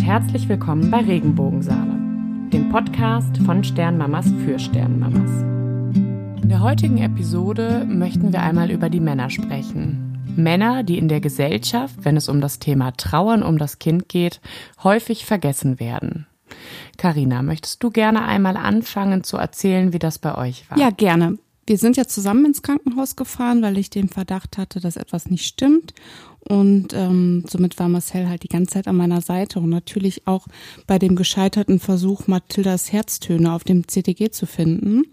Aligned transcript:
und 0.00 0.06
herzlich 0.06 0.48
willkommen 0.48 0.90
bei 0.90 1.00
Regenbogensaale, 1.00 1.92
dem 2.50 2.70
Podcast 2.70 3.36
von 3.44 3.62
Sternmamas 3.62 4.32
für 4.46 4.58
Sternmamas. 4.58 5.42
In 6.42 6.48
der 6.48 6.62
heutigen 6.62 6.96
Episode 6.96 7.84
möchten 7.86 8.32
wir 8.32 8.40
einmal 8.40 8.70
über 8.70 8.88
die 8.88 8.98
Männer 8.98 9.28
sprechen. 9.28 10.18
Männer, 10.36 10.84
die 10.84 10.96
in 10.96 11.08
der 11.08 11.20
Gesellschaft, 11.20 11.96
wenn 12.02 12.16
es 12.16 12.30
um 12.30 12.40
das 12.40 12.58
Thema 12.58 12.92
Trauern 12.92 13.42
um 13.42 13.58
das 13.58 13.78
Kind 13.78 14.08
geht, 14.08 14.40
häufig 14.82 15.26
vergessen 15.26 15.78
werden. 15.80 16.26
Karina, 16.96 17.42
möchtest 17.42 17.82
du 17.82 17.90
gerne 17.90 18.24
einmal 18.24 18.56
anfangen 18.56 19.22
zu 19.22 19.36
erzählen, 19.36 19.92
wie 19.92 19.98
das 19.98 20.18
bei 20.18 20.34
euch 20.34 20.64
war? 20.70 20.78
Ja, 20.78 20.88
gerne. 20.88 21.36
Wir 21.70 21.78
sind 21.78 21.96
ja 21.96 22.04
zusammen 22.04 22.46
ins 22.46 22.62
Krankenhaus 22.62 23.14
gefahren, 23.14 23.62
weil 23.62 23.78
ich 23.78 23.90
den 23.90 24.08
Verdacht 24.08 24.58
hatte, 24.58 24.80
dass 24.80 24.96
etwas 24.96 25.30
nicht 25.30 25.46
stimmt. 25.46 25.94
Und 26.40 26.92
ähm, 26.94 27.44
somit 27.48 27.78
war 27.78 27.88
Marcel 27.88 28.28
halt 28.28 28.42
die 28.42 28.48
ganze 28.48 28.72
Zeit 28.72 28.88
an 28.88 28.96
meiner 28.96 29.20
Seite 29.20 29.60
und 29.60 29.68
natürlich 29.68 30.26
auch 30.26 30.48
bei 30.88 30.98
dem 30.98 31.14
gescheiterten 31.14 31.78
Versuch, 31.78 32.26
Mathildas 32.26 32.90
Herztöne 32.90 33.52
auf 33.52 33.62
dem 33.62 33.86
CTG 33.86 34.32
zu 34.32 34.46
finden. 34.46 35.04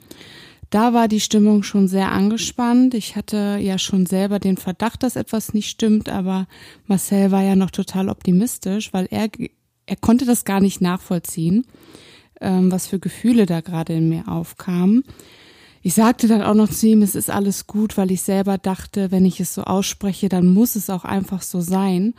Da 0.71 0.95
war 0.95 1.07
die 1.07 1.19
Stimmung 1.19 1.61
schon 1.61 1.87
sehr 1.87 2.11
angespannt. 2.11 2.95
Ich 2.95 3.15
hatte 3.15 3.59
ja 3.61 3.77
schon 3.77 4.07
selber 4.07 4.39
den 4.39 4.57
Verdacht, 4.57 5.03
dass 5.03 5.15
etwas 5.15 5.53
nicht 5.53 5.69
stimmt, 5.69 6.09
aber 6.09 6.47
Marcel 6.87 7.29
war 7.29 7.43
ja 7.43 7.55
noch 7.55 7.69
total 7.69 8.09
optimistisch, 8.09 8.93
weil 8.93 9.07
er, 9.11 9.29
er 9.85 9.95
konnte 9.97 10.25
das 10.25 10.43
gar 10.43 10.59
nicht 10.59 10.81
nachvollziehen, 10.81 11.67
ähm, 12.41 12.71
was 12.71 12.87
für 12.87 12.97
Gefühle 12.97 13.45
da 13.45 13.61
gerade 13.61 13.93
in 13.93 14.09
mir 14.09 14.27
aufkamen. 14.27 15.03
Ich 15.81 15.93
sagte 15.93 16.27
dann 16.27 16.41
auch 16.41 16.53
noch 16.53 16.69
zu 16.69 16.87
ihm, 16.87 17.01
es 17.01 17.15
ist 17.15 17.29
alles 17.29 17.67
gut, 17.67 17.97
weil 17.97 18.11
ich 18.11 18.21
selber 18.21 18.57
dachte, 18.57 19.11
wenn 19.11 19.25
ich 19.25 19.39
es 19.39 19.53
so 19.53 19.63
ausspreche, 19.63 20.29
dann 20.29 20.47
muss 20.47 20.75
es 20.75 20.89
auch 20.89 21.05
einfach 21.05 21.41
so 21.41 21.61
sein. 21.61 22.13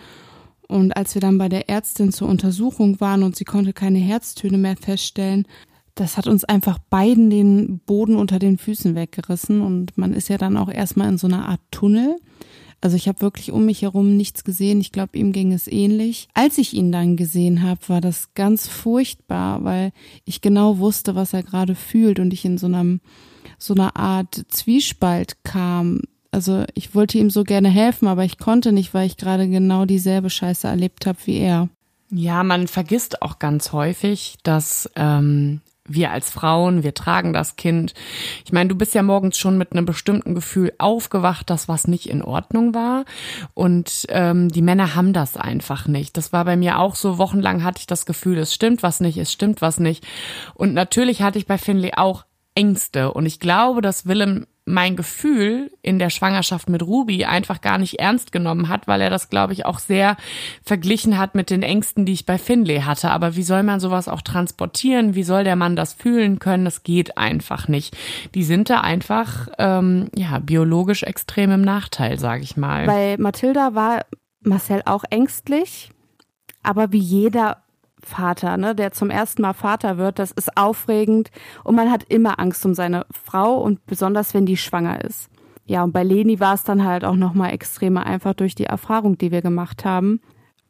Und 0.69 0.97
als 0.97 1.15
wir 1.15 1.21
dann 1.21 1.39
bei 1.39 1.49
der 1.49 1.69
Ärztin 1.69 2.13
zur 2.13 2.29
Untersuchung 2.29 3.01
waren 3.01 3.23
und 3.23 3.37
sie 3.37 3.45
konnte 3.45 3.73
keine 3.73 3.99
Herztöne 3.99 4.59
mehr 4.59 4.77
feststellen, 4.77 5.47
das 5.95 6.17
hat 6.17 6.29
uns 6.29 6.45
einfach 6.45 6.79
beiden 6.79 7.31
den 7.31 7.81
Boden 7.81 8.15
unter 8.15 8.39
den 8.39 8.59
Füßen 8.59 8.95
weggerissen 8.95 9.61
und 9.61 9.99
man 9.99 10.13
ist 10.13 10.29
ja 10.29 10.39
dann 10.39 10.57
auch 10.57 10.71
erstmal 10.71 11.09
in 11.09 11.19
so 11.19 11.27
einer 11.27 11.49
Art 11.49 11.61
Tunnel. 11.71 12.17
Also 12.81 12.97
ich 12.97 13.09
habe 13.09 13.23
wirklich 13.23 13.51
um 13.51 13.65
mich 13.65 13.83
herum 13.83 14.17
nichts 14.17 14.45
gesehen. 14.45 14.81
Ich 14.81 14.93
glaube, 14.93 15.19
ihm 15.19 15.33
ging 15.33 15.53
es 15.53 15.67
ähnlich. 15.67 16.29
Als 16.35 16.59
ich 16.59 16.75
ihn 16.75 16.93
dann 16.93 17.17
gesehen 17.17 17.63
habe, 17.63 17.81
war 17.89 18.01
das 18.01 18.35
ganz 18.35 18.69
furchtbar, 18.69 19.65
weil 19.65 19.91
ich 20.25 20.41
genau 20.41 20.79
wusste, 20.79 21.17
was 21.17 21.33
er 21.33 21.43
gerade 21.43 21.75
fühlt 21.75 22.21
und 22.21 22.33
ich 22.33 22.45
in 22.45 22.59
so 22.59 22.67
einem 22.67 23.01
so 23.59 23.75
einer 23.75 23.97
Art 23.97 24.45
Zwiespalt 24.49 25.37
kam. 25.45 26.03
Also 26.31 26.65
ich 26.75 26.95
wollte 26.95 27.19
ihm 27.19 27.31
so 27.31 27.45
gerne 27.45 27.69
helfen, 27.69 28.09
aber 28.09 28.25
ich 28.25 28.39
konnte 28.39 28.73
nicht, 28.73 28.95
weil 28.95 29.07
ich 29.07 29.17
gerade 29.17 29.49
genau 29.49 29.85
dieselbe 29.85 30.31
Scheiße 30.31 30.69
erlebt 30.69 31.07
habe 31.07 31.19
wie 31.25 31.39
er. 31.39 31.69
Ja, 32.11 32.43
man 32.43 32.69
vergisst 32.69 33.21
auch 33.23 33.39
ganz 33.39 33.73
häufig, 33.73 34.37
dass 34.43 34.91
ähm, 34.97 35.61
wir 35.89 36.11
als 36.13 36.31
Frauen, 36.31 36.83
wir 36.83 36.95
tragen 36.95 37.33
das 37.33 37.57
Kind. 37.57 37.95
Ich 38.45 38.53
meine, 38.53 38.69
du 38.69 38.75
bist 38.75 38.95
ja 38.95 39.03
morgens 39.03 39.39
schon 39.39 39.59
mit 39.59 39.73
einem 39.73 39.87
bestimmten 39.87 40.35
Gefühl 40.35 40.73
aufgewacht, 40.79 41.51
dass 41.51 41.69
was 41.69 41.89
nicht 41.89 42.09
in 42.09 42.23
Ordnung 42.23 42.75
war. 42.75 43.05
Und 43.55 44.07
ähm, 44.11 44.49
die 44.51 44.63
Männer 44.63 44.95
haben 44.95 45.13
das 45.13 45.37
einfach 45.37 45.87
nicht. 45.87 46.17
Das 46.17 46.33
war 46.33 46.45
bei 46.45 46.57
mir 46.57 46.79
auch 46.79 46.95
so. 46.95 47.19
Wochenlang 47.19 47.65
hatte 47.65 47.81
ich 47.81 47.87
das 47.87 48.07
Gefühl, 48.07 48.39
es 48.39 48.55
stimmt 48.55 48.83
was 48.83 49.01
nicht, 49.01 49.17
es 49.17 49.33
stimmt 49.33 49.63
was 49.63 49.81
nicht. 49.81 50.07
Und 50.55 50.75
natürlich 50.75 51.23
hatte 51.23 51.39
ich 51.39 51.47
bei 51.47 51.59
Finley 51.59 51.93
auch 51.97 52.25
Ängste. 52.59 53.13
Und 53.13 53.25
ich 53.25 53.39
glaube, 53.39 53.81
dass 53.83 54.07
Willem 54.07 54.47
mein 54.65 54.97
Gefühl 54.97 55.71
in 55.81 55.99
der 55.99 56.11
Schwangerschaft 56.11 56.69
mit 56.69 56.83
Ruby 56.83 57.25
einfach 57.25 57.61
gar 57.61 57.79
nicht 57.79 58.01
ernst 58.01 58.33
genommen 58.33 58.69
hat, 58.69 58.87
weil 58.87 59.01
er 59.01 59.11
das, 59.11 59.31
glaube 59.31 59.53
ich, 59.53 59.65
auch 59.65 59.79
sehr 59.79 60.17
verglichen 60.63 61.19
hat 61.19 61.37
mit 61.37 61.51
den 61.51 61.63
Ängsten, 61.63 62.05
die 62.05 62.13
ich 62.13 62.27
bei 62.27 62.37
Finlay 62.37 62.81
hatte. 62.81 63.11
Aber 63.11 63.37
wie 63.37 63.45
soll 63.45 63.63
man 63.63 63.79
sowas 63.79 64.09
auch 64.09 64.23
transportieren? 64.23 65.15
Wie 65.15 65.23
soll 65.23 65.45
der 65.45 65.57
Mann 65.57 65.77
das 65.77 65.95
fühlen 65.95 66.41
können? 66.41 66.65
Das 66.65 66.83
geht 66.83 67.17
einfach 67.17 67.69
nicht. 67.69 67.97
Die 68.35 68.43
sind 68.43 68.69
da 68.69 68.81
einfach 68.81 69.49
ähm, 69.59 70.09
ja 70.17 70.41
biologisch 70.41 71.05
extrem 71.05 71.53
im 71.53 71.63
Nachteil, 71.63 72.19
sage 72.19 72.43
ich 72.43 72.57
mal. 72.57 72.87
Bei 72.87 73.17
Mathilda 73.19 73.75
war 73.75 74.05
Marcel 74.41 74.83
auch 74.85 75.05
ängstlich, 75.09 75.91
aber 76.63 76.93
wie 76.93 76.99
jeder 76.99 77.63
Vater, 78.09 78.57
ne, 78.57 78.75
der 78.75 78.93
zum 78.93 79.11
ersten 79.11 79.43
Mal 79.43 79.53
Vater 79.53 79.99
wird, 79.99 80.19
das 80.19 80.33
ist 80.33 80.57
aufregend 80.57 81.31
und 81.65 81.75
man 81.75 81.91
hat 81.91 82.05
immer 82.05 82.41
Angst 82.41 82.65
um 82.67 82.75
seine 82.75 83.07
Frau 83.11 83.61
und 83.61 83.85
besonders 83.87 84.35
wenn 84.35 84.47
die 84.47 84.57
schwanger 84.57 85.05
ist. 85.05 85.31
Ja, 85.67 85.85
und 85.85 85.93
bei 85.93 86.03
Leni 86.03 86.41
war 86.41 86.55
es 86.55 86.65
dann 86.65 86.85
halt 86.85 87.05
auch 87.05 87.15
nochmal 87.15 87.53
extremer, 87.53 88.07
einfach 88.07 88.33
durch 88.33 88.55
die 88.55 88.65
Erfahrung, 88.65 89.19
die 89.19 89.31
wir 89.31 89.43
gemacht 89.43 89.85
haben, 89.85 90.21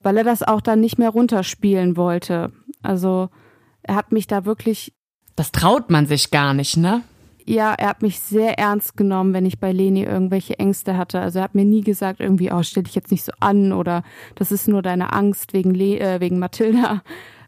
weil 0.03 0.17
er 0.17 0.25
das 0.25 0.43
auch 0.43 0.61
dann 0.61 0.81
nicht 0.81 0.99
mehr 0.99 1.11
runterspielen 1.11 1.97
wollte. 1.97 2.53
Also 2.83 3.31
er 3.83 3.95
hat 3.95 4.11
mich 4.11 4.27
da 4.27 4.45
wirklich. 4.45 4.93
Das 5.37 5.53
traut 5.53 5.89
man 5.89 6.07
sich 6.07 6.33
gar 6.33 6.53
nicht, 6.53 6.77
ne? 6.77 7.03
Ja, 7.49 7.73
er 7.73 7.89
hat 7.89 8.03
mich 8.03 8.21
sehr 8.21 8.59
ernst 8.59 8.97
genommen, 8.97 9.33
wenn 9.33 9.47
ich 9.47 9.59
bei 9.59 9.73
Leni 9.73 10.03
irgendwelche 10.05 10.59
Ängste 10.59 10.99
hatte. 10.99 11.21
Also 11.21 11.39
er 11.39 11.45
hat 11.45 11.55
mir 11.55 11.65
nie 11.65 11.81
gesagt, 11.81 12.21
irgendwie, 12.21 12.53
oh, 12.53 12.63
stell 12.63 12.83
dich 12.83 12.95
jetzt 12.95 13.11
nicht 13.11 13.25
so 13.25 13.33
an 13.41 13.73
oder 13.73 14.03
das 14.35 14.53
ist 14.53 14.69
nur 14.69 14.83
deine 14.83 15.13
Angst 15.15 15.55
wegen, 15.55 15.75
Le 15.75 15.99
äh, 15.99 16.21
wegen 16.21 16.39
Mathilda. 16.39 17.03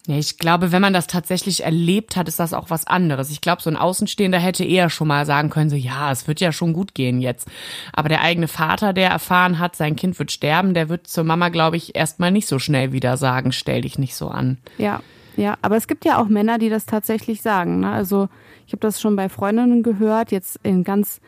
Ja, 0.07 0.17
ich 0.17 0.39
glaube, 0.39 0.73
wenn 0.73 0.81
man 0.81 0.95
das 0.95 1.07
tatsächlich 1.07 1.65
erlebt 1.65 2.17
hat, 2.17 2.27
ist 2.27 2.41
das 2.41 2.55
auch 2.55 2.71
was 2.71 2.87
anderes. 2.87 3.31
Ich 3.31 3.43
glaube, 3.43 3.61
so 3.61 3.69
ein 3.69 3.77
Außenstehender 3.77 4.39
hätte 4.39 4.65
eher 4.65 4.89
schon 4.89 5.09
mal 5.09 5.27
sagen 5.27 5.51
können, 5.51 5.69
so 5.69 5.77
ja, 5.77 6.11
es 6.11 6.27
wird 6.27 6.41
ja 6.41 6.51
schon 6.51 6.73
gut 6.73 6.95
gehen 6.95 7.21
jetzt. 7.21 7.49
Aber 7.93 8.09
der 8.09 8.23
eigene 8.23 8.49
Vater, 8.49 8.95
der 8.95 9.11
erfahren 9.11 9.59
hat, 9.59 9.77
sein 9.77 9.97
Kind 9.97 10.19
wird 10.19 10.33
sterben, 10.33 10.73
der 10.73 10.89
wird 10.89 11.07
zur 11.07 11.25
Mama, 11.25 11.51
glaube 11.51 11.77
ich, 11.77 11.95
erstmal 11.95 12.31
nicht 12.31 12.49
so 12.49 12.59
schnell 12.59 12.93
wieder 12.93 13.19
sagen, 13.19 13.53
stell 13.53 13.83
dich 13.83 13.99
nicht 13.99 14.15
so 14.15 14.29
an. 14.29 14.57
Ja, 14.79 15.03
ja, 15.41 15.57
aber 15.63 15.77
es 15.77 15.87
gibt 15.87 16.05
ja 16.05 16.19
auch 16.19 16.29
Männer, 16.29 16.59
die 16.59 16.69
das 16.69 16.85
tatsächlich 16.85 17.41
sagen. 17.41 17.81
Ne? 17.81 17.91
Also 17.91 18.29
ich 18.67 18.73
habe 18.73 18.81
das 18.81 19.01
schon 19.01 19.17
bei 19.17 19.29
Freundinnen 19.29 19.83
gehört, 19.83 20.33
jetzt 20.33 20.59
in 20.63 20.85
ganz 20.85 21.21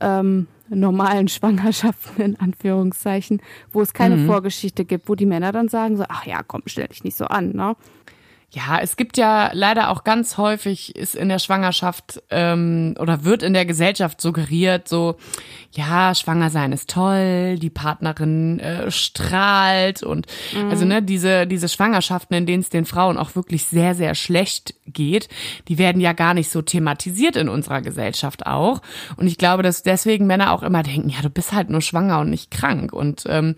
ähm, 0.00 0.48
normalen 0.68 1.28
Schwangerschaften 1.28 2.22
in 2.22 2.40
Anführungszeichen, 2.40 3.40
wo 3.72 3.80
es 3.80 3.92
keine 3.92 4.16
mhm. 4.16 4.26
Vorgeschichte 4.26 4.84
gibt, 4.84 5.08
wo 5.08 5.14
die 5.14 5.26
Männer 5.26 5.52
dann 5.52 5.68
sagen 5.68 5.96
so, 5.96 6.04
ach 6.08 6.26
ja, 6.26 6.42
komm, 6.42 6.62
stell 6.66 6.88
dich 6.88 7.04
nicht 7.04 7.16
so 7.16 7.26
an, 7.26 7.52
ne? 7.52 7.76
Ja, 8.52 8.80
es 8.82 8.96
gibt 8.96 9.16
ja 9.16 9.50
leider 9.52 9.90
auch 9.90 10.02
ganz 10.02 10.36
häufig 10.36 10.96
ist 10.96 11.14
in 11.14 11.28
der 11.28 11.38
Schwangerschaft 11.38 12.20
ähm, 12.30 12.96
oder 12.98 13.22
wird 13.22 13.44
in 13.44 13.52
der 13.52 13.64
Gesellschaft 13.64 14.20
suggeriert, 14.20 14.88
so 14.88 15.16
ja, 15.72 16.16
schwanger 16.16 16.50
sein 16.50 16.72
ist 16.72 16.90
toll, 16.90 17.56
die 17.60 17.70
Partnerin 17.70 18.58
äh, 18.58 18.90
strahlt 18.90 20.02
und 20.02 20.26
mhm. 20.52 20.68
also 20.68 20.84
ne 20.84 21.00
diese 21.00 21.46
diese 21.46 21.68
Schwangerschaften, 21.68 22.36
in 22.36 22.46
denen 22.46 22.62
es 22.62 22.70
den 22.70 22.86
Frauen 22.86 23.18
auch 23.18 23.36
wirklich 23.36 23.66
sehr 23.66 23.94
sehr 23.94 24.16
schlecht 24.16 24.74
geht, 24.84 25.28
die 25.68 25.78
werden 25.78 26.00
ja 26.00 26.12
gar 26.12 26.34
nicht 26.34 26.50
so 26.50 26.60
thematisiert 26.60 27.36
in 27.36 27.48
unserer 27.48 27.82
Gesellschaft 27.82 28.46
auch 28.46 28.82
und 29.16 29.28
ich 29.28 29.38
glaube, 29.38 29.62
dass 29.62 29.84
deswegen 29.84 30.26
Männer 30.26 30.52
auch 30.52 30.64
immer 30.64 30.82
denken, 30.82 31.10
ja, 31.10 31.22
du 31.22 31.30
bist 31.30 31.52
halt 31.52 31.70
nur 31.70 31.82
schwanger 31.82 32.18
und 32.18 32.30
nicht 32.30 32.50
krank 32.50 32.92
und 32.92 33.22
ähm, 33.28 33.54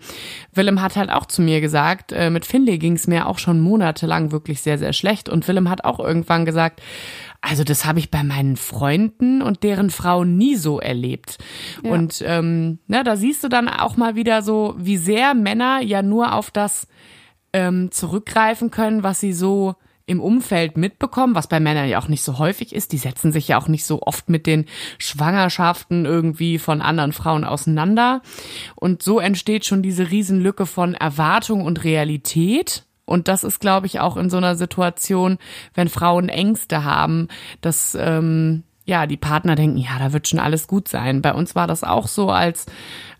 Willem 0.53 0.83
hat 0.83 0.95
halt 0.97 1.09
auch 1.09 1.25
zu 1.25 1.41
mir 1.41 1.61
gesagt, 1.61 2.11
äh, 2.11 2.29
mit 2.29 2.45
Finley 2.45 2.77
ging 2.77 2.93
es 2.93 3.07
mir 3.07 3.25
auch 3.27 3.39
schon 3.39 3.59
monatelang 3.59 4.31
wirklich 4.31 4.61
sehr 4.61 4.82
sehr 4.83 4.93
schlecht. 4.93 5.29
Und 5.29 5.47
Willem 5.47 5.69
hat 5.69 5.85
auch 5.85 5.99
irgendwann 5.99 6.43
gesagt, 6.43 6.81
also 7.41 7.63
das 7.63 7.85
habe 7.85 7.99
ich 7.99 8.11
bei 8.11 8.23
meinen 8.23 8.57
Freunden 8.57 9.41
und 9.41 9.63
deren 9.63 9.89
Frauen 9.89 10.37
nie 10.37 10.55
so 10.55 10.79
erlebt. 10.79 11.37
Ja. 11.83 11.91
Und 11.91 12.23
ähm, 12.25 12.79
na, 12.87 13.03
da 13.03 13.15
siehst 13.15 13.43
du 13.43 13.49
dann 13.49 13.69
auch 13.69 13.97
mal 13.97 14.15
wieder 14.15 14.41
so, 14.41 14.75
wie 14.77 14.97
sehr 14.97 15.33
Männer 15.33 15.81
ja 15.81 16.01
nur 16.01 16.33
auf 16.33 16.51
das 16.51 16.87
ähm, 17.53 17.91
zurückgreifen 17.91 18.71
können, 18.71 19.03
was 19.03 19.19
sie 19.19 19.33
so 19.33 19.75
im 20.05 20.19
Umfeld 20.19 20.77
mitbekommen, 20.77 21.35
was 21.35 21.47
bei 21.47 21.59
Männern 21.59 21.87
ja 21.87 21.99
auch 21.99 22.07
nicht 22.07 22.23
so 22.23 22.37
häufig 22.37 22.75
ist. 22.75 22.91
Die 22.91 22.97
setzen 22.97 23.31
sich 23.31 23.47
ja 23.47 23.57
auch 23.57 23.67
nicht 23.67 23.85
so 23.85 24.01
oft 24.01 24.29
mit 24.29 24.47
den 24.47 24.65
Schwangerschaften 24.97 26.05
irgendwie 26.05 26.59
von 26.59 26.81
anderen 26.81 27.13
Frauen 27.13 27.45
auseinander. 27.45 28.21
Und 28.75 29.01
so 29.01 29.19
entsteht 29.19 29.65
schon 29.65 29.81
diese 29.81 30.11
Riesenlücke 30.11 30.65
von 30.65 30.93
Erwartung 30.93 31.61
und 31.61 31.83
Realität. 31.83 32.83
Und 33.05 33.27
das 33.27 33.43
ist, 33.43 33.59
glaube 33.59 33.87
ich, 33.87 33.99
auch 33.99 34.17
in 34.17 34.29
so 34.29 34.37
einer 34.37 34.55
Situation, 34.55 35.37
wenn 35.73 35.89
Frauen 35.89 36.29
Ängste 36.29 36.83
haben, 36.83 37.27
dass 37.61 37.97
ähm, 37.99 38.63
ja 38.85 39.07
die 39.07 39.17
Partner 39.17 39.55
denken, 39.55 39.77
ja, 39.77 39.99
da 39.99 40.13
wird 40.13 40.27
schon 40.27 40.39
alles 40.39 40.67
gut 40.67 40.87
sein. 40.87 41.21
Bei 41.21 41.33
uns 41.33 41.55
war 41.55 41.67
das 41.67 41.83
auch 41.83 42.07
so, 42.07 42.29
als 42.29 42.65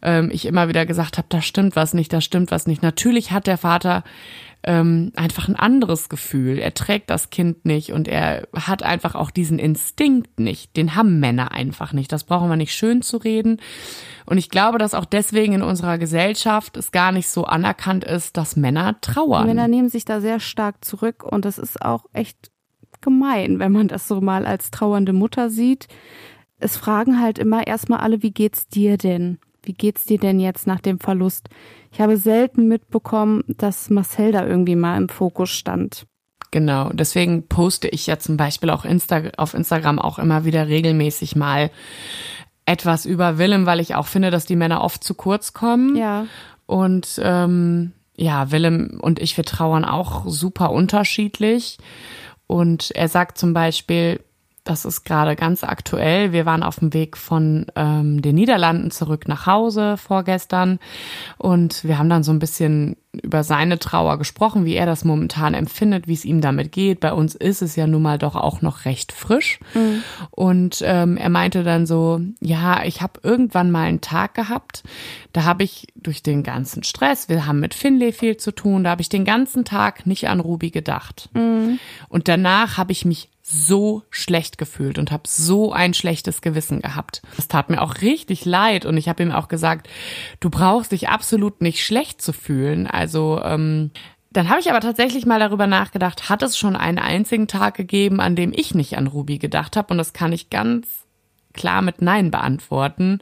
ähm, 0.02 0.30
ich 0.32 0.46
immer 0.46 0.68
wieder 0.68 0.86
gesagt 0.86 1.18
habe, 1.18 1.28
da 1.30 1.42
stimmt 1.42 1.76
was 1.76 1.94
nicht, 1.94 2.12
da 2.14 2.22
stimmt 2.22 2.52
was 2.52 2.68
nicht. 2.68 2.82
Natürlich 2.82 3.32
hat 3.32 3.48
der 3.48 3.58
Vater 3.58 4.04
ähm, 4.64 5.12
einfach 5.16 5.48
ein 5.50 5.56
anderes 5.56 6.08
Gefühl. 6.08 6.58
Er 6.58 6.74
trägt 6.74 7.10
das 7.10 7.30
Kind 7.30 7.66
nicht 7.66 7.92
und 7.92 8.08
er 8.08 8.48
hat 8.56 8.82
einfach 8.82 9.16
auch 9.16 9.30
diesen 9.30 9.60
Instinkt 9.60 10.40
nicht. 10.40 10.78
Den 10.78 10.96
haben 10.96 11.20
Männer 11.20 11.52
einfach 11.52 11.92
nicht. 11.92 12.12
Das 12.12 12.24
brauchen 12.24 12.50
wir 12.50 12.56
nicht 12.56 12.74
schön 12.74 13.02
zu 13.02 13.18
reden. 13.18 13.60
Und 14.26 14.38
ich 14.38 14.50
glaube, 14.50 14.78
dass 14.78 14.94
auch 14.94 15.06
deswegen 15.06 15.54
in 15.54 15.62
unserer 15.62 15.98
Gesellschaft 15.98 16.78
es 16.78 16.92
gar 16.92 17.12
nicht 17.12 17.28
so 17.28 17.44
anerkannt 17.44 18.06
ist, 18.06 18.38
dass 18.38 18.56
Männer 18.56 19.00
trauern. 19.02 19.44
Die 19.44 19.54
Männer 19.54 19.68
nehmen 19.68 19.90
sich 19.90 20.06
da 20.06 20.22
sehr 20.22 20.40
stark 20.40 20.84
zurück 20.86 21.24
und 21.24 21.44
das 21.44 21.58
ist 21.58 21.82
auch 21.82 22.06
echt 22.14 22.52
gemein, 23.02 23.60
wenn 23.60 23.74
man 23.74 23.90
das 23.90 24.08
so 24.08 24.22
mal 24.22 24.46
als 24.46 24.72
trauernde 24.72 25.14
Mutter 25.14 25.50
sieht. 25.50 25.88
Es 26.58 26.78
fragen 26.78 27.20
halt 27.20 27.38
immer 27.38 27.68
erstmal 27.68 28.00
alle, 28.00 28.24
wie 28.24 28.32
geht's 28.32 28.68
dir 28.68 28.98
denn? 28.98 29.40
Wie 29.64 29.74
geht's 29.74 30.06
dir 30.06 30.20
denn 30.20 30.40
jetzt 30.40 30.68
nach 30.68 30.80
dem 30.80 31.00
Verlust? 31.00 31.50
Ich 31.92 32.02
habe 32.02 32.18
selten 32.18 32.68
mitbekommen, 32.68 33.44
dass 33.48 33.90
Marcel 33.90 34.32
da 34.32 34.46
irgendwie 34.46 34.76
mal 34.76 34.98
im 34.98 35.10
Fokus 35.10 35.50
stand. 35.50 36.06
Genau, 36.52 36.90
deswegen 36.94 37.48
poste 37.48 37.88
ich 37.88 38.06
ja 38.06 38.20
zum 38.20 38.38
Beispiel 38.38 38.70
auch 38.70 38.86
Insta 38.86 39.24
auf 39.38 39.56
Instagram 39.56 39.98
auch 39.98 40.20
immer 40.20 40.46
wieder 40.46 40.68
regelmäßig 40.68 41.36
mal 41.36 41.72
etwas 42.66 43.06
über 43.06 43.38
Willem, 43.38 43.66
weil 43.66 43.80
ich 43.80 43.96
auch 43.96 44.06
finde, 44.06 44.30
dass 44.30 44.46
die 44.46 44.56
Männer 44.56 44.82
oft 44.82 45.04
zu 45.04 45.16
kurz 45.16 45.54
kommen. 45.54 45.96
Ja. 45.96 46.28
Und 46.66 47.20
ähm, 47.24 47.94
ja, 48.16 48.52
Willem 48.52 49.00
und 49.02 49.20
ich, 49.20 49.36
wir 49.36 49.44
trauern 49.44 49.86
auch 49.86 50.26
super 50.28 50.72
unterschiedlich. 50.72 51.78
Und 52.48 52.92
er 52.92 53.08
sagt 53.08 53.38
zum 53.38 53.54
Beispiel, 53.54 54.20
das 54.64 54.86
ist 54.86 55.04
gerade 55.04 55.36
ganz 55.36 55.64
aktuell. 55.64 56.32
Wir 56.32 56.46
waren 56.46 56.64
auf 56.64 56.80
dem 56.80 56.94
Weg 56.94 57.18
von 57.18 57.66
ähm, 57.76 58.22
den 58.22 58.36
Niederlanden 58.36 58.92
zurück 58.92 59.28
nach 59.28 59.46
Hause 59.46 59.98
vorgestern 59.98 60.80
und 61.38 61.84
wir 61.84 61.98
haben 61.98 62.10
dann 62.10 62.24
so 62.24 62.32
ein 62.32 62.40
bisschen 62.40 62.96
über 63.22 63.44
seine 63.44 63.78
Trauer 63.78 64.18
gesprochen, 64.18 64.66
wie 64.66 64.74
er 64.74 64.88
das 64.88 65.06
momentan 65.06 65.54
empfindet, 65.54 66.08
wie 66.08 66.14
es 66.14 66.26
ihm 66.26 66.42
damit 66.42 66.72
geht. 66.72 67.00
Bei 67.00 67.14
uns 67.14 67.36
ist 67.36 67.62
es 67.62 67.76
ja 67.76 67.86
nun 67.86 68.02
mal 68.02 68.18
doch 68.18 68.36
auch 68.36 68.62
noch 68.62 68.86
recht 68.86 69.12
frisch. 69.12 69.60
Mhm. 69.76 70.04
Und 70.32 70.82
ähm, 70.84 71.18
er 71.18 71.30
meinte 71.30 71.64
dann 71.64 71.86
so, 71.86 72.22
ja, 72.40 72.84
ich 72.86 73.02
habe 73.02 73.20
irgendwann 73.22 73.70
mal 73.70 73.84
einen 73.84 74.02
Tag 74.02 74.34
gehabt, 74.34 74.84
da 75.32 75.44
habe 75.44 75.64
ich 75.64 75.88
durch 75.96 76.24
den 76.24 76.42
ganzen 76.42 76.84
Stress, 76.84 77.30
wir 77.30 77.46
haben 77.46 77.60
mit 77.60 77.76
Finlay 77.76 78.14
viel 78.14 78.38
zu 78.38 78.52
tun, 78.52 78.84
da 78.84 78.92
habe 78.92 79.02
ich 79.02 79.10
den 79.10 79.26
ganzen 79.26 79.64
Tag 79.64 80.08
nicht 80.08 80.28
an 80.28 80.40
Ruby 80.40 80.72
gedacht. 80.72 81.30
Mhm. 81.34 81.80
Und 82.10 82.28
danach 82.28 82.78
habe 82.78 82.94
ich 82.94 83.06
mich 83.06 83.30
so 83.54 84.02
schlecht 84.10 84.58
gefühlt 84.58 84.98
und 84.98 85.12
habe 85.12 85.24
so 85.28 85.72
ein 85.72 85.94
schlechtes 85.94 86.42
Gewissen 86.42 86.82
gehabt. 86.82 87.22
Das 87.36 87.48
tat 87.48 87.70
mir 87.70 87.82
auch 87.82 88.02
richtig 88.02 88.46
leid 88.46 88.86
und 88.86 88.98
ich 88.98 89.08
habe 89.08 89.22
ihm 89.22 89.32
auch 89.32 89.48
gesagt, 89.48 89.88
du 90.40 90.50
brauchst 90.50 90.92
dich 90.92 91.10
absolut 91.10 91.62
nicht 91.62 91.86
schlecht 91.86 92.22
zu 92.22 92.34
fühlen. 92.34 92.88
Also 92.88 93.40
ähm, 93.44 93.92
dann 94.32 94.50
habe 94.50 94.60
ich 94.60 94.72
aber 94.72 94.80
tatsächlich 94.80 95.28
mal 95.28 95.40
darüber 95.40 95.68
nachgedacht, 95.68 96.30
hat 96.30 96.42
es 96.42 96.58
schon 96.58 96.76
einen 96.76 96.98
einzigen 96.98 97.48
Tag 97.48 97.76
gegeben, 97.76 98.20
an 98.20 98.36
dem 98.36 98.52
ich 98.54 98.74
nicht 98.74 98.98
an 98.98 99.08
Ruby 99.08 99.38
gedacht 99.38 99.78
habe 99.78 99.94
und 99.94 100.00
das 100.00 100.14
kann 100.14 100.34
ich 100.34 100.50
ganz 100.50 100.88
klar 101.54 101.84
mit 101.84 102.02
Nein 102.02 102.32
beantworten. 102.32 103.20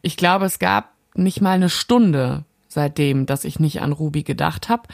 Ich 0.00 0.16
glaube, 0.16 0.46
es 0.46 0.58
gab 0.58 0.94
nicht 1.14 1.42
mal 1.42 1.52
eine 1.52 1.68
Stunde 1.68 2.44
seitdem, 2.66 3.26
dass 3.26 3.44
ich 3.44 3.60
nicht 3.60 3.82
an 3.82 3.92
Ruby 3.92 4.22
gedacht 4.22 4.70
habe 4.70 4.88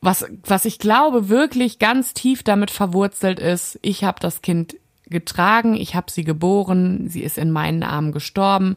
was, 0.00 0.26
was 0.44 0.64
ich 0.64 0.78
glaube 0.78 1.28
wirklich 1.28 1.78
ganz 1.78 2.14
tief 2.14 2.42
damit 2.42 2.70
verwurzelt 2.70 3.40
ist, 3.40 3.78
ich 3.82 4.04
habe 4.04 4.20
das 4.20 4.42
Kind 4.42 4.76
getragen, 5.08 5.74
ich 5.74 5.94
habe 5.94 6.10
sie 6.10 6.24
geboren, 6.24 7.08
sie 7.08 7.22
ist 7.22 7.38
in 7.38 7.50
meinen 7.50 7.82
Armen 7.82 8.12
gestorben. 8.12 8.76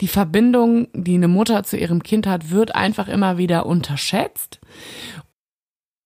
Die 0.00 0.08
Verbindung, 0.08 0.88
die 0.92 1.14
eine 1.14 1.28
Mutter 1.28 1.62
zu 1.62 1.76
ihrem 1.76 2.02
Kind 2.02 2.26
hat, 2.26 2.50
wird 2.50 2.74
einfach 2.74 3.08
immer 3.08 3.38
wieder 3.38 3.66
unterschätzt. 3.66 4.58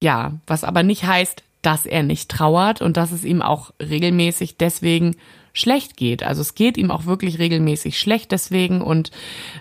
Ja, 0.03 0.35
was 0.47 0.65
aber 0.65 0.83
nicht 0.83 1.05
heißt, 1.05 1.43
dass 1.63 1.87
er 1.87 2.03
nicht 2.03 2.29
trauert 2.29 2.83
und 2.83 2.97
dass 2.97 3.13
es 3.13 3.25
ihm 3.25 3.41
auch 3.41 3.73
regelmäßig 3.81 4.59
deswegen 4.59 5.17
schlecht 5.53 5.97
geht. 5.97 6.23
Also 6.23 6.41
es 6.41 6.55
geht 6.55 6.77
ihm 6.77 6.91
auch 6.91 7.07
wirklich 7.07 7.39
regelmäßig 7.39 7.99
schlecht 7.99 8.33
deswegen 8.33 8.81
und 8.81 9.11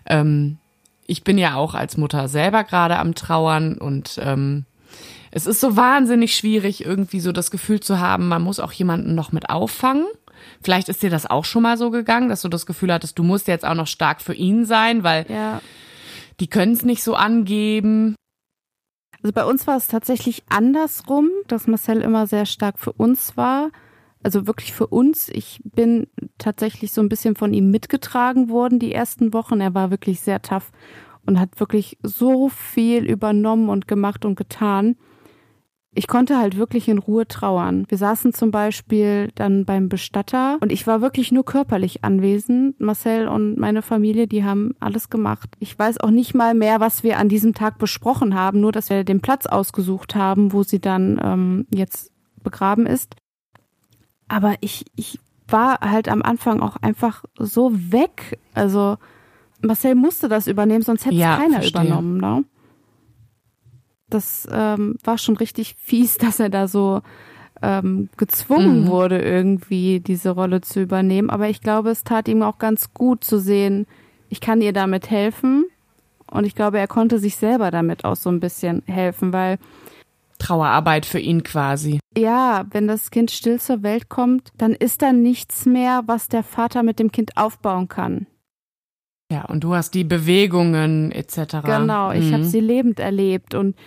ähm, 0.06 0.58
ich 1.06 1.24
bin 1.24 1.38
ja 1.38 1.56
auch 1.56 1.76
als 1.76 1.98
Mutter 1.98 2.28
selber 2.28 2.64
gerade 2.64 2.98
am 2.98 3.16
Trauern 3.16 3.78
und 3.78 4.20
ähm, 4.24 4.66
es 5.32 5.48
ist 5.48 5.62
so 5.62 5.78
wahnsinnig 5.78 6.36
schwierig, 6.36 6.86
irgendwie 6.86 7.22
so 7.22 7.32
das 7.32 7.52
Gefühl 7.52 7.80
zu 7.80 8.00
haben, 8.00 8.28
man 8.28 8.42
muss 8.42 8.60
auch 8.60 8.74
jemanden 8.74 9.16
noch 9.16 9.32
mit 9.32 9.50
auffangen. 9.50 10.06
Vielleicht 10.62 10.90
ist 10.90 11.02
dir 11.02 11.10
das 11.10 11.30
auch 11.30 11.46
schon 11.46 11.64
mal 11.64 11.78
so 11.78 11.90
gegangen, 11.90 12.30
dass 12.30 12.42
du 12.42 12.50
das 12.50 12.66
Gefühl 12.66 12.92
hattest, 12.92 13.18
du 13.18 13.24
musst 13.24 13.48
jetzt 13.48 13.66
auch 13.66 13.76
noch 13.76 13.88
stark 13.88 14.22
für 14.22 14.34
ihn 14.34 14.66
sein, 14.66 15.04
weil 15.04 15.26
ja. 15.30 15.62
die 16.40 16.48
können 16.48 16.74
es 16.74 16.84
nicht 16.84 17.04
so 17.04 17.16
angeben. 17.16 18.16
Also 19.24 19.34
bei 19.34 19.46
uns 19.46 19.68
war 19.68 19.78
es 19.78 19.88
tatsächlich 19.88 20.44
andersrum, 20.50 21.30
dass 21.48 21.68
Marcel 21.68 22.02
immer 22.02 22.28
sehr 22.28 22.46
stark 22.46 22.80
für 22.80 22.92
uns 22.92 23.38
war. 23.38 23.70
Also 24.24 24.46
wirklich 24.48 24.74
für 24.74 24.88
uns. 24.88 25.30
Ich 25.30 25.62
bin 25.64 26.08
tatsächlich 26.38 26.92
so 26.92 27.02
ein 27.02 27.10
bisschen 27.10 27.36
von 27.36 27.54
ihm 27.54 27.72
mitgetragen 27.72 28.50
worden 28.50 28.80
die 28.80 28.94
ersten 28.94 29.34
Wochen. 29.34 29.62
Er 29.62 29.74
war 29.74 29.92
wirklich 29.92 30.22
sehr 30.22 30.42
tough 30.42 30.72
und 31.26 31.40
hat 31.40 31.60
wirklich 31.60 31.98
so 32.04 32.50
viel 32.50 33.06
übernommen 33.06 33.70
und 33.70 33.88
gemacht 33.88 34.26
und 34.26 34.36
getan 34.36 34.96
ich 35.94 36.08
konnte 36.08 36.38
halt 36.38 36.56
wirklich 36.56 36.88
in 36.88 37.00
Ruhe 37.00 37.28
trauern. 37.28 37.86
Wir 37.90 37.98
saßen 37.98 38.34
zum 38.34 38.50
Beispiel 38.50 39.30
dann 39.36 39.66
beim 39.66 39.90
Bestatter 39.90 40.58
und 40.62 40.72
ich 40.72 40.88
war 40.88 41.02
wirklich 41.02 41.34
nur 41.34 41.44
körperlich 41.44 42.04
anwesend. 42.06 42.80
Marcel 42.80 43.28
und 43.28 43.58
meine 43.58 43.82
Familie, 43.82 44.26
die 44.26 44.46
haben 44.46 44.74
alles 44.80 45.10
gemacht. 45.10 45.50
Ich 45.60 45.78
weiß 45.78 46.00
auch 46.00 46.10
nicht 46.10 46.34
mal 46.34 46.54
mehr, 46.54 46.80
was 46.80 47.04
wir 47.04 47.20
an 47.20 47.28
diesem 47.28 47.54
Tag 47.54 47.78
besprochen 47.78 48.36
haben, 48.36 48.62
nur 48.62 48.72
dass 48.72 48.90
wir 48.90 49.04
den 49.04 49.20
Platz 49.20 49.46
ausgesucht 49.46 50.16
haben, 50.16 50.54
wo 50.54 50.64
sie 50.64 50.80
dann 50.80 51.20
ähm, 51.22 51.68
jetzt 51.74 52.12
begraben 52.42 52.86
ist. 52.86 53.18
Aber 54.30 54.56
ich, 54.62 54.86
ich 54.96 55.20
war 55.50 55.82
halt 55.82 56.08
am 56.08 56.22
Anfang 56.22 56.62
auch 56.62 56.78
einfach 56.78 57.26
so 57.38 57.74
weg. 57.74 58.40
Also 58.54 58.98
Marcel 59.62 59.96
musste 59.96 60.30
das 60.30 60.48
übernehmen, 60.48 60.84
sonst 60.84 61.06
hätte 61.06 61.16
es 61.16 61.22
ja, 61.22 61.36
keiner 61.36 61.56
verstehe. 61.56 61.82
übernommen. 61.82 62.18
Ne? 62.18 62.46
Das 64.14 64.48
ähm, 64.52 64.98
war 65.04 65.18
schon 65.18 65.38
richtig 65.38 65.76
fies, 65.80 66.18
dass 66.20 66.40
er 66.40 66.50
da 66.50 66.68
so 66.68 67.02
ähm, 67.62 68.10
gezwungen 68.18 68.84
mhm. 68.84 68.88
wurde, 68.88 69.22
irgendwie 69.22 70.00
diese 70.00 70.32
Rolle 70.32 70.62
zu 70.62 70.82
übernehmen. 70.82 71.30
Aber 71.30 71.50
ich 71.50 71.62
glaube, 71.62 71.90
es 71.90 72.04
tat 72.04 72.28
ihm 72.28 72.44
auch 72.44 72.58
ganz 72.58 72.94
gut 72.94 73.24
zu 73.24 73.40
sehen, 73.40 73.88
ich 74.30 74.42
kann 74.42 74.62
ihr 74.62 74.74
damit 74.74 75.10
helfen. 75.10 75.66
Und 76.30 76.46
ich 76.46 76.56
glaube, 76.56 76.80
er 76.80 76.88
konnte 76.88 77.20
sich 77.20 77.36
selber 77.36 77.72
damit 77.72 78.06
auch 78.06 78.16
so 78.16 78.30
ein 78.30 78.40
bisschen 78.40 78.84
helfen, 78.86 79.34
weil 79.34 79.58
Trauerarbeit 80.40 81.06
für 81.06 81.20
ihn 81.20 81.44
quasi. 81.44 82.00
Ja, 82.18 82.66
wenn 82.72 82.88
das 82.88 83.12
Kind 83.12 83.30
still 83.30 83.60
zur 83.60 83.84
Welt 83.84 84.10
kommt, 84.10 84.52
dann 84.58 84.74
ist 84.74 85.02
da 85.02 85.14
nichts 85.14 85.66
mehr, 85.66 86.04
was 86.08 86.30
der 86.30 86.44
Vater 86.44 86.84
mit 86.84 87.00
dem 87.00 87.12
Kind 87.12 87.38
aufbauen 87.38 87.90
kann. 87.90 88.26
Ja, 89.32 89.46
und 89.46 89.64
du 89.64 89.74
hast 89.74 89.94
die 89.94 90.04
Bewegungen 90.04 91.14
etc. 91.14 91.62
Genau, 91.64 92.12
ich 92.12 92.26
mhm. 92.26 92.34
habe 92.34 92.44
sie 92.44 92.60
lebend 92.60 93.00
erlebt 93.00 93.56
und 93.56 93.78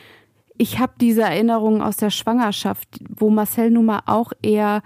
ich 0.56 0.79
habe 0.79 0.94
diese 0.99 1.20
Erinnerungen 1.20 1.82
aus 1.82 1.99
der 1.99 2.08
Schwangerschaft, 2.08 2.88
wo 3.11 3.29
Marcel 3.29 3.70
nun 3.70 3.85
mal 3.85 4.00
auch 4.06 4.32
eher 4.41 4.82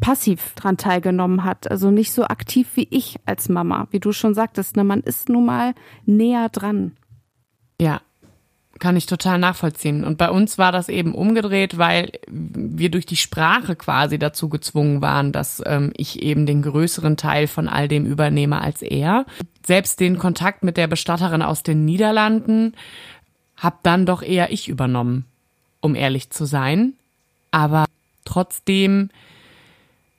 passiv 0.00 0.54
dran 0.56 0.78
teilgenommen 0.78 1.44
hat, 1.44 1.70
also 1.70 1.92
nicht 1.92 2.12
so 2.12 2.24
aktiv 2.24 2.68
wie 2.74 2.88
ich 2.90 3.20
als 3.24 3.48
Mama, 3.48 3.86
wie 3.92 4.00
du 4.00 4.10
schon 4.10 4.34
sagtest, 4.34 4.76
ne, 4.76 4.82
man 4.82 5.00
ist 5.00 5.28
nun 5.28 5.46
mal 5.46 5.74
näher 6.04 6.48
dran. 6.48 6.96
Ja, 7.80 8.00
kann 8.78 8.96
ich 8.96 9.06
total 9.06 9.38
nachvollziehen. 9.38 10.04
Und 10.04 10.18
bei 10.18 10.30
uns 10.30 10.58
war 10.58 10.72
das 10.72 10.88
eben 10.88 11.14
umgedreht, 11.14 11.78
weil 11.78 12.12
wir 12.28 12.90
durch 12.90 13.06
die 13.06 13.16
Sprache 13.16 13.76
quasi 13.76 14.18
dazu 14.18 14.48
gezwungen 14.48 15.02
waren, 15.02 15.32
dass 15.32 15.62
ähm, 15.66 15.92
ich 15.96 16.22
eben 16.22 16.46
den 16.46 16.62
größeren 16.62 17.16
Teil 17.16 17.46
von 17.46 17.68
all 17.68 17.88
dem 17.88 18.06
übernehme 18.06 18.60
als 18.60 18.82
er. 18.82 19.26
Selbst 19.66 20.00
den 20.00 20.18
Kontakt 20.18 20.62
mit 20.62 20.76
der 20.76 20.86
Bestatterin 20.86 21.42
aus 21.42 21.62
den 21.62 21.84
Niederlanden 21.84 22.74
hab 23.58 23.82
dann 23.82 24.06
doch 24.06 24.22
eher 24.22 24.52
ich 24.52 24.68
übernommen, 24.68 25.26
um 25.80 25.94
ehrlich 25.94 26.30
zu 26.30 26.44
sein. 26.44 26.94
Aber 27.50 27.86
trotzdem, 28.24 29.10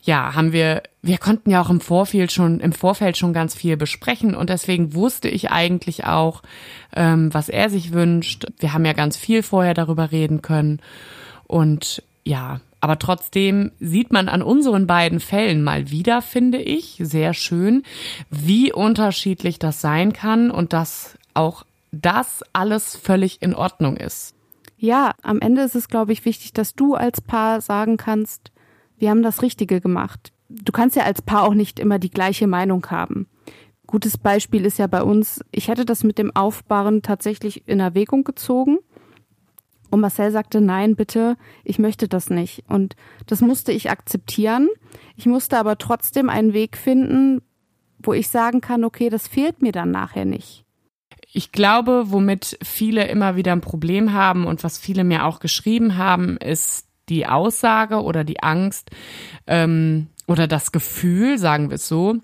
ja, 0.01 0.33
haben 0.33 0.53
wir, 0.53 0.83
wir 1.01 1.17
konnten 1.17 1.49
ja 1.49 1.61
auch 1.61 1.69
im 1.69 1.81
Vorfeld 1.81 2.31
schon, 2.31 2.59
im 2.59 2.71
Vorfeld 2.71 3.17
schon 3.17 3.33
ganz 3.33 3.53
viel 3.53 3.77
besprechen 3.77 4.35
und 4.35 4.49
deswegen 4.49 4.93
wusste 4.93 5.27
ich 5.27 5.51
eigentlich 5.51 6.05
auch, 6.05 6.41
ähm, 6.95 7.33
was 7.33 7.49
er 7.49 7.69
sich 7.69 7.91
wünscht. 7.91 8.45
Wir 8.59 8.73
haben 8.73 8.85
ja 8.85 8.93
ganz 8.93 9.17
viel 9.17 9.43
vorher 9.43 9.73
darüber 9.73 10.11
reden 10.11 10.41
können 10.41 10.79
und 11.47 12.03
ja, 12.23 12.61
aber 12.81 12.97
trotzdem 12.97 13.71
sieht 13.79 14.11
man 14.11 14.29
an 14.29 14.41
unseren 14.41 14.87
beiden 14.87 15.19
Fällen 15.19 15.63
mal 15.63 15.89
wieder, 15.91 16.21
finde 16.21 16.59
ich, 16.59 16.99
sehr 17.03 17.33
schön, 17.33 17.83
wie 18.29 18.71
unterschiedlich 18.71 19.59
das 19.59 19.81
sein 19.81 20.13
kann 20.13 20.49
und 20.49 20.71
dass 20.71 21.17
auch 21.33 21.65
das 21.91 22.43
alles 22.53 22.95
völlig 22.95 23.41
in 23.41 23.53
Ordnung 23.53 23.97
ist. 23.97 24.33
Ja, 24.77 25.11
am 25.23 25.41
Ende 25.41 25.63
ist 25.63 25.75
es, 25.75 25.89
glaube 25.89 26.13
ich, 26.13 26.23
wichtig, 26.23 26.53
dass 26.53 26.73
du 26.73 26.95
als 26.95 27.19
Paar 27.19 27.59
sagen 27.59 27.97
kannst, 27.97 28.51
wir 28.99 29.09
haben 29.09 29.23
das 29.23 29.41
Richtige 29.41 29.81
gemacht. 29.81 30.31
Du 30.49 30.71
kannst 30.71 30.95
ja 30.95 31.03
als 31.03 31.21
Paar 31.21 31.43
auch 31.43 31.53
nicht 31.53 31.79
immer 31.79 31.99
die 31.99 32.09
gleiche 32.09 32.47
Meinung 32.47 32.85
haben. 32.87 33.27
Gutes 33.87 34.17
Beispiel 34.17 34.65
ist 34.65 34.77
ja 34.77 34.87
bei 34.87 35.01
uns, 35.01 35.43
ich 35.51 35.67
hätte 35.67 35.85
das 35.85 36.03
mit 36.03 36.17
dem 36.17 36.35
Aufbauen 36.35 37.01
tatsächlich 37.01 37.67
in 37.67 37.79
Erwägung 37.79 38.23
gezogen. 38.23 38.77
Und 39.89 40.01
Marcel 40.01 40.31
sagte, 40.31 40.61
nein, 40.61 40.95
bitte, 40.95 41.35
ich 41.63 41.79
möchte 41.79 42.07
das 42.07 42.29
nicht. 42.29 42.63
Und 42.67 42.95
das 43.25 43.41
musste 43.41 43.71
ich 43.71 43.89
akzeptieren. 43.89 44.69
Ich 45.15 45.25
musste 45.25 45.57
aber 45.57 45.79
trotzdem 45.79 46.29
einen 46.29 46.53
Weg 46.53 46.77
finden, 46.77 47.41
wo 47.97 48.13
ich 48.13 48.29
sagen 48.29 48.61
kann, 48.61 48.83
okay, 48.83 49.09
das 49.09 49.27
fehlt 49.27 49.63
mir 49.63 49.71
dann 49.71 49.89
nachher 49.89 50.25
nicht 50.25 50.65
ich 51.31 51.51
glaube, 51.51 52.05
womit 52.07 52.57
viele 52.63 53.07
immer 53.07 53.35
wieder 53.35 53.51
ein 53.51 53.61
Problem 53.61 54.13
haben 54.13 54.47
und 54.47 54.63
was 54.63 54.79
viele 54.79 55.03
mir 55.03 55.25
auch 55.25 55.39
geschrieben 55.39 55.97
haben, 55.97 56.37
ist 56.37 56.87
die 57.09 57.27
Aussage 57.27 58.01
oder 58.01 58.23
die 58.23 58.41
Angst 58.41 58.91
ähm, 59.47 60.07
oder 60.27 60.47
das 60.47 60.71
Gefühl, 60.71 61.37
sagen 61.37 61.69
wir 61.69 61.75
es 61.75 61.87
so, 61.87 62.17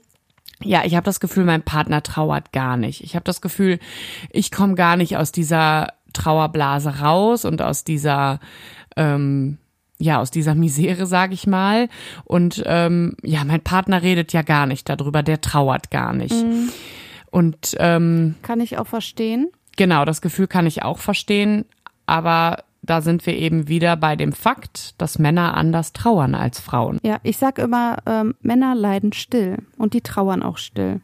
ja, 0.63 0.83
ich 0.85 0.95
habe 0.95 1.05
das 1.05 1.19
Gefühl, 1.19 1.43
mein 1.43 1.63
Partner 1.63 2.01
trauert 2.01 2.53
gar 2.53 2.77
nicht. 2.77 3.03
Ich 3.03 3.15
habe 3.15 3.23
das 3.23 3.41
Gefühl, 3.41 3.79
ich 4.29 4.51
komme 4.51 4.75
gar 4.75 4.95
nicht 4.95 5.17
aus 5.17 5.31
dieser 5.31 5.89
Trauerblase 6.13 6.99
raus 6.99 7.43
und 7.43 7.61
aus 7.61 7.83
dieser 7.83 8.39
ähm, 8.95 9.57
ja, 9.97 10.19
aus 10.19 10.29
dieser 10.29 10.55
Misere, 10.55 11.05
sage 11.05 11.33
ich 11.33 11.47
mal. 11.47 11.87
Und 12.25 12.61
ähm, 12.65 13.15
ja, 13.23 13.43
mein 13.45 13.61
Partner 13.61 14.01
redet 14.01 14.33
ja 14.33 14.41
gar 14.41 14.65
nicht 14.65 14.89
darüber, 14.89 15.23
der 15.23 15.41
trauert 15.41 15.89
gar 15.89 16.13
nicht. 16.13 16.33
Mhm. 16.33 16.69
Und 17.31 17.75
ähm, 17.79 18.35
kann 18.41 18.59
ich 18.59 18.77
auch 18.77 18.87
verstehen. 18.87 19.49
Genau, 19.77 20.05
das 20.05 20.21
Gefühl 20.21 20.47
kann 20.47 20.67
ich 20.67 20.83
auch 20.83 20.99
verstehen, 20.99 21.65
aber 22.05 22.63
da 22.85 23.01
sind 23.01 23.25
wir 23.25 23.35
eben 23.35 23.67
wieder 23.67 23.95
bei 23.97 24.15
dem 24.15 24.31
Fakt, 24.31 24.99
dass 25.01 25.19
Männer 25.19 25.55
anders 25.55 25.93
trauern 25.93 26.35
als 26.35 26.59
Frauen. 26.59 26.99
Ja, 27.03 27.17
ich 27.23 27.37
sag 27.37 27.57
immer, 27.57 27.97
ähm, 28.05 28.35
Männer 28.41 28.75
leiden 28.75 29.13
still 29.13 29.57
und 29.77 29.93
die 29.93 30.01
trauern 30.01 30.43
auch 30.43 30.57
still. 30.57 31.01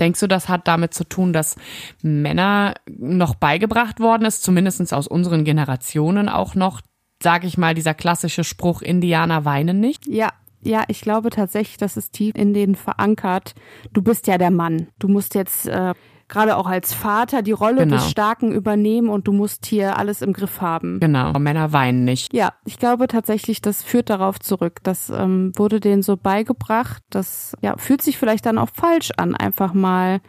Denkst 0.00 0.20
du, 0.20 0.28
das 0.28 0.48
hat 0.48 0.68
damit 0.68 0.94
zu 0.94 1.04
tun, 1.04 1.32
dass 1.32 1.56
Männer 2.02 2.74
noch 2.88 3.34
beigebracht 3.34 4.00
worden 4.00 4.24
ist, 4.24 4.42
zumindest 4.42 4.94
aus 4.94 5.08
unseren 5.08 5.44
Generationen 5.44 6.28
auch 6.28 6.54
noch, 6.54 6.80
sage 7.20 7.48
ich 7.48 7.58
mal, 7.58 7.74
dieser 7.74 7.94
klassische 7.94 8.44
Spruch, 8.44 8.80
Indianer 8.80 9.44
weinen 9.44 9.80
nicht? 9.80 10.06
Ja, 10.06 10.30
ja, 10.60 10.84
ich 10.88 11.00
glaube 11.00 11.30
tatsächlich, 11.30 11.76
das 11.76 11.96
ist 11.96 12.12
tief 12.12 12.34
in 12.34 12.54
denen 12.54 12.74
verankert. 12.74 13.54
Du 13.92 14.02
bist 14.02 14.26
ja 14.26 14.38
der 14.38 14.50
Mann. 14.50 14.88
Du 14.98 15.08
musst 15.08 15.34
jetzt 15.34 15.66
äh, 15.66 15.94
gerade 16.28 16.56
auch 16.56 16.66
als 16.66 16.92
Vater 16.92 17.42
die 17.42 17.52
Rolle 17.52 17.84
genau. 17.84 17.96
des 17.96 18.10
Starken 18.10 18.52
übernehmen 18.52 19.08
und 19.08 19.26
du 19.26 19.32
musst 19.32 19.66
hier 19.66 19.98
alles 19.98 20.22
im 20.22 20.32
Griff 20.32 20.60
haben. 20.60 21.00
Genau, 21.00 21.32
Männer 21.38 21.72
weinen 21.72 22.04
nicht. 22.04 22.32
Ja, 22.32 22.52
ich 22.64 22.78
glaube 22.78 23.08
tatsächlich, 23.08 23.62
das 23.62 23.82
führt 23.82 24.10
darauf 24.10 24.38
zurück. 24.38 24.80
Das 24.82 25.10
ähm, 25.10 25.52
wurde 25.56 25.80
denen 25.80 26.02
so 26.02 26.16
beigebracht. 26.16 27.02
Das 27.10 27.56
ja, 27.62 27.76
fühlt 27.76 28.02
sich 28.02 28.18
vielleicht 28.18 28.46
dann 28.46 28.58
auch 28.58 28.70
falsch 28.72 29.10
an, 29.16 29.34
einfach 29.34 29.74
mal 29.74 30.20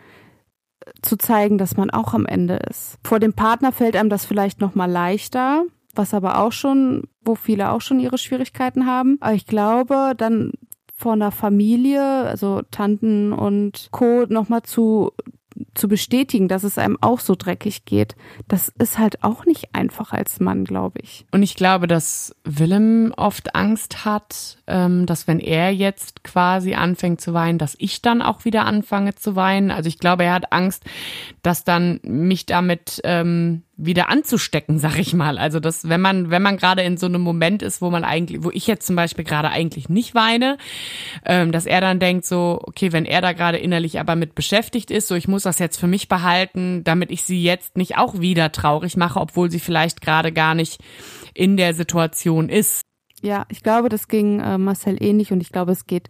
zu 1.01 1.18
zeigen, 1.18 1.58
dass 1.58 1.77
man 1.77 1.89
auch 1.89 2.13
am 2.13 2.25
Ende 2.25 2.56
ist. 2.70 2.98
Vor 3.03 3.20
dem 3.20 3.34
Partner 3.34 3.72
fällt 3.72 3.96
einem 3.96 4.10
das 4.10 4.25
vielleicht 4.25 4.62
noch 4.62 4.75
mal 4.75 4.89
leichter, 4.89 5.63
was 5.94 6.13
aber 6.13 6.39
auch 6.39 6.51
schon, 6.51 7.03
wo 7.24 7.36
viele 7.36 7.72
auch 7.72 7.82
schon 7.82 8.00
ihre 8.00 8.18
Schwierigkeiten 8.18 8.86
haben. 8.86 9.18
Aber 9.20 9.34
ich 9.34 9.46
glaube, 9.46 10.13
dann 10.18 10.51
vor 10.96 11.13
einer 11.13 11.32
Familie, 11.32 12.03
also 12.03 12.62
Tanten 12.72 13.32
und 13.32 13.88
Co. 13.91 14.25
nochmal 14.27 14.63
zu 14.63 15.12
zu 15.73 15.87
bestätigen, 15.87 16.47
dass 16.47 16.63
es 16.63 16.77
einem 16.77 16.97
auch 17.01 17.19
so 17.19 17.35
dreckig 17.35 17.85
geht, 17.85 18.15
das 18.47 18.69
ist 18.79 18.97
halt 18.97 19.23
auch 19.23 19.45
nicht 19.45 19.75
einfach 19.75 20.13
als 20.13 20.39
Mann, 20.39 20.65
glaube 20.65 20.99
ich. 21.01 21.25
Und 21.31 21.43
ich 21.43 21.55
glaube, 21.55 21.87
dass 21.87 22.35
Willem 22.43 23.13
oft 23.15 23.55
Angst 23.55 24.05
hat, 24.05 24.57
ähm, 24.67 25.05
dass 25.05 25.27
wenn 25.27 25.39
er 25.39 25.71
jetzt 25.71 26.23
quasi 26.23 26.73
anfängt 26.73 27.21
zu 27.21 27.33
weinen, 27.33 27.57
dass 27.57 27.75
ich 27.77 28.01
dann 28.01 28.21
auch 28.21 28.45
wieder 28.45 28.65
anfange 28.65 29.15
zu 29.15 29.35
weinen. 29.35 29.71
Also 29.71 29.87
ich 29.87 29.99
glaube, 29.99 30.23
er 30.23 30.33
hat 30.33 30.51
Angst, 30.51 30.83
dass 31.41 31.63
dann 31.63 31.99
mich 32.03 32.45
damit 32.45 33.01
ähm, 33.03 33.63
wieder 33.81 34.09
anzustecken, 34.09 34.77
sag 34.77 35.00
ich 35.00 35.13
mal. 35.13 35.38
Also 35.38 35.59
das, 35.59 35.88
wenn 35.88 36.01
man, 36.01 36.29
wenn 36.29 36.41
man 36.41 36.57
gerade 36.57 36.81
in 36.83 36.98
so 36.98 37.05
einem 37.05 37.21
Moment 37.21 37.62
ist, 37.62 37.81
wo 37.81 37.89
man 37.89 38.03
eigentlich, 38.03 38.43
wo 38.43 38.51
ich 38.51 38.67
jetzt 38.67 38.86
zum 38.86 38.95
Beispiel 38.95 39.24
gerade 39.24 39.50
eigentlich 39.50 39.89
nicht 39.89 40.13
weine, 40.15 40.57
ähm, 41.25 41.51
dass 41.51 41.65
er 41.65 41.81
dann 41.81 42.00
denkt 42.00 42.25
so, 42.25 42.59
okay, 42.63 42.91
wenn 42.91 43.05
er 43.05 43.21
da 43.21 43.33
gerade 43.33 43.57
innerlich 43.57 44.00
aber 44.00 44.15
mit 44.15 44.36
beschäftigt 44.36 44.91
ist, 44.91 45.07
so 45.07 45.15
ich 45.15 45.27
muss 45.27 45.43
das 45.43 45.59
jetzt 45.59 45.79
für 45.79 45.88
mich 45.88 46.09
behalten, 46.09 46.83
damit 46.83 47.09
ich 47.09 47.24
sie 47.24 47.41
jetzt 47.41 47.77
nicht 47.77 47.98
auch 47.98 48.19
wieder 48.19 48.51
traurig 48.51 48.98
mache, 48.98 49.19
obwohl 49.19 49.50
sie 49.50 49.59
vielleicht 49.59 50.01
gerade 50.01 50.31
gar 50.31 50.55
nicht 50.55 50.81
in 51.33 51.57
der 51.57 51.74
Situation 51.74 52.50
ist. 52.50 52.81
Ja, 53.21 53.45
ich 53.50 53.63
glaube, 53.63 53.89
das 53.89 54.07
ging 54.07 54.39
äh, 54.39 54.57
Marcel 54.57 55.01
ähnlich 55.01 55.31
und 55.31 55.41
ich 55.41 55.51
glaube, 55.51 55.71
es 55.71 55.88
geht 55.88 56.07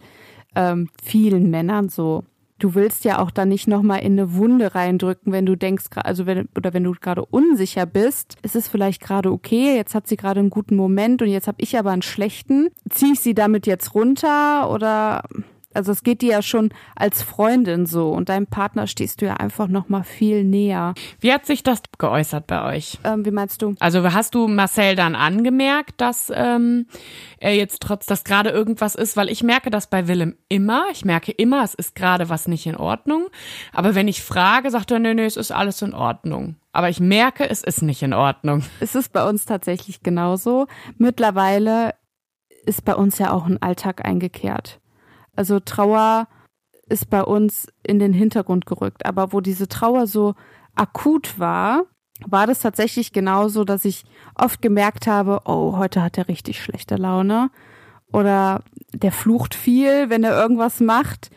ähm, 0.54 0.88
vielen 1.02 1.50
Männern 1.50 1.88
so 1.88 2.24
du 2.60 2.74
willst 2.74 3.04
ja 3.04 3.18
auch 3.18 3.30
da 3.30 3.44
nicht 3.44 3.66
nochmal 3.66 4.00
in 4.00 4.12
eine 4.12 4.34
Wunde 4.34 4.74
reindrücken, 4.74 5.32
wenn 5.32 5.46
du 5.46 5.56
denkst, 5.56 5.86
also 5.96 6.26
wenn, 6.26 6.48
oder 6.56 6.72
wenn 6.72 6.84
du 6.84 6.92
gerade 6.92 7.24
unsicher 7.24 7.86
bist, 7.86 8.36
ist 8.42 8.54
es 8.54 8.68
vielleicht 8.68 9.02
gerade 9.02 9.32
okay, 9.32 9.74
jetzt 9.76 9.94
hat 9.94 10.06
sie 10.06 10.16
gerade 10.16 10.40
einen 10.40 10.50
guten 10.50 10.76
Moment 10.76 11.22
und 11.22 11.28
jetzt 11.28 11.48
habe 11.48 11.60
ich 11.60 11.76
aber 11.78 11.90
einen 11.90 12.02
schlechten. 12.02 12.68
Zieh 12.88 13.12
ich 13.12 13.20
sie 13.20 13.34
damit 13.34 13.66
jetzt 13.66 13.94
runter 13.94 14.70
oder 14.70 15.24
also 15.72 15.92
es 15.92 16.02
geht 16.02 16.22
dir 16.22 16.32
ja 16.32 16.42
schon 16.42 16.70
als 16.96 17.22
Freundin 17.22 17.86
so 17.86 18.10
und 18.10 18.28
deinem 18.28 18.46
Partner 18.46 18.86
stehst 18.86 19.20
du 19.20 19.26
ja 19.26 19.34
einfach 19.34 19.68
noch 19.68 19.88
mal 19.88 20.02
viel 20.02 20.44
näher. 20.44 20.94
Wie 21.20 21.32
hat 21.32 21.46
sich 21.46 21.62
das 21.62 21.82
geäußert 21.98 22.46
bei 22.46 22.76
euch? 22.76 22.98
Ähm, 23.04 23.24
wie 23.24 23.30
meinst 23.30 23.62
du? 23.62 23.74
Also 23.78 24.12
hast 24.12 24.34
du 24.34 24.48
Marcel 24.48 24.96
dann 24.96 25.14
angemerkt, 25.14 26.00
dass 26.00 26.32
ähm, 26.34 26.86
er 27.38 27.54
jetzt 27.54 27.82
trotz, 27.82 28.06
dass 28.06 28.24
gerade 28.24 28.50
irgendwas 28.50 28.94
ist? 28.94 29.16
Weil 29.16 29.28
ich 29.28 29.42
merke 29.42 29.70
das 29.70 29.88
bei 29.88 30.08
Willem 30.08 30.36
immer. 30.48 30.84
Ich 30.92 31.04
merke 31.04 31.32
immer, 31.32 31.62
es 31.62 31.74
ist 31.74 31.94
gerade 31.94 32.28
was 32.28 32.48
nicht 32.48 32.66
in 32.66 32.76
Ordnung. 32.76 33.28
Aber 33.72 33.94
wenn 33.94 34.08
ich 34.08 34.22
frage, 34.22 34.70
sagt 34.70 34.90
er, 34.90 34.98
nee, 34.98 35.14
nee, 35.14 35.24
es 35.24 35.36
ist 35.36 35.52
alles 35.52 35.82
in 35.82 35.94
Ordnung. 35.94 36.56
Aber 36.72 36.88
ich 36.88 37.00
merke, 37.00 37.48
es 37.48 37.62
ist 37.62 37.82
nicht 37.82 38.02
in 38.02 38.12
Ordnung. 38.12 38.62
Es 38.80 38.94
ist 38.94 39.12
bei 39.12 39.28
uns 39.28 39.44
tatsächlich 39.44 40.02
genauso. 40.02 40.66
Mittlerweile 40.96 41.94
ist 42.66 42.84
bei 42.84 42.94
uns 42.94 43.18
ja 43.18 43.32
auch 43.32 43.46
ein 43.46 43.62
Alltag 43.62 44.04
eingekehrt. 44.04 44.79
Also 45.40 45.58
Trauer 45.58 46.28
ist 46.90 47.08
bei 47.08 47.22
uns 47.22 47.66
in 47.82 47.98
den 47.98 48.12
Hintergrund 48.12 48.66
gerückt. 48.66 49.06
Aber 49.06 49.32
wo 49.32 49.40
diese 49.40 49.68
Trauer 49.68 50.06
so 50.06 50.34
akut 50.74 51.38
war, 51.38 51.84
war 52.26 52.46
das 52.46 52.60
tatsächlich 52.60 53.14
genauso, 53.14 53.64
dass 53.64 53.86
ich 53.86 54.04
oft 54.34 54.60
gemerkt 54.60 55.06
habe, 55.06 55.40
oh, 55.46 55.78
heute 55.78 56.02
hat 56.02 56.18
er 56.18 56.28
richtig 56.28 56.62
schlechte 56.62 56.96
Laune. 56.96 57.50
Oder 58.12 58.64
der 58.92 59.12
flucht 59.12 59.54
viel, 59.54 60.10
wenn 60.10 60.24
er 60.24 60.38
irgendwas 60.38 60.80
macht. 60.80 61.30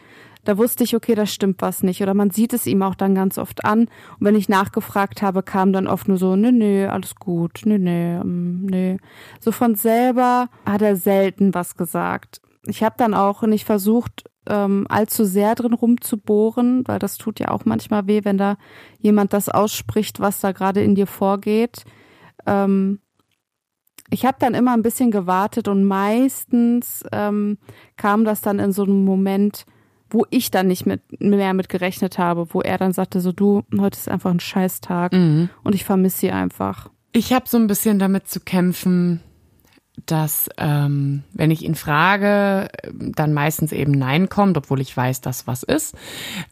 Da 0.44 0.58
wusste 0.58 0.84
ich, 0.84 0.98
okay, 0.98 1.16
da 1.16 1.26
stimmt 1.26 1.62
was 1.62 1.82
nicht. 1.82 2.02
Oder 2.02 2.14
man 2.14 2.30
sieht 2.30 2.52
es 2.52 2.68
ihm 2.68 2.84
auch 2.84 2.96
dann 2.96 3.16
ganz 3.16 3.38
oft 3.38 3.64
an. 3.64 3.84
Und 3.84 4.20
wenn 4.20 4.36
ich 4.36 4.50
nachgefragt 4.50 5.22
habe, 5.22 5.44
kam 5.44 5.72
dann 5.72 5.88
oft 5.88 6.10
nur 6.10 6.18
so, 6.18 6.36
nö, 6.36 6.52
nö, 6.52 6.90
alles 6.90 7.16
gut, 7.16 7.62
nö, 7.64 7.78
nö, 7.78 8.22
mm, 8.22 8.66
nö. 8.66 8.98
So 9.40 9.54
von 9.54 9.76
selber 9.76 10.50
hat 10.66 10.82
er 10.82 10.98
selten 10.98 11.54
was 11.54 11.78
gesagt 11.78 12.42
ich 12.66 12.84
habe 12.84 12.96
dann 12.98 13.14
auch 13.14 13.42
nicht 13.44 13.66
versucht, 13.66 14.30
ähm, 14.48 14.86
allzu 14.90 15.26
sehr 15.26 15.56
drin 15.56 15.74
rumzubohren, 15.74 16.84
weil 16.88 17.00
das 17.00 17.18
tut 17.18 17.40
ja 17.40 17.50
auch 17.50 17.66
manchmal 17.66 18.08
weh, 18.08 18.22
wenn 18.24 18.38
da 18.38 18.58
jemand 19.00 19.34
das 19.34 19.50
ausspricht, 19.50 20.20
was 20.20 20.40
da 20.40 20.52
gerade 20.52 20.84
in 20.84 20.96
dir 20.96 21.08
vorgeht. 21.08 21.84
Ähm, 22.46 23.00
ich 24.10 24.26
habe 24.26 24.38
dann 24.40 24.54
immer 24.54 24.74
ein 24.74 24.82
bisschen 24.82 25.12
gewartet 25.12 25.68
und 25.68 25.86
meistens 25.86 27.04
ähm, 27.12 27.58
kam 27.98 28.26
das 28.26 28.42
dann 28.42 28.60
in 28.60 28.72
so 28.72 28.84
einem 28.84 29.04
Moment, 29.06 29.66
wo 30.10 30.26
ich 30.30 30.52
dann 30.52 30.68
nicht 30.68 30.86
mit, 30.86 31.02
mehr 31.20 31.54
mit 31.54 31.70
gerechnet 31.70 32.18
habe, 32.18 32.54
wo 32.54 32.62
er 32.62 32.78
dann 32.78 32.94
sagte, 32.94 33.20
so 33.20 33.32
du, 33.32 33.64
heute 33.80 33.98
ist 33.98 34.10
einfach 34.10 34.30
ein 34.30 34.40
Scheißtag 34.40 35.14
mhm. 35.14 35.50
und 35.64 35.74
ich 35.74 35.86
vermisse 35.86 36.18
sie 36.18 36.32
einfach. 36.32 36.90
Ich 37.12 37.34
habe 37.34 37.48
so 37.48 37.58
ein 37.58 37.68
bisschen 37.68 37.98
damit 37.98 38.28
zu 38.28 38.40
kämpfen, 38.40 39.22
dass 40.06 40.50
ähm, 40.58 41.24
wenn 41.34 41.52
ich 41.52 41.64
ihn 41.64 41.76
frage, 41.76 42.70
dann 42.92 43.34
meistens 43.34 43.72
eben 43.72 43.92
Nein 43.92 44.28
kommt, 44.28 44.58
obwohl 44.58 44.82
ich 44.82 44.96
weiß, 44.96 45.22
dass 45.22 45.48
was 45.48 45.64
ist. 45.64 45.96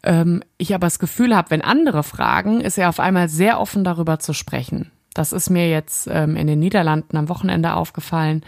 Ähm, 0.03 0.43
ich 0.57 0.75
aber 0.75 0.87
das 0.87 0.99
Gefühl 0.99 1.35
habe, 1.35 1.49
wenn 1.49 1.61
andere 1.61 2.03
fragen, 2.03 2.61
ist 2.61 2.77
er 2.77 2.89
auf 2.89 2.99
einmal 2.99 3.29
sehr 3.29 3.59
offen 3.59 3.83
darüber 3.83 4.19
zu 4.19 4.33
sprechen. 4.33 4.91
Das 5.13 5.33
ist 5.33 5.49
mir 5.49 5.69
jetzt 5.69 6.07
ähm, 6.09 6.37
in 6.37 6.47
den 6.47 6.59
Niederlanden 6.59 7.17
am 7.17 7.27
Wochenende 7.27 7.73
aufgefallen. 7.73 8.43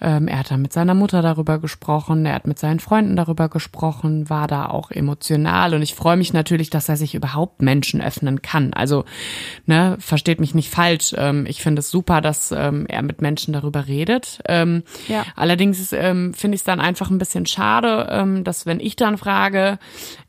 Ähm, 0.00 0.26
er 0.26 0.38
hat 0.38 0.50
da 0.50 0.56
mit 0.56 0.72
seiner 0.72 0.94
Mutter 0.94 1.20
darüber 1.20 1.58
gesprochen, 1.58 2.24
er 2.24 2.34
hat 2.34 2.46
mit 2.46 2.58
seinen 2.58 2.80
Freunden 2.80 3.14
darüber 3.14 3.50
gesprochen, 3.50 4.30
war 4.30 4.46
da 4.46 4.66
auch 4.66 4.90
emotional 4.90 5.74
und 5.74 5.82
ich 5.82 5.94
freue 5.94 6.16
mich 6.16 6.32
natürlich, 6.32 6.70
dass 6.70 6.88
er 6.88 6.96
sich 6.96 7.14
überhaupt 7.14 7.60
Menschen 7.60 8.00
öffnen 8.00 8.40
kann. 8.40 8.72
Also, 8.72 9.04
ne, 9.66 9.96
versteht 9.98 10.40
mich 10.40 10.54
nicht 10.54 10.70
falsch. 10.70 11.14
Ähm, 11.18 11.44
ich 11.46 11.60
finde 11.60 11.80
es 11.80 11.90
super, 11.90 12.22
dass 12.22 12.52
ähm, 12.52 12.86
er 12.88 13.02
mit 13.02 13.20
Menschen 13.20 13.52
darüber 13.52 13.86
redet. 13.86 14.40
Ähm, 14.46 14.84
ja. 15.08 15.24
Allerdings 15.36 15.92
ähm, 15.92 16.32
finde 16.32 16.54
ich 16.54 16.62
es 16.62 16.64
dann 16.64 16.80
einfach 16.80 17.10
ein 17.10 17.18
bisschen 17.18 17.44
schade, 17.44 18.08
ähm, 18.10 18.44
dass 18.44 18.64
wenn 18.64 18.80
ich 18.80 18.96
dann 18.96 19.18
frage, 19.18 19.78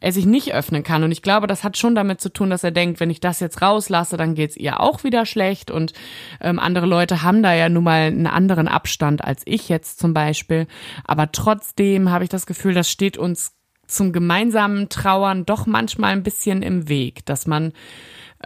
er 0.01 0.11
sich 0.11 0.25
nicht 0.25 0.53
öffnen 0.53 0.83
kann. 0.83 1.03
Und 1.03 1.11
ich 1.11 1.21
glaube, 1.21 1.47
das 1.47 1.63
hat 1.63 1.77
schon 1.77 1.95
damit 1.95 2.19
zu 2.19 2.33
tun, 2.33 2.49
dass 2.49 2.65
er 2.65 2.71
denkt, 2.71 2.99
wenn 2.99 3.09
ich 3.09 3.21
das 3.21 3.39
jetzt 3.39 3.61
rauslasse, 3.61 4.17
dann 4.17 4.35
geht's 4.35 4.57
ihr 4.57 4.81
auch 4.81 5.05
wieder 5.05 5.25
schlecht 5.25 5.68
und 5.71 5.93
ähm, 6.41 6.59
andere 6.59 6.85
Leute 6.85 7.23
haben 7.23 7.43
da 7.43 7.53
ja 7.53 7.69
nun 7.69 7.83
mal 7.83 8.01
einen 8.01 8.27
anderen 8.27 8.67
Abstand 8.67 9.23
als 9.23 9.41
ich 9.45 9.69
jetzt 9.69 9.99
zum 9.99 10.13
Beispiel. 10.13 10.67
Aber 11.05 11.31
trotzdem 11.31 12.09
habe 12.09 12.23
ich 12.23 12.29
das 12.29 12.45
Gefühl, 12.45 12.73
das 12.73 12.89
steht 12.89 13.17
uns 13.17 13.55
zum 13.87 14.13
gemeinsamen 14.13 14.89
Trauern 14.89 15.45
doch 15.45 15.65
manchmal 15.65 16.13
ein 16.13 16.23
bisschen 16.23 16.61
im 16.61 16.87
Weg, 16.89 17.25
dass 17.25 17.47
man 17.47 17.73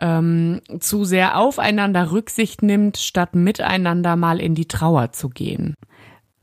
ähm, 0.02 0.62
zu 0.80 1.04
sehr 1.04 1.38
aufeinander 1.38 2.12
Rücksicht 2.12 2.64
nimmt, 2.64 2.98
statt 2.98 3.36
miteinander 3.36 4.16
mal 4.16 4.40
in 4.40 4.56
die 4.56 4.68
Trauer 4.68 5.12
zu 5.12 5.30
gehen. 5.30 5.76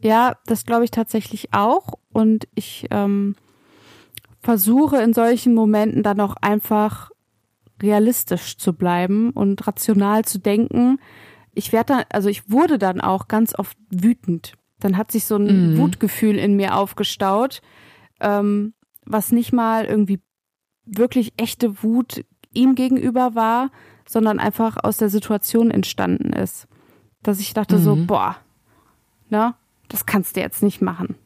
Ja, 0.00 0.36
das 0.46 0.64
glaube 0.64 0.84
ich 0.84 0.90
tatsächlich 0.90 1.52
auch. 1.52 1.94
Und 2.12 2.48
ich 2.54 2.86
ähm, 2.90 3.36
versuche 4.40 4.98
in 5.02 5.12
solchen 5.12 5.54
Momenten 5.54 6.02
dann 6.02 6.20
auch 6.20 6.36
einfach 6.40 7.10
realistisch 7.82 8.56
zu 8.56 8.72
bleiben 8.72 9.30
und 9.30 9.66
rational 9.66 10.24
zu 10.24 10.38
denken. 10.38 10.98
Ich 11.52 11.72
werde 11.72 11.94
dann, 11.94 12.04
also 12.10 12.28
ich 12.28 12.50
wurde 12.50 12.78
dann 12.78 13.00
auch 13.00 13.28
ganz 13.28 13.58
oft 13.58 13.76
wütend. 13.90 14.54
Dann 14.78 14.96
hat 14.96 15.12
sich 15.12 15.24
so 15.24 15.36
ein 15.36 15.74
mhm. 15.74 15.78
Wutgefühl 15.78 16.38
in 16.38 16.56
mir 16.56 16.76
aufgestaut, 16.76 17.60
ähm, 18.20 18.74
was 19.04 19.32
nicht 19.32 19.52
mal 19.52 19.84
irgendwie 19.84 20.20
wirklich 20.84 21.34
echte 21.36 21.82
Wut 21.82 22.24
ihm 22.52 22.74
gegenüber 22.74 23.34
war, 23.34 23.70
sondern 24.06 24.38
einfach 24.38 24.76
aus 24.82 24.96
der 24.96 25.08
Situation 25.08 25.70
entstanden 25.70 26.32
ist. 26.32 26.66
Dass 27.22 27.40
ich 27.40 27.54
dachte 27.54 27.76
mhm. 27.76 27.82
so, 27.82 27.96
boah, 27.96 28.36
ne, 29.28 29.54
das 29.88 30.06
kannst 30.06 30.36
du 30.36 30.40
jetzt 30.40 30.62
nicht 30.62 30.80
machen. 30.80 31.16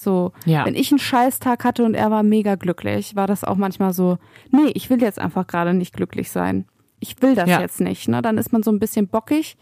So, 0.00 0.30
ja. 0.44 0.64
wenn 0.64 0.76
ich 0.76 0.92
einen 0.92 1.00
Scheißtag 1.00 1.64
hatte 1.64 1.84
und 1.84 1.94
er 1.94 2.12
war 2.12 2.22
mega 2.22 2.54
glücklich, 2.54 3.16
war 3.16 3.26
das 3.26 3.42
auch 3.42 3.56
manchmal 3.56 3.92
so, 3.92 4.18
nee, 4.52 4.70
ich 4.74 4.90
will 4.90 5.02
jetzt 5.02 5.18
einfach 5.18 5.48
gerade 5.48 5.74
nicht 5.74 5.92
glücklich 5.92 6.30
sein. 6.30 6.66
Ich 7.00 7.20
will 7.20 7.34
das 7.34 7.48
ja. 7.48 7.60
jetzt 7.60 7.80
nicht, 7.80 8.06
ne? 8.06 8.22
Dann 8.22 8.38
ist 8.38 8.52
man 8.52 8.62
so 8.62 8.70
ein 8.70 8.78
bisschen 8.78 9.08
bockig. 9.08 9.56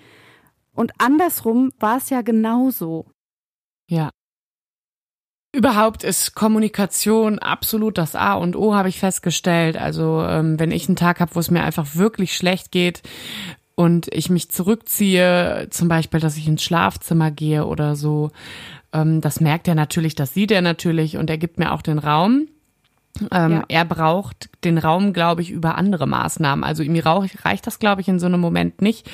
Und 0.74 0.92
andersrum 0.98 1.72
war 1.80 1.96
es 1.96 2.10
ja 2.10 2.20
genauso. 2.20 3.06
Ja. 3.88 4.10
Überhaupt 5.54 6.04
ist 6.04 6.34
Kommunikation 6.34 7.38
absolut 7.38 7.96
das 7.96 8.14
A 8.14 8.34
und 8.34 8.56
O, 8.56 8.74
habe 8.74 8.90
ich 8.90 8.98
festgestellt. 8.98 9.78
Also 9.78 10.22
ähm, 10.22 10.60
wenn 10.60 10.70
ich 10.70 10.86
einen 10.86 10.96
Tag 10.96 11.20
habe, 11.20 11.34
wo 11.34 11.40
es 11.40 11.50
mir 11.50 11.62
einfach 11.62 11.96
wirklich 11.96 12.36
schlecht 12.36 12.72
geht 12.72 13.00
und 13.74 14.12
ich 14.12 14.28
mich 14.28 14.50
zurückziehe, 14.50 15.68
zum 15.70 15.88
Beispiel, 15.88 16.20
dass 16.20 16.36
ich 16.36 16.46
ins 16.46 16.62
Schlafzimmer 16.62 17.30
gehe 17.30 17.64
oder 17.64 17.96
so, 17.96 18.32
ähm, 18.92 19.20
das 19.20 19.40
merkt 19.40 19.68
er 19.68 19.74
natürlich, 19.74 20.14
das 20.14 20.34
sieht 20.34 20.50
er 20.50 20.62
natürlich 20.62 21.16
und 21.16 21.30
er 21.30 21.38
gibt 21.38 21.58
mir 21.58 21.72
auch 21.72 21.82
den 21.82 21.98
Raum. 21.98 22.48
Ähm, 23.32 23.52
ja. 23.52 23.64
Er 23.68 23.84
braucht 23.84 24.50
den 24.64 24.78
Raum, 24.78 25.12
glaube 25.12 25.42
ich, 25.42 25.50
über 25.50 25.76
andere 25.76 26.06
Maßnahmen. 26.06 26.64
Also 26.64 26.82
ihm 26.82 26.96
reicht 26.96 27.66
das, 27.66 27.78
glaube 27.78 28.00
ich, 28.00 28.08
in 28.08 28.18
so 28.18 28.26
einem 28.26 28.40
Moment 28.40 28.82
nicht, 28.82 29.10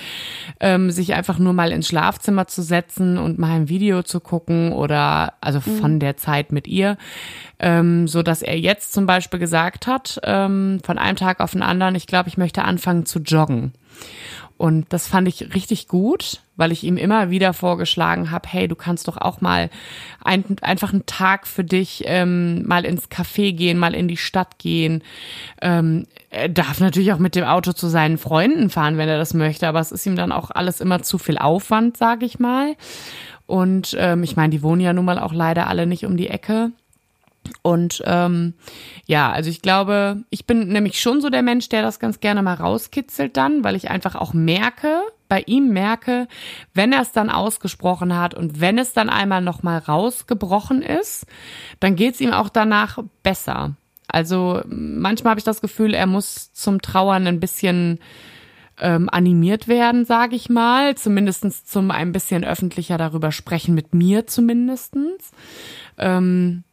ähm, 0.60 0.90
sich 0.90 1.14
einfach 1.14 1.38
nur 1.38 1.52
mal 1.52 1.72
ins 1.72 1.88
Schlafzimmer 1.88 2.46
zu 2.46 2.62
setzen 2.62 3.18
und 3.18 3.38
mal 3.38 3.52
ein 3.52 3.68
Video 3.68 4.02
zu 4.02 4.20
gucken 4.20 4.72
oder 4.72 5.34
also 5.40 5.60
mhm. 5.64 5.76
von 5.76 6.00
der 6.00 6.16
Zeit 6.16 6.52
mit 6.52 6.66
ihr, 6.66 6.96
ähm, 7.58 8.08
so 8.08 8.22
dass 8.22 8.42
er 8.42 8.58
jetzt 8.58 8.92
zum 8.92 9.06
Beispiel 9.06 9.38
gesagt 9.38 9.86
hat, 9.86 10.20
ähm, 10.24 10.80
von 10.84 10.98
einem 10.98 11.16
Tag 11.16 11.40
auf 11.40 11.52
den 11.52 11.62
anderen, 11.62 11.94
ich 11.94 12.06
glaube, 12.06 12.28
ich 12.28 12.38
möchte 12.38 12.64
anfangen 12.64 13.06
zu 13.06 13.20
joggen. 13.20 13.72
Und 14.62 14.92
das 14.92 15.08
fand 15.08 15.26
ich 15.26 15.56
richtig 15.56 15.88
gut, 15.88 16.40
weil 16.54 16.70
ich 16.70 16.84
ihm 16.84 16.96
immer 16.96 17.30
wieder 17.30 17.52
vorgeschlagen 17.52 18.30
habe, 18.30 18.48
hey, 18.48 18.68
du 18.68 18.76
kannst 18.76 19.08
doch 19.08 19.16
auch 19.16 19.40
mal 19.40 19.70
ein, 20.22 20.44
einfach 20.60 20.92
einen 20.92 21.04
Tag 21.04 21.48
für 21.48 21.64
dich 21.64 22.04
ähm, 22.06 22.64
mal 22.64 22.84
ins 22.84 23.10
Café 23.10 23.52
gehen, 23.56 23.76
mal 23.76 23.92
in 23.92 24.06
die 24.06 24.16
Stadt 24.16 24.60
gehen. 24.60 25.02
Ähm, 25.60 26.06
er 26.30 26.48
darf 26.48 26.78
natürlich 26.78 27.12
auch 27.12 27.18
mit 27.18 27.34
dem 27.34 27.42
Auto 27.42 27.72
zu 27.72 27.88
seinen 27.88 28.18
Freunden 28.18 28.70
fahren, 28.70 28.98
wenn 28.98 29.08
er 29.08 29.18
das 29.18 29.34
möchte, 29.34 29.66
aber 29.66 29.80
es 29.80 29.90
ist 29.90 30.06
ihm 30.06 30.14
dann 30.14 30.30
auch 30.30 30.52
alles 30.52 30.80
immer 30.80 31.02
zu 31.02 31.18
viel 31.18 31.38
Aufwand, 31.38 31.96
sage 31.96 32.24
ich 32.24 32.38
mal. 32.38 32.76
Und 33.46 33.96
ähm, 33.98 34.22
ich 34.22 34.36
meine, 34.36 34.50
die 34.50 34.62
wohnen 34.62 34.80
ja 34.80 34.92
nun 34.92 35.06
mal 35.06 35.18
auch 35.18 35.32
leider 35.32 35.66
alle 35.66 35.88
nicht 35.88 36.06
um 36.06 36.16
die 36.16 36.28
Ecke. 36.28 36.70
Und 37.62 38.02
ähm, 38.06 38.54
ja, 39.06 39.30
also 39.30 39.50
ich 39.50 39.62
glaube, 39.62 40.22
ich 40.30 40.46
bin 40.46 40.68
nämlich 40.68 41.00
schon 41.00 41.20
so 41.20 41.28
der 41.28 41.42
Mensch, 41.42 41.68
der 41.68 41.82
das 41.82 41.98
ganz 41.98 42.20
gerne 42.20 42.42
mal 42.42 42.54
rauskitzelt 42.54 43.36
dann, 43.36 43.64
weil 43.64 43.76
ich 43.76 43.90
einfach 43.90 44.14
auch 44.14 44.32
merke, 44.32 45.02
bei 45.28 45.42
ihm 45.46 45.72
merke, 45.72 46.28
wenn 46.74 46.92
er 46.92 47.02
es 47.02 47.12
dann 47.12 47.30
ausgesprochen 47.30 48.16
hat 48.16 48.34
und 48.34 48.60
wenn 48.60 48.78
es 48.78 48.92
dann 48.92 49.08
einmal 49.08 49.40
nochmal 49.40 49.78
rausgebrochen 49.78 50.82
ist, 50.82 51.26
dann 51.80 51.96
geht's 51.96 52.20
ihm 52.20 52.32
auch 52.32 52.48
danach 52.48 52.98
besser. 53.22 53.74
Also 54.08 54.60
manchmal 54.66 55.30
habe 55.30 55.40
ich 55.40 55.44
das 55.44 55.62
Gefühl, 55.62 55.94
er 55.94 56.06
muss 56.06 56.52
zum 56.52 56.82
Trauern 56.82 57.26
ein 57.26 57.40
bisschen 57.40 57.98
ähm, 58.78 59.08
animiert 59.10 59.68
werden, 59.68 60.04
sage 60.04 60.36
ich 60.36 60.50
mal, 60.50 60.96
zumindestens 60.96 61.64
zum 61.64 61.90
ein 61.90 62.12
bisschen 62.12 62.44
öffentlicher 62.44 62.98
darüber 62.98 63.32
sprechen, 63.32 63.74
mit 63.74 63.94
mir 63.94 64.26
zumindestens. 64.26 65.30
Ähm, 65.96 66.64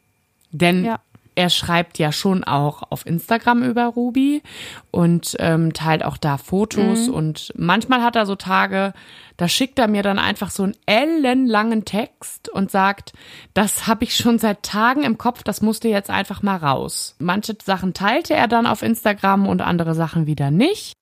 denn 0.50 0.84
ja. 0.84 1.00
er 1.34 1.50
schreibt 1.50 1.98
ja 1.98 2.12
schon 2.12 2.44
auch 2.44 2.82
auf 2.90 3.06
Instagram 3.06 3.62
über 3.62 3.86
Ruby 3.86 4.42
und 4.90 5.36
ähm, 5.38 5.72
teilt 5.72 6.04
auch 6.04 6.16
da 6.16 6.38
Fotos. 6.38 7.08
Mhm. 7.08 7.14
Und 7.14 7.52
manchmal 7.56 8.02
hat 8.02 8.16
er 8.16 8.26
so 8.26 8.36
Tage, 8.36 8.92
da 9.36 9.48
schickt 9.48 9.78
er 9.78 9.88
mir 9.88 10.02
dann 10.02 10.18
einfach 10.18 10.50
so 10.50 10.64
einen 10.64 10.76
ellenlangen 10.86 11.84
Text 11.84 12.48
und 12.48 12.70
sagt, 12.70 13.12
das 13.54 13.86
habe 13.86 14.04
ich 14.04 14.16
schon 14.16 14.38
seit 14.38 14.62
Tagen 14.62 15.02
im 15.02 15.18
Kopf, 15.18 15.42
das 15.42 15.62
musste 15.62 15.88
jetzt 15.88 16.10
einfach 16.10 16.42
mal 16.42 16.56
raus. 16.56 17.16
Manche 17.18 17.56
Sachen 17.62 17.94
teilte 17.94 18.34
er 18.34 18.48
dann 18.48 18.66
auf 18.66 18.82
Instagram 18.82 19.46
und 19.46 19.62
andere 19.62 19.94
Sachen 19.94 20.26
wieder 20.26 20.50
nicht. 20.50 20.94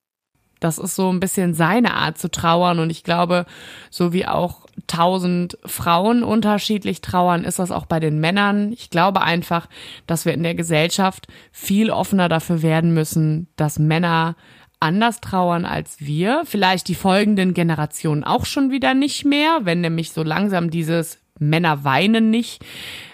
Das 0.61 0.79
ist 0.79 0.97
so 0.97 1.13
ein 1.13 1.21
bisschen 1.21 1.55
seine 1.55 1.95
Art 1.95 2.19
zu 2.19 2.31
trauern 2.31 2.79
und 2.79 2.91
ich 2.91 3.05
glaube, 3.05 3.47
so 3.91 4.13
wie 4.13 4.27
auch 4.27 4.67
tausend 4.87 5.59
Frauen 5.65 6.23
unterschiedlich 6.23 7.01
trauern, 7.01 7.45
ist 7.45 7.59
das 7.59 7.71
auch 7.71 7.87
bei 7.87 8.01
den 8.01 8.21
Männern. 8.21 8.73
Ich 8.73 8.91
glaube 8.91 9.23
einfach, 9.23 9.69
dass 10.07 10.25
wir 10.25 10.35
in 10.35 10.43
der 10.43 10.55
Gesellschaft 10.55 11.27
viel 11.53 11.91
offener 11.91 12.29
dafür 12.29 12.63
werden 12.63 12.95
müssen, 12.95 13.49
dass 13.57 13.79
Männer 13.79 14.37
anders 14.81 15.21
trauern 15.21 15.65
als 15.65 16.01
wir. 16.01 16.43
Vielleicht 16.45 16.89
die 16.89 16.95
folgenden 16.95 17.55
Generationen 17.55 18.25
auch 18.25 18.47
schon 18.47 18.71
wieder 18.71 18.95
nicht 18.95 19.25
mehr, 19.25 19.61
wenn 19.63 19.81
nämlich 19.81 20.13
so 20.13 20.23
langsam 20.23 20.71
dieses 20.71 21.19
Männer 21.39 21.85
weinen 21.85 22.31
nicht 22.31 22.65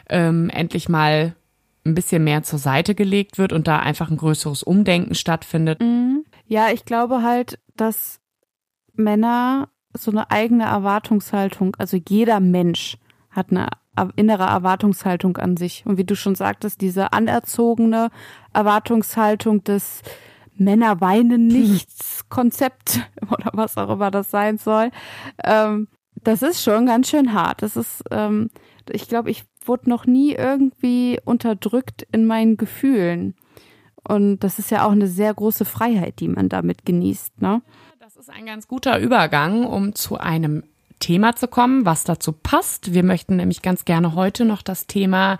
ähm, 0.08 0.50
endlich 0.50 0.88
mal 0.88 1.34
ein 1.86 1.94
bisschen 1.94 2.24
mehr 2.24 2.42
zur 2.42 2.58
Seite 2.58 2.94
gelegt 2.94 3.38
wird 3.38 3.52
und 3.52 3.66
da 3.66 3.78
einfach 3.78 4.10
ein 4.10 4.16
größeres 4.16 4.62
Umdenken 4.62 5.14
stattfindet. 5.14 5.80
Mhm. 5.80 6.24
Ja, 6.46 6.70
ich 6.70 6.84
glaube 6.84 7.22
halt, 7.22 7.58
dass 7.76 8.20
Männer 8.92 9.68
so 9.96 10.10
eine 10.10 10.30
eigene 10.30 10.64
Erwartungshaltung, 10.64 11.76
also 11.76 11.96
jeder 11.96 12.40
Mensch 12.40 12.98
hat 13.30 13.50
eine 13.50 13.68
innere 14.16 14.44
Erwartungshaltung 14.44 15.36
an 15.36 15.56
sich. 15.56 15.84
Und 15.86 15.98
wie 15.98 16.04
du 16.04 16.16
schon 16.16 16.34
sagtest, 16.34 16.80
diese 16.80 17.12
anerzogene 17.12 18.10
Erwartungshaltung 18.52 19.62
des 19.62 20.02
Männer 20.56 21.00
weinen 21.00 21.46
nichts 21.46 22.28
Konzept 22.28 23.00
oder 23.30 23.50
was 23.52 23.76
auch 23.76 23.90
immer 23.90 24.10
das 24.10 24.30
sein 24.30 24.58
soll, 24.58 24.90
ähm, 25.42 25.88
das 26.22 26.42
ist 26.42 26.62
schon 26.62 26.86
ganz 26.86 27.08
schön 27.08 27.34
hart. 27.34 27.62
Das 27.62 27.76
ist, 27.76 28.02
ähm, 28.10 28.50
ich 28.90 29.08
glaube, 29.08 29.30
ich 29.30 29.44
wurde 29.64 29.90
noch 29.90 30.06
nie 30.06 30.32
irgendwie 30.32 31.20
unterdrückt 31.24 32.06
in 32.12 32.26
meinen 32.26 32.56
Gefühlen. 32.56 33.34
Und 34.06 34.40
das 34.40 34.58
ist 34.58 34.70
ja 34.70 34.86
auch 34.86 34.92
eine 34.92 35.06
sehr 35.06 35.32
große 35.32 35.64
Freiheit, 35.64 36.20
die 36.20 36.28
man 36.28 36.48
damit 36.48 36.84
genießt, 36.84 37.40
ne? 37.40 37.62
Das 38.00 38.16
ist 38.16 38.30
ein 38.30 38.44
ganz 38.44 38.68
guter 38.68 38.98
Übergang, 38.98 39.64
um 39.64 39.94
zu 39.94 40.18
einem 40.18 40.62
Thema 41.00 41.36
zu 41.36 41.48
kommen, 41.48 41.86
was 41.86 42.04
dazu 42.04 42.32
passt. 42.32 42.92
Wir 42.94 43.02
möchten 43.02 43.36
nämlich 43.36 43.62
ganz 43.62 43.84
gerne 43.84 44.14
heute 44.14 44.44
noch 44.44 44.62
das 44.62 44.86
Thema 44.86 45.38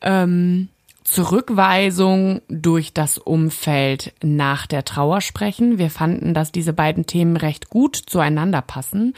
ähm, 0.00 0.68
Zurückweisung 1.04 2.40
durch 2.48 2.94
das 2.94 3.18
Umfeld 3.18 4.14
nach 4.22 4.66
der 4.66 4.86
Trauer 4.86 5.20
sprechen. 5.20 5.76
Wir 5.76 5.90
fanden, 5.90 6.32
dass 6.32 6.50
diese 6.50 6.72
beiden 6.72 7.04
Themen 7.04 7.36
recht 7.36 7.68
gut 7.68 7.94
zueinander 7.94 8.62
passen. 8.62 9.12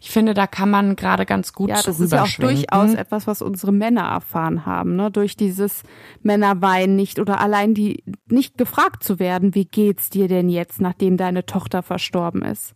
Ich 0.00 0.10
finde, 0.10 0.32
da 0.32 0.46
kann 0.46 0.70
man 0.70 0.96
gerade 0.96 1.26
ganz 1.26 1.52
gut 1.52 1.68
ja, 1.68 1.82
das 1.82 2.00
ist 2.00 2.12
ja 2.12 2.22
auch 2.22 2.28
durchaus 2.28 2.94
etwas, 2.94 3.26
was 3.26 3.42
unsere 3.42 3.70
Männer 3.70 4.04
erfahren 4.04 4.64
haben, 4.64 4.96
ne? 4.96 5.10
Durch 5.10 5.36
dieses 5.36 5.82
Männerwein 6.22 6.96
nicht 6.96 7.18
oder 7.18 7.38
allein 7.38 7.74
die 7.74 8.02
nicht 8.30 8.56
gefragt 8.56 9.04
zu 9.04 9.18
werden, 9.18 9.54
wie 9.54 9.66
geht's 9.66 10.08
dir 10.08 10.28
denn 10.28 10.48
jetzt, 10.48 10.80
nachdem 10.80 11.18
deine 11.18 11.44
Tochter 11.44 11.82
verstorben 11.82 12.40
ist. 12.40 12.74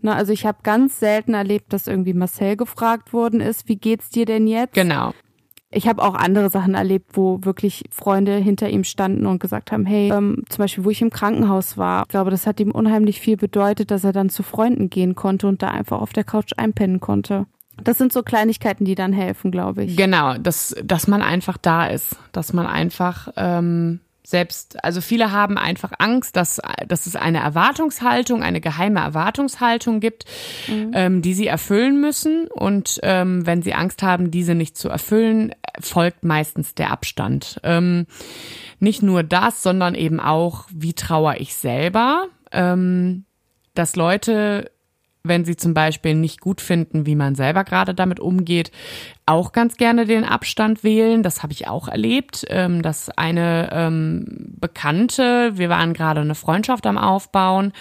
Ne, 0.00 0.14
also 0.14 0.32
ich 0.32 0.46
habe 0.46 0.58
ganz 0.62 0.98
selten 0.98 1.34
erlebt, 1.34 1.74
dass 1.74 1.88
irgendwie 1.88 2.14
Marcel 2.14 2.56
gefragt 2.56 3.12
worden 3.12 3.40
ist, 3.40 3.68
wie 3.68 3.76
geht's 3.76 4.08
dir 4.08 4.24
denn 4.24 4.46
jetzt? 4.46 4.72
Genau 4.72 5.12
ich 5.70 5.86
habe 5.86 6.02
auch 6.02 6.14
andere 6.14 6.48
Sachen 6.50 6.74
erlebt, 6.74 7.10
wo 7.12 7.40
wirklich 7.42 7.84
Freunde 7.90 8.36
hinter 8.36 8.70
ihm 8.70 8.84
standen 8.84 9.26
und 9.26 9.38
gesagt 9.38 9.70
haben, 9.70 9.84
hey, 9.84 10.10
ähm, 10.10 10.44
zum 10.48 10.62
Beispiel, 10.62 10.84
wo 10.84 10.90
ich 10.90 11.02
im 11.02 11.10
Krankenhaus 11.10 11.76
war. 11.76 12.02
Ich 12.02 12.08
glaube, 12.08 12.30
das 12.30 12.46
hat 12.46 12.58
ihm 12.60 12.70
unheimlich 12.70 13.20
viel 13.20 13.36
bedeutet, 13.36 13.90
dass 13.90 14.04
er 14.04 14.12
dann 14.12 14.30
zu 14.30 14.42
Freunden 14.42 14.88
gehen 14.88 15.14
konnte 15.14 15.46
und 15.46 15.62
da 15.62 15.68
einfach 15.68 16.00
auf 16.00 16.12
der 16.12 16.24
Couch 16.24 16.52
einpennen 16.56 17.00
konnte. 17.00 17.46
Das 17.84 17.98
sind 17.98 18.12
so 18.12 18.22
Kleinigkeiten, 18.22 18.84
die 18.84 18.94
dann 18.94 19.12
helfen, 19.12 19.50
glaube 19.50 19.84
ich. 19.84 19.96
Genau, 19.96 20.36
dass, 20.38 20.74
dass 20.82 21.06
man 21.06 21.22
einfach 21.22 21.58
da 21.58 21.86
ist, 21.86 22.16
dass 22.32 22.52
man 22.52 22.66
einfach 22.66 23.28
ähm, 23.36 24.00
selbst, 24.28 24.84
also 24.84 25.00
viele 25.00 25.32
haben 25.32 25.56
einfach 25.56 25.92
Angst, 25.98 26.36
dass, 26.36 26.60
dass 26.86 27.06
es 27.06 27.16
eine 27.16 27.38
Erwartungshaltung, 27.38 28.42
eine 28.42 28.60
geheime 28.60 29.00
Erwartungshaltung 29.00 30.00
gibt, 30.00 30.26
mhm. 30.66 30.90
ähm, 30.92 31.22
die 31.22 31.32
sie 31.32 31.46
erfüllen 31.46 31.98
müssen. 31.98 32.46
Und 32.48 33.00
ähm, 33.02 33.46
wenn 33.46 33.62
sie 33.62 33.72
Angst 33.72 34.02
haben, 34.02 34.30
diese 34.30 34.54
nicht 34.54 34.76
zu 34.76 34.90
erfüllen, 34.90 35.52
folgt 35.80 36.24
meistens 36.24 36.74
der 36.74 36.90
Abstand. 36.90 37.58
Ähm, 37.62 38.06
nicht 38.80 39.02
nur 39.02 39.22
das, 39.22 39.62
sondern 39.62 39.94
eben 39.94 40.20
auch, 40.20 40.66
wie 40.70 40.92
trauere 40.92 41.40
ich 41.40 41.54
selber, 41.54 42.26
ähm, 42.52 43.24
dass 43.74 43.96
Leute 43.96 44.70
wenn 45.24 45.44
sie 45.44 45.56
zum 45.56 45.74
Beispiel 45.74 46.14
nicht 46.14 46.40
gut 46.40 46.60
finden, 46.60 47.06
wie 47.06 47.14
man 47.14 47.34
selber 47.34 47.64
gerade 47.64 47.94
damit 47.94 48.18
umgeht, 48.18 48.70
auch 49.28 49.52
ganz 49.52 49.76
gerne 49.76 50.06
den 50.06 50.24
Abstand 50.24 50.82
wählen. 50.82 51.22
Das 51.22 51.42
habe 51.42 51.52
ich 51.52 51.68
auch 51.68 51.88
erlebt, 51.88 52.46
ähm, 52.48 52.82
dass 52.82 53.10
eine 53.10 53.70
ähm, 53.72 54.24
Bekannte, 54.58 55.52
wir 55.54 55.68
waren 55.68 55.92
gerade 55.92 56.20
eine 56.20 56.34
Freundschaft 56.34 56.86
am 56.86 56.98
Aufbauen, 56.98 57.72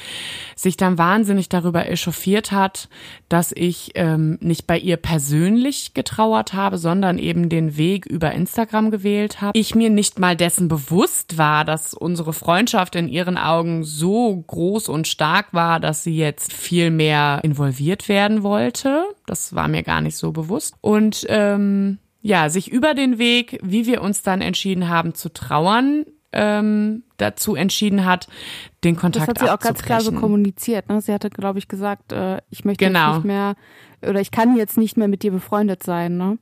sich 0.56 0.78
dann 0.78 0.98
wahnsinnig 0.98 1.50
darüber 1.50 1.90
echauffiert 1.90 2.52
hat, 2.52 2.90
dass 3.30 3.52
ich 3.52 3.92
ähm, 3.96 4.38
nicht 4.42 4.68
bei 4.68 4.78
ihr 4.78 4.98
persönlich 4.98 5.94
getrauert 5.94 6.54
habe, 6.54 6.78
sondern 6.78 7.18
eben 7.18 7.50
den 7.50 7.78
Weg 7.78 8.06
über 8.06 8.32
Instagram 8.32 8.92
gewählt 8.92 9.42
habe. 9.42 9.58
Ich 9.58 9.74
mir 9.74 9.90
nicht 9.90 10.20
mal 10.20 10.36
dessen 10.36 10.68
bewusst 10.68 11.38
war, 11.38 11.66
dass 11.66 11.94
unsere 11.94 12.34
Freundschaft 12.34 12.96
in 12.96 13.08
ihren 13.08 13.38
Augen 13.38 13.84
so 13.84 14.36
groß 14.36 14.90
und 14.90 15.08
stark 15.08 15.54
war, 15.54 15.80
dass 15.80 16.04
sie 16.04 16.18
jetzt 16.18 16.54
viel 16.54 16.92
mehr 16.92 17.40
involviert 17.44 18.10
werden 18.10 18.44
wollte. 18.44 19.06
Das 19.28 19.54
war 19.54 19.68
mir 19.68 19.84
gar 19.84 20.02
nicht 20.02 20.18
so 20.18 20.32
bewusst. 20.32 20.74
Und 20.82 21.26
ähm, 21.30 22.00
ja, 22.22 22.50
sich 22.50 22.72
über 22.72 22.96
den 22.96 23.20
Weg, 23.20 23.60
wie 23.62 23.86
wir 23.86 24.02
uns 24.02 24.24
dann 24.24 24.42
entschieden 24.42 24.90
haben 24.90 25.14
zu 25.14 25.30
trauern, 25.30 26.06
ähm, 26.32 27.04
dazu 27.18 27.56
entschieden 27.56 28.06
hat, 28.06 28.28
den 28.84 28.96
Kontakt 28.96 29.28
Das 29.28 29.36
hat 29.36 29.40
sie 29.40 29.54
auch 29.54 29.60
ganz 29.60 29.82
klar 29.82 30.02
so 30.02 30.12
kommuniziert. 30.12 30.90
Ne? 30.90 31.02
Sie 31.02 31.14
hatte, 31.14 31.30
glaube 31.30 31.60
ich, 31.60 31.68
gesagt, 31.68 32.12
äh, 32.12 32.42
ich 32.50 32.66
möchte 32.66 32.86
genau. 32.86 33.16
nicht 33.16 33.26
mehr 33.26 33.56
oder 34.02 34.22
ich 34.22 34.32
kann 34.32 34.56
jetzt 34.58 34.78
nicht 34.78 34.98
mehr 34.98 35.08
mit 35.08 35.24
dir 35.24 35.32
befreundet 35.32 35.84
sein. 35.84 36.18
Ne? 36.18 36.38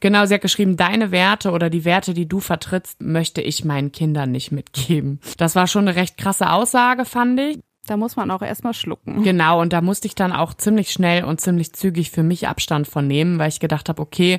Genau, 0.00 0.24
sie 0.24 0.34
hat 0.34 0.40
geschrieben, 0.42 0.76
deine 0.76 1.10
Werte 1.10 1.50
oder 1.50 1.70
die 1.70 1.84
Werte, 1.84 2.14
die 2.14 2.26
du 2.26 2.40
vertrittst, 2.40 3.00
möchte 3.02 3.42
ich 3.42 3.64
meinen 3.64 3.92
Kindern 3.92 4.32
nicht 4.32 4.50
mitgeben. 4.50 5.20
Das 5.36 5.54
war 5.54 5.66
schon 5.66 5.86
eine 5.86 5.96
recht 5.96 6.16
krasse 6.16 6.50
Aussage, 6.50 7.04
fand 7.04 7.38
ich. 7.38 7.58
Da 7.90 7.96
muss 7.96 8.14
man 8.14 8.30
auch 8.30 8.40
erstmal 8.40 8.72
schlucken. 8.72 9.24
Genau, 9.24 9.60
und 9.60 9.72
da 9.72 9.80
musste 9.80 10.06
ich 10.06 10.14
dann 10.14 10.30
auch 10.30 10.54
ziemlich 10.54 10.92
schnell 10.92 11.24
und 11.24 11.40
ziemlich 11.40 11.72
zügig 11.72 12.12
für 12.12 12.22
mich 12.22 12.46
Abstand 12.46 12.86
von 12.86 13.08
nehmen, 13.08 13.40
weil 13.40 13.48
ich 13.48 13.58
gedacht 13.58 13.88
habe, 13.88 14.00
okay, 14.00 14.38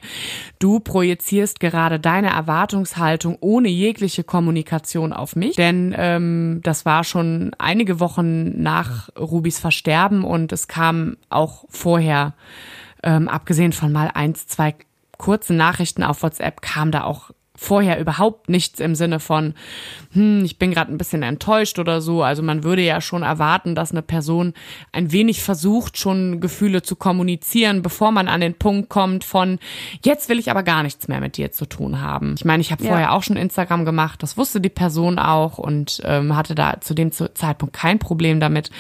du 0.60 0.80
projizierst 0.80 1.60
gerade 1.60 2.00
deine 2.00 2.30
Erwartungshaltung 2.30 3.38
ohne 3.42 3.68
jegliche 3.68 4.24
Kommunikation 4.24 5.12
auf 5.12 5.36
mich. 5.36 5.58
Denn 5.58 5.94
ähm, 5.98 6.62
das 6.64 6.86
war 6.86 7.04
schon 7.04 7.52
einige 7.58 8.00
Wochen 8.00 8.62
nach 8.62 9.10
Rubis 9.20 9.60
Versterben 9.60 10.24
und 10.24 10.54
es 10.54 10.70
kam 10.70 11.18
auch 11.30 11.66
vorher, 11.68 12.36
ähm, 13.04 13.28
abgesehen 13.28 13.74
von 13.74 13.92
mal 13.92 14.12
eins, 14.14 14.48
zwei 14.48 14.76
kurzen 15.18 15.58
Nachrichten 15.58 16.04
auf 16.04 16.24
WhatsApp, 16.24 16.62
kam 16.62 16.92
da 16.92 17.04
auch 17.04 17.32
vorher 17.62 18.00
überhaupt 18.00 18.50
nichts 18.50 18.80
im 18.80 18.96
Sinne 18.96 19.20
von, 19.20 19.54
hm, 20.14 20.44
ich 20.44 20.58
bin 20.58 20.72
gerade 20.72 20.92
ein 20.92 20.98
bisschen 20.98 21.22
enttäuscht 21.22 21.78
oder 21.78 22.02
so. 22.02 22.24
Also 22.24 22.42
man 22.42 22.64
würde 22.64 22.82
ja 22.82 23.02
schon 23.02 23.22
erwarten, 23.22 23.76
dass 23.76 23.92
eine 23.92 24.02
Person 24.02 24.56
ein 24.92 25.12
wenig 25.12 25.44
versucht, 25.44 26.00
schon 26.00 26.40
Gefühle 26.40 26.82
zu 26.82 26.96
kommunizieren, 26.96 27.84
bevor 27.84 28.12
man 28.12 28.28
an 28.28 28.42
den 28.42 28.56
Punkt 28.56 28.90
kommt 28.90 29.24
von, 29.24 29.60
jetzt 30.04 30.28
will 30.28 30.40
ich 30.40 30.50
aber 30.50 30.64
gar 30.64 30.82
nichts 30.82 31.08
mehr 31.08 31.22
mit 31.22 31.38
dir 31.38 31.52
zu 31.52 31.68
tun 31.68 32.02
haben. 32.02 32.34
Ich 32.36 32.46
meine, 32.46 32.62
ich 32.62 32.72
habe 32.72 32.84
ja. 32.84 32.90
vorher 32.90 33.14
auch 33.14 33.22
schon 33.22 33.38
Instagram 33.38 33.86
gemacht, 33.86 34.24
das 34.24 34.38
wusste 34.38 34.60
die 34.60 34.70
Person 34.70 35.20
auch 35.20 35.60
und 35.60 36.02
ähm, 36.04 36.36
hatte 36.36 36.56
da 36.56 36.82
zu 36.82 36.96
dem 36.96 37.12
Zeitpunkt 37.12 37.76
kein 37.76 38.00
Problem 38.00 38.40
damit. 38.40 38.72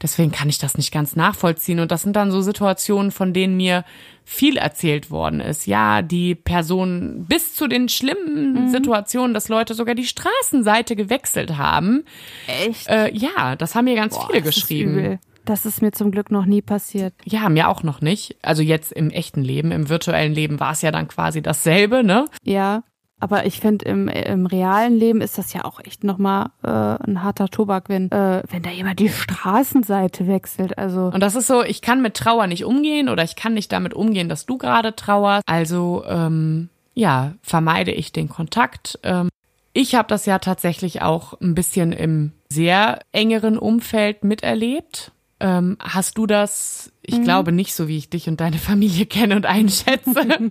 Deswegen 0.00 0.32
kann 0.32 0.48
ich 0.48 0.56
das 0.56 0.78
nicht 0.78 0.90
ganz 0.90 1.16
nachvollziehen. 1.16 1.80
Und 1.80 1.92
das 1.92 2.00
sind 2.00 2.16
dann 2.16 2.30
so 2.30 2.40
Situationen, 2.40 3.10
von 3.10 3.34
denen 3.34 3.58
mir 3.58 3.84
viel 4.24 4.56
erzählt 4.56 5.10
worden 5.10 5.40
ist. 5.40 5.66
Ja, 5.66 6.02
die 6.02 6.34
Person 6.34 7.26
bis 7.28 7.54
zu 7.54 7.66
den 7.66 7.88
schlimmen 7.88 8.66
mhm. 8.66 8.68
Situationen, 8.68 9.34
dass 9.34 9.48
Leute 9.48 9.74
sogar 9.74 9.94
die 9.94 10.06
Straßenseite 10.06 10.96
gewechselt 10.96 11.58
haben. 11.58 12.04
Echt? 12.46 12.88
Äh, 12.88 13.12
ja, 13.14 13.56
das 13.56 13.74
haben 13.74 13.84
mir 13.84 13.96
ganz 13.96 14.14
Boah, 14.14 14.28
viele 14.28 14.42
geschrieben. 14.42 15.18
Das 15.44 15.66
ist 15.66 15.82
mir 15.82 15.90
zum 15.90 16.12
Glück 16.12 16.30
noch 16.30 16.46
nie 16.46 16.62
passiert. 16.62 17.14
Ja, 17.24 17.48
mir 17.48 17.68
auch 17.68 17.82
noch 17.82 18.00
nicht. 18.00 18.36
Also 18.42 18.62
jetzt 18.62 18.92
im 18.92 19.10
echten 19.10 19.42
Leben, 19.42 19.72
im 19.72 19.88
virtuellen 19.88 20.32
Leben 20.32 20.60
war 20.60 20.72
es 20.72 20.82
ja 20.82 20.92
dann 20.92 21.08
quasi 21.08 21.42
dasselbe, 21.42 22.04
ne? 22.04 22.26
Ja. 22.44 22.84
Aber 23.22 23.46
ich 23.46 23.60
finde, 23.60 23.84
im, 23.84 24.08
im 24.08 24.46
realen 24.46 24.96
Leben 24.96 25.20
ist 25.20 25.38
das 25.38 25.52
ja 25.52 25.64
auch 25.64 25.78
echt 25.78 26.02
nochmal 26.02 26.50
äh, 26.64 26.68
ein 26.68 27.22
harter 27.22 27.48
Tobak, 27.48 27.88
wenn, 27.88 28.10
äh, 28.10 28.42
wenn 28.50 28.64
da 28.64 28.70
jemand 28.70 28.98
die 28.98 29.10
Straßenseite 29.10 30.26
wechselt. 30.26 30.76
Also. 30.76 31.02
Und 31.02 31.20
das 31.20 31.36
ist 31.36 31.46
so, 31.46 31.62
ich 31.62 31.82
kann 31.82 32.02
mit 32.02 32.14
Trauer 32.14 32.48
nicht 32.48 32.64
umgehen 32.64 33.08
oder 33.08 33.22
ich 33.22 33.36
kann 33.36 33.54
nicht 33.54 33.70
damit 33.70 33.94
umgehen, 33.94 34.28
dass 34.28 34.44
du 34.44 34.58
gerade 34.58 34.96
trauerst. 34.96 35.44
Also 35.46 36.02
ähm, 36.04 36.68
ja, 36.94 37.34
vermeide 37.42 37.92
ich 37.92 38.10
den 38.10 38.28
Kontakt. 38.28 38.98
Ähm, 39.04 39.28
ich 39.72 39.94
habe 39.94 40.08
das 40.08 40.26
ja 40.26 40.40
tatsächlich 40.40 41.02
auch 41.02 41.40
ein 41.40 41.54
bisschen 41.54 41.92
im 41.92 42.32
sehr 42.48 42.98
engeren 43.12 43.56
Umfeld 43.56 44.24
miterlebt. 44.24 45.12
Ähm, 45.38 45.76
hast 45.80 46.18
du 46.18 46.26
das, 46.26 46.90
ich 47.02 47.18
mhm. 47.18 47.22
glaube 47.22 47.52
nicht 47.52 47.72
so, 47.74 47.86
wie 47.86 47.98
ich 47.98 48.10
dich 48.10 48.28
und 48.28 48.40
deine 48.40 48.58
Familie 48.58 49.06
kenne 49.06 49.36
und 49.36 49.46
einschätze. 49.46 50.50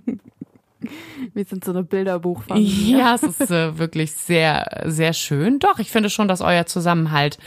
Wir 1.34 1.44
sind 1.44 1.64
so 1.64 1.72
eine 1.72 1.82
Bilderbuchfamilie. 1.82 2.98
Ja, 3.02 3.14
es 3.14 3.22
ist 3.22 3.50
äh, 3.50 3.78
wirklich 3.78 4.12
sehr, 4.12 4.84
sehr 4.86 5.12
schön. 5.12 5.58
Doch, 5.58 5.78
ich 5.78 5.90
finde 5.90 6.10
schon, 6.10 6.28
dass 6.28 6.40
euer 6.40 6.66
Zusammenhalt 6.66 7.38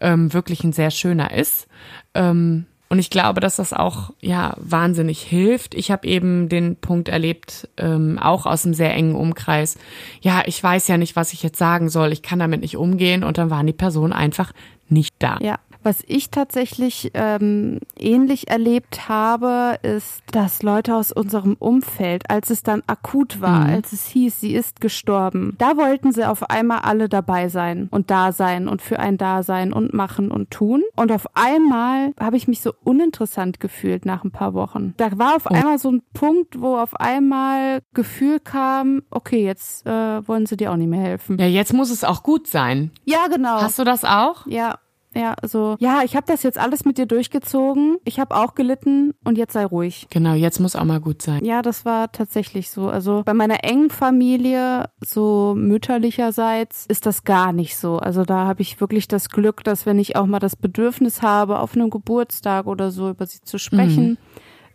ähm, 0.00 0.32
wirklich 0.32 0.64
ein 0.64 0.72
sehr 0.72 0.90
schöner 0.90 1.34
ist. 1.34 1.68
Ähm, 2.14 2.66
und 2.90 2.98
ich 2.98 3.10
glaube, 3.10 3.40
dass 3.40 3.56
das 3.56 3.72
auch 3.72 4.10
ja 4.20 4.54
wahnsinnig 4.56 5.20
hilft. 5.20 5.74
Ich 5.74 5.90
habe 5.90 6.06
eben 6.08 6.48
den 6.48 6.76
Punkt 6.76 7.08
erlebt, 7.08 7.68
ähm, 7.76 8.18
auch 8.18 8.46
aus 8.46 8.64
einem 8.64 8.74
sehr 8.74 8.94
engen 8.94 9.14
Umkreis. 9.14 9.76
Ja, 10.22 10.42
ich 10.46 10.62
weiß 10.62 10.88
ja 10.88 10.96
nicht, 10.96 11.14
was 11.14 11.34
ich 11.34 11.42
jetzt 11.42 11.58
sagen 11.58 11.90
soll. 11.90 12.12
Ich 12.12 12.22
kann 12.22 12.38
damit 12.38 12.62
nicht 12.62 12.76
umgehen. 12.76 13.24
Und 13.24 13.36
dann 13.36 13.50
waren 13.50 13.66
die 13.66 13.74
Personen 13.74 14.14
einfach 14.14 14.52
nicht 14.88 15.14
da. 15.18 15.38
Ja, 15.42 15.58
was 15.88 16.04
ich 16.06 16.28
tatsächlich 16.28 17.12
ähm, 17.14 17.80
ähnlich 17.98 18.48
erlebt 18.50 19.08
habe, 19.08 19.78
ist, 19.80 20.20
dass 20.32 20.62
Leute 20.62 20.94
aus 20.94 21.12
unserem 21.12 21.56
Umfeld, 21.58 22.28
als 22.28 22.50
es 22.50 22.62
dann 22.62 22.82
akut 22.86 23.40
war, 23.40 23.60
mhm. 23.60 23.74
als 23.76 23.94
es 23.94 24.04
hieß, 24.04 24.38
sie 24.38 24.54
ist 24.54 24.82
gestorben, 24.82 25.54
da 25.56 25.78
wollten 25.78 26.12
sie 26.12 26.28
auf 26.28 26.50
einmal 26.50 26.80
alle 26.80 27.08
dabei 27.08 27.48
sein 27.48 27.88
und 27.90 28.10
da 28.10 28.32
sein 28.32 28.68
und 28.68 28.82
für 28.82 28.98
ein 28.98 29.16
Dasein 29.16 29.72
und 29.72 29.94
machen 29.94 30.30
und 30.30 30.50
tun. 30.50 30.82
Und 30.94 31.10
auf 31.10 31.24
einmal 31.34 32.12
habe 32.20 32.36
ich 32.36 32.48
mich 32.48 32.60
so 32.60 32.74
uninteressant 32.84 33.58
gefühlt 33.58 34.04
nach 34.04 34.24
ein 34.24 34.30
paar 34.30 34.52
Wochen. 34.52 34.92
Da 34.98 35.16
war 35.16 35.36
auf 35.36 35.46
oh. 35.46 35.54
einmal 35.54 35.78
so 35.78 35.90
ein 35.90 36.02
Punkt, 36.12 36.60
wo 36.60 36.76
auf 36.76 37.00
einmal 37.00 37.80
Gefühl 37.94 38.40
kam, 38.40 39.04
okay, 39.10 39.42
jetzt 39.42 39.86
äh, 39.86 40.28
wollen 40.28 40.44
sie 40.44 40.58
dir 40.58 40.70
auch 40.70 40.76
nicht 40.76 40.90
mehr 40.90 41.00
helfen. 41.00 41.38
Ja, 41.38 41.46
jetzt 41.46 41.72
muss 41.72 41.90
es 41.90 42.04
auch 42.04 42.22
gut 42.22 42.46
sein. 42.46 42.90
Ja, 43.06 43.28
genau. 43.28 43.62
Hast 43.62 43.78
du 43.78 43.84
das 43.84 44.04
auch? 44.04 44.46
Ja. 44.46 44.76
Ja, 45.14 45.34
also, 45.40 45.76
ja, 45.80 46.02
ich 46.04 46.16
habe 46.16 46.26
das 46.26 46.42
jetzt 46.42 46.58
alles 46.58 46.84
mit 46.84 46.98
dir 46.98 47.06
durchgezogen. 47.06 47.96
Ich 48.04 48.20
habe 48.20 48.36
auch 48.36 48.54
gelitten 48.54 49.14
und 49.24 49.38
jetzt 49.38 49.54
sei 49.54 49.64
ruhig. 49.64 50.06
Genau, 50.10 50.34
jetzt 50.34 50.60
muss 50.60 50.76
auch 50.76 50.84
mal 50.84 51.00
gut 51.00 51.22
sein. 51.22 51.44
Ja, 51.44 51.62
das 51.62 51.84
war 51.84 52.12
tatsächlich 52.12 52.70
so. 52.70 52.88
Also 52.88 53.22
bei 53.24 53.34
meiner 53.34 53.64
engen 53.64 53.90
Familie, 53.90 54.90
so 55.04 55.54
mütterlicherseits, 55.56 56.86
ist 56.86 57.06
das 57.06 57.24
gar 57.24 57.52
nicht 57.52 57.76
so. 57.76 57.98
Also 57.98 58.24
da 58.24 58.46
habe 58.46 58.62
ich 58.62 58.80
wirklich 58.80 59.08
das 59.08 59.30
Glück, 59.30 59.64
dass 59.64 59.86
wenn 59.86 59.98
ich 59.98 60.16
auch 60.16 60.26
mal 60.26 60.40
das 60.40 60.56
Bedürfnis 60.56 61.22
habe, 61.22 61.58
auf 61.60 61.74
einem 61.74 61.90
Geburtstag 61.90 62.66
oder 62.66 62.90
so 62.90 63.10
über 63.10 63.26
sie 63.26 63.40
zu 63.40 63.58
sprechen, 63.58 64.10
mhm. 64.10 64.16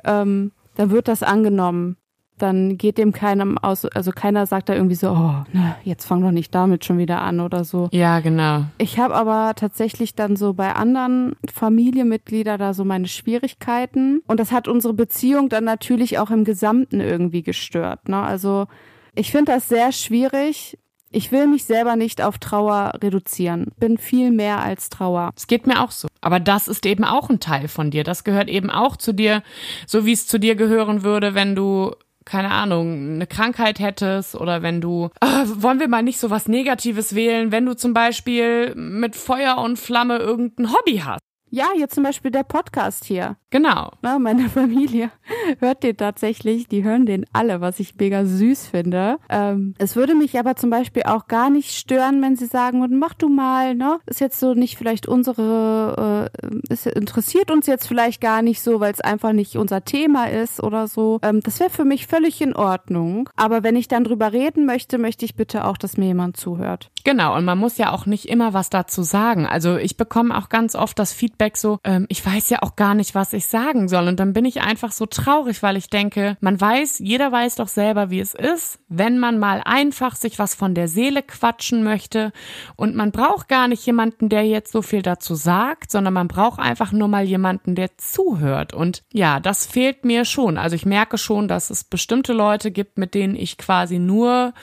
ähm, 0.04 0.52
dann 0.76 0.90
wird 0.90 1.08
das 1.08 1.22
angenommen 1.22 1.98
dann 2.38 2.78
geht 2.78 2.98
dem 2.98 3.12
keinem 3.12 3.58
aus, 3.58 3.86
also 3.86 4.12
keiner 4.12 4.46
sagt 4.46 4.70
da 4.70 4.74
irgendwie 4.74 4.96
so, 4.96 5.10
oh, 5.10 5.44
ne, 5.54 5.76
jetzt 5.84 6.06
fang 6.06 6.22
doch 6.22 6.32
nicht 6.32 6.54
damit 6.54 6.86
schon 6.86 6.98
wieder 6.98 7.22
an 7.22 7.40
oder 7.40 7.64
so. 7.64 7.90
Ja, 7.92 8.20
genau. 8.20 8.66
Ich 8.78 9.00
habe 9.00 9.16
aber 9.16 9.54
tatsächlich 9.56 10.16
dann 10.16 10.36
so 10.36 10.54
bei 10.54 10.74
anderen 10.74 11.36
Familienmitgliedern 11.52 12.60
da 12.60 12.74
so 12.74 12.84
meine 12.86 13.08
Schwierigkeiten 13.08 14.22
und 14.28 14.40
das 14.40 14.52
hat 14.52 14.68
unsere 14.68 14.94
Beziehung 14.94 15.50
dann 15.50 15.64
natürlich 15.64 16.20
auch 16.20 16.32
im 16.32 16.44
Gesamten 16.44 17.00
irgendwie 17.00 17.44
gestört. 17.44 18.10
Ne? 18.10 18.18
Also 18.18 18.68
ich 19.16 19.32
finde 19.32 19.52
das 19.54 19.70
sehr 19.70 19.92
schwierig. 19.92 20.78
Ich 21.12 21.32
will 21.32 21.46
mich 21.46 21.66
selber 21.66 21.96
nicht 21.96 22.24
auf 22.24 22.40
Trauer 22.40 22.94
reduzieren. 23.02 23.68
Bin 23.80 24.00
viel 24.00 24.32
mehr 24.32 24.64
als 24.64 24.90
Trauer. 24.90 25.30
Es 25.36 25.46
geht 25.46 25.68
mir 25.68 25.84
auch 25.84 25.92
so. 25.92 26.08
Aber 26.22 26.40
das 26.40 26.68
ist 26.68 26.88
eben 26.88 27.04
auch 27.04 27.30
ein 27.30 27.40
Teil 27.40 27.68
von 27.68 27.92
dir. 27.92 28.04
Das 28.04 28.24
gehört 28.24 28.50
eben 28.50 28.72
auch 28.72 28.98
zu 28.98 29.14
dir, 29.14 29.44
so 29.86 30.08
wie 30.08 30.14
es 30.14 30.26
zu 30.26 30.40
dir 30.40 30.56
gehören 30.56 31.04
würde, 31.04 31.36
wenn 31.36 31.54
du 31.54 31.92
keine 32.26 32.52
Ahnung, 32.52 33.16
eine 33.16 33.28
Krankheit 33.28 33.80
hättest 33.80 34.36
oder 34.36 34.62
wenn 34.62 34.82
du, 34.82 35.10
äh, 35.22 35.26
wollen 35.56 35.80
wir 35.80 35.88
mal 35.88 36.04
nicht 36.04 36.20
so 36.20 36.30
was 36.30 36.48
Negatives 36.48 37.16
wählen, 37.16 37.52
wenn 37.52 37.66
du 37.66 37.76
zum 37.76 37.94
Beispiel 37.94 38.74
mit 38.76 39.16
Feuer 39.16 39.58
und 39.58 39.78
Flamme 39.78 40.18
irgendein 40.18 40.72
Hobby 40.72 41.02
hast. 41.04 41.22
Ja, 41.56 41.68
jetzt 41.78 41.94
zum 41.94 42.04
Beispiel 42.04 42.32
der 42.32 42.42
Podcast 42.42 43.06
hier. 43.06 43.38
Genau. 43.52 43.92
Na, 44.02 44.18
meine 44.18 44.50
Familie 44.50 45.12
hört 45.60 45.84
den 45.84 45.96
tatsächlich, 45.96 46.68
die 46.68 46.84
hören 46.84 47.06
den 47.06 47.28
alle, 47.32 47.62
was 47.62 47.80
ich 47.80 47.96
mega 47.96 48.26
süß 48.26 48.66
finde. 48.66 49.20
Ähm, 49.30 49.76
es 49.78 49.96
würde 49.96 50.16
mich 50.16 50.40
aber 50.40 50.56
zum 50.56 50.72
Beispiel 50.72 51.04
auch 51.04 51.28
gar 51.28 51.52
nicht 51.52 51.78
stören, 51.78 52.24
wenn 52.24 52.36
sie 52.36 52.48
sagen, 52.48 52.84
mach 52.98 53.14
du 53.14 53.30
mal, 53.30 53.76
ne? 53.76 54.00
Ist 54.08 54.20
jetzt 54.20 54.40
so 54.40 54.56
nicht 54.56 54.80
vielleicht 54.80 55.08
unsere, 55.08 56.32
äh, 56.42 56.74
ist, 56.74 56.88
interessiert 56.88 57.52
uns 57.52 57.68
jetzt 57.68 57.88
vielleicht 57.88 58.20
gar 58.20 58.42
nicht 58.42 58.64
so, 58.64 58.80
weil 58.80 58.92
es 58.92 59.02
einfach 59.02 59.32
nicht 59.32 59.56
unser 59.56 59.86
Thema 59.86 60.32
ist 60.32 60.64
oder 60.64 60.88
so. 60.88 61.20
Ähm, 61.22 61.42
das 61.42 61.60
wäre 61.60 61.70
für 61.70 61.86
mich 61.86 62.08
völlig 62.08 62.42
in 62.42 62.56
Ordnung. 62.56 63.30
Aber 63.36 63.62
wenn 63.62 63.76
ich 63.76 63.88
dann 63.88 64.06
drüber 64.06 64.34
reden 64.34 64.66
möchte, 64.66 64.98
möchte 64.98 65.24
ich 65.24 65.36
bitte 65.36 65.66
auch, 65.66 65.78
dass 65.78 65.98
mir 65.98 66.08
jemand 66.08 66.36
zuhört. 66.36 66.90
Genau, 67.04 67.38
und 67.38 67.46
man 67.46 67.60
muss 67.60 67.78
ja 67.78 67.92
auch 67.92 68.08
nicht 68.08 68.28
immer 68.28 68.56
was 68.56 68.72
dazu 68.72 69.04
sagen. 69.04 69.46
Also 69.46 69.78
ich 69.78 69.98
bekomme 69.98 70.36
auch 70.36 70.50
ganz 70.50 70.74
oft 70.74 70.98
das 70.98 71.14
Feedback, 71.14 71.43
Feedback 71.44 71.58
so, 71.58 71.80
ähm, 71.84 72.06
ich 72.10 72.26
weiß 72.26 72.50
ja 72.50 72.62
auch 72.62 72.76
gar 72.76 72.96
nicht, 72.96 73.16
was 73.16 73.34
ich 73.34 73.48
sagen 73.48 73.90
soll. 73.90 74.08
Und 74.08 74.20
dann 74.20 74.34
bin 74.34 74.46
ich 74.46 74.62
einfach 74.62 74.92
so 74.92 75.06
traurig, 75.06 75.62
weil 75.62 75.76
ich 75.76 75.90
denke, 75.90 76.38
man 76.40 76.60
weiß, 76.60 77.00
jeder 77.00 77.32
weiß 77.32 77.56
doch 77.56 77.68
selber, 77.68 78.10
wie 78.10 78.20
es 78.20 78.34
ist, 78.34 78.80
wenn 78.88 79.20
man 79.20 79.40
mal 79.40 79.62
einfach 79.66 80.16
sich 80.16 80.40
was 80.40 80.56
von 80.56 80.74
der 80.74 80.88
Seele 80.88 81.22
quatschen 81.22 81.84
möchte. 81.84 82.32
Und 82.76 82.96
man 82.96 83.12
braucht 83.12 83.50
gar 83.50 83.68
nicht 83.68 83.86
jemanden, 83.86 84.30
der 84.30 84.46
jetzt 84.46 84.72
so 84.72 84.82
viel 84.82 85.02
dazu 85.02 85.36
sagt, 85.36 85.92
sondern 85.92 86.14
man 86.14 86.28
braucht 86.28 86.60
einfach 86.60 86.92
nur 86.92 87.08
mal 87.08 87.26
jemanden, 87.26 87.76
der 87.76 87.98
zuhört. 87.98 88.74
Und 88.74 89.04
ja, 89.12 89.40
das 89.40 89.66
fehlt 89.66 90.06
mir 90.06 90.26
schon. 90.26 90.58
Also 90.58 90.76
ich 90.76 90.86
merke 90.86 91.18
schon, 91.18 91.48
dass 91.48 91.70
es 91.70 91.84
bestimmte 91.84 92.34
Leute 92.34 92.72
gibt, 92.72 92.98
mit 92.98 93.14
denen 93.14 93.36
ich 93.36 93.58
quasi 93.58 94.00
nur 94.00 94.54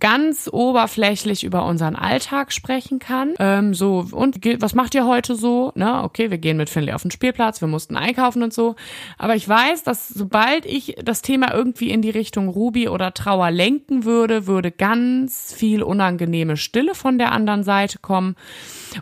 ganz 0.00 0.48
oberflächlich 0.52 1.44
über 1.44 1.64
unseren 1.64 1.96
Alltag 1.96 2.52
sprechen 2.52 2.98
kann. 2.98 3.34
Ähm, 3.38 3.74
so, 3.74 4.06
und 4.10 4.44
was 4.60 4.74
macht 4.74 4.94
ihr 4.94 5.06
heute 5.06 5.34
so? 5.34 5.72
Ne, 5.74 6.02
okay, 6.02 6.30
wir 6.30 6.38
gehen 6.38 6.56
mit 6.56 6.68
Finley 6.68 6.92
auf 6.92 7.02
den 7.02 7.10
Spielplatz, 7.10 7.60
wir 7.60 7.68
mussten 7.68 7.96
einkaufen 7.96 8.42
und 8.42 8.52
so. 8.52 8.74
Aber 9.18 9.34
ich 9.36 9.48
weiß, 9.48 9.82
dass 9.82 10.08
sobald 10.08 10.66
ich 10.66 10.96
das 11.02 11.22
Thema 11.22 11.54
irgendwie 11.54 11.90
in 11.90 12.02
die 12.02 12.10
Richtung 12.10 12.48
Ruby 12.48 12.88
oder 12.88 13.14
Trauer 13.14 13.50
lenken 13.50 14.04
würde, 14.04 14.46
würde 14.46 14.70
ganz 14.70 15.54
viel 15.56 15.82
unangenehme 15.82 16.56
Stille 16.56 16.94
von 16.94 17.18
der 17.18 17.32
anderen 17.32 17.62
Seite 17.62 17.98
kommen. 17.98 18.36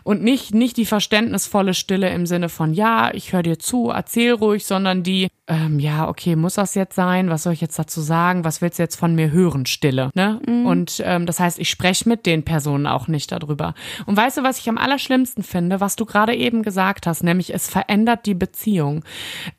Und 0.03 0.23
nicht, 0.23 0.53
nicht 0.53 0.77
die 0.77 0.85
verständnisvolle 0.85 1.73
Stille 1.73 2.09
im 2.13 2.25
Sinne 2.25 2.49
von, 2.49 2.73
ja, 2.73 3.13
ich 3.13 3.33
höre 3.33 3.43
dir 3.43 3.59
zu, 3.59 3.89
erzähl 3.89 4.33
ruhig, 4.33 4.65
sondern 4.65 5.03
die, 5.03 5.27
ähm, 5.47 5.79
ja, 5.79 6.07
okay, 6.07 6.35
muss 6.35 6.55
das 6.55 6.73
jetzt 6.75 6.95
sein? 6.95 7.29
Was 7.29 7.43
soll 7.43 7.53
ich 7.53 7.61
jetzt 7.61 7.77
dazu 7.77 8.01
sagen? 8.01 8.43
Was 8.43 8.61
willst 8.61 8.79
du 8.79 8.83
jetzt 8.83 8.95
von 8.95 9.13
mir 9.13 9.31
hören? 9.31 9.65
Stille. 9.65 10.09
Ne? 10.15 10.39
Mhm. 10.47 10.65
Und 10.65 10.82
ähm, 11.03 11.25
das 11.25 11.39
heißt, 11.39 11.59
ich 11.59 11.69
spreche 11.69 12.07
mit 12.07 12.25
den 12.25 12.43
Personen 12.43 12.87
auch 12.87 13.07
nicht 13.07 13.31
darüber. 13.31 13.73
Und 14.05 14.17
weißt 14.17 14.37
du, 14.37 14.43
was 14.43 14.59
ich 14.59 14.69
am 14.69 14.77
allerschlimmsten 14.77 15.43
finde, 15.43 15.79
was 15.79 15.95
du 15.95 16.05
gerade 16.05 16.35
eben 16.35 16.63
gesagt 16.63 17.07
hast, 17.07 17.23
nämlich 17.23 17.53
es 17.53 17.67
verändert 17.67 18.25
die 18.25 18.35
Beziehung. 18.35 19.03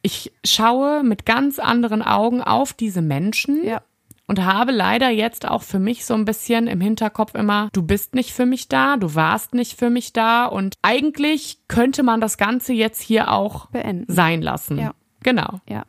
Ich 0.02 0.32
schaue 0.44 1.02
mit 1.02 1.26
ganz 1.26 1.58
anderen 1.58 2.02
Augen 2.02 2.42
auf 2.42 2.72
diese 2.72 3.02
Menschen. 3.02 3.64
Ja 3.64 3.82
und 4.26 4.44
habe 4.44 4.72
leider 4.72 5.10
jetzt 5.10 5.46
auch 5.46 5.62
für 5.62 5.78
mich 5.78 6.04
so 6.04 6.14
ein 6.14 6.24
bisschen 6.24 6.66
im 6.66 6.80
Hinterkopf 6.80 7.34
immer, 7.34 7.68
du 7.72 7.82
bist 7.82 8.14
nicht 8.14 8.32
für 8.32 8.46
mich 8.46 8.68
da, 8.68 8.96
du 8.96 9.14
warst 9.14 9.54
nicht 9.54 9.78
für 9.78 9.90
mich 9.90 10.12
da 10.12 10.46
und 10.46 10.76
eigentlich 10.82 11.58
könnte 11.68 12.02
man 12.02 12.20
das 12.20 12.38
Ganze 12.38 12.72
jetzt 12.72 13.02
hier 13.02 13.30
auch 13.30 13.66
Beenden. 13.66 14.12
sein 14.12 14.40
lassen. 14.40 14.78
Ja. 14.78 14.94
Genau. 15.22 15.60
Ja. 15.68 15.84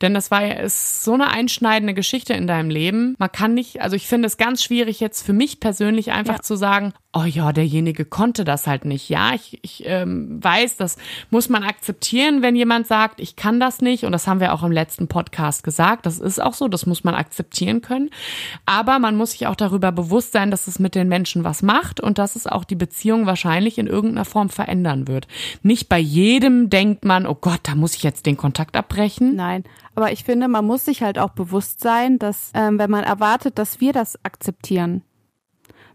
Denn 0.00 0.14
das 0.14 0.30
war 0.30 0.44
ja 0.44 0.54
ist 0.54 1.04
so 1.04 1.14
eine 1.14 1.28
einschneidende 1.28 1.94
Geschichte 1.94 2.34
in 2.34 2.46
deinem 2.46 2.70
Leben. 2.70 3.14
Man 3.18 3.32
kann 3.32 3.54
nicht, 3.54 3.80
also 3.80 3.96
ich 3.96 4.06
finde 4.06 4.26
es 4.26 4.36
ganz 4.36 4.62
schwierig 4.62 5.00
jetzt 5.00 5.24
für 5.24 5.32
mich 5.32 5.60
persönlich 5.60 6.12
einfach 6.12 6.36
ja. 6.36 6.42
zu 6.42 6.56
sagen, 6.56 6.92
oh 7.18 7.24
ja, 7.24 7.52
derjenige 7.52 8.04
konnte 8.04 8.44
das 8.44 8.66
halt 8.66 8.84
nicht. 8.84 9.08
Ja, 9.08 9.34
ich, 9.34 9.58
ich 9.62 9.82
ähm, 9.86 10.42
weiß, 10.42 10.76
das 10.76 10.96
muss 11.30 11.48
man 11.48 11.64
akzeptieren, 11.64 12.42
wenn 12.42 12.54
jemand 12.54 12.86
sagt, 12.86 13.20
ich 13.20 13.36
kann 13.36 13.58
das 13.58 13.80
nicht. 13.80 14.04
Und 14.04 14.12
das 14.12 14.26
haben 14.26 14.40
wir 14.40 14.54
auch 14.54 14.62
im 14.62 14.72
letzten 14.72 15.08
Podcast 15.08 15.64
gesagt. 15.64 16.06
Das 16.06 16.18
ist 16.18 16.40
auch 16.40 16.54
so, 16.54 16.68
das 16.68 16.86
muss 16.86 17.04
man 17.04 17.14
akzeptieren 17.14 17.80
können. 17.80 18.10
Aber 18.66 18.98
man 18.98 19.16
muss 19.16 19.32
sich 19.32 19.46
auch 19.46 19.56
darüber 19.56 19.90
bewusst 19.92 20.32
sein, 20.32 20.50
dass 20.50 20.68
es 20.68 20.78
mit 20.78 20.94
den 20.94 21.08
Menschen 21.08 21.44
was 21.44 21.62
macht 21.62 22.00
und 22.00 22.18
dass 22.18 22.36
es 22.36 22.46
auch 22.46 22.64
die 22.64 22.76
Beziehung 22.76 23.26
wahrscheinlich 23.26 23.78
in 23.78 23.86
irgendeiner 23.86 24.24
Form 24.24 24.48
verändern 24.48 25.08
wird. 25.08 25.26
Nicht 25.62 25.88
bei 25.88 25.98
jedem 25.98 26.70
denkt 26.70 27.04
man, 27.04 27.26
oh 27.26 27.34
Gott, 27.34 27.60
da 27.64 27.74
muss 27.74 27.96
ich 27.96 28.02
jetzt 28.02 28.26
den 28.26 28.36
Kontakt 28.36 28.76
abbrechen. 28.76 29.34
Nein, 29.34 29.64
aber 29.94 30.12
ich 30.12 30.24
finde, 30.24 30.46
man 30.46 30.64
muss 30.64 30.84
sich 30.84 31.02
halt 31.02 31.18
auch 31.18 31.30
bewusst 31.30 31.80
sein, 31.80 32.18
dass 32.18 32.52
ähm, 32.54 32.78
wenn 32.78 32.90
man 32.90 33.02
erwartet, 33.02 33.58
dass 33.58 33.80
wir 33.80 33.92
das 33.92 34.24
akzeptieren, 34.24 35.02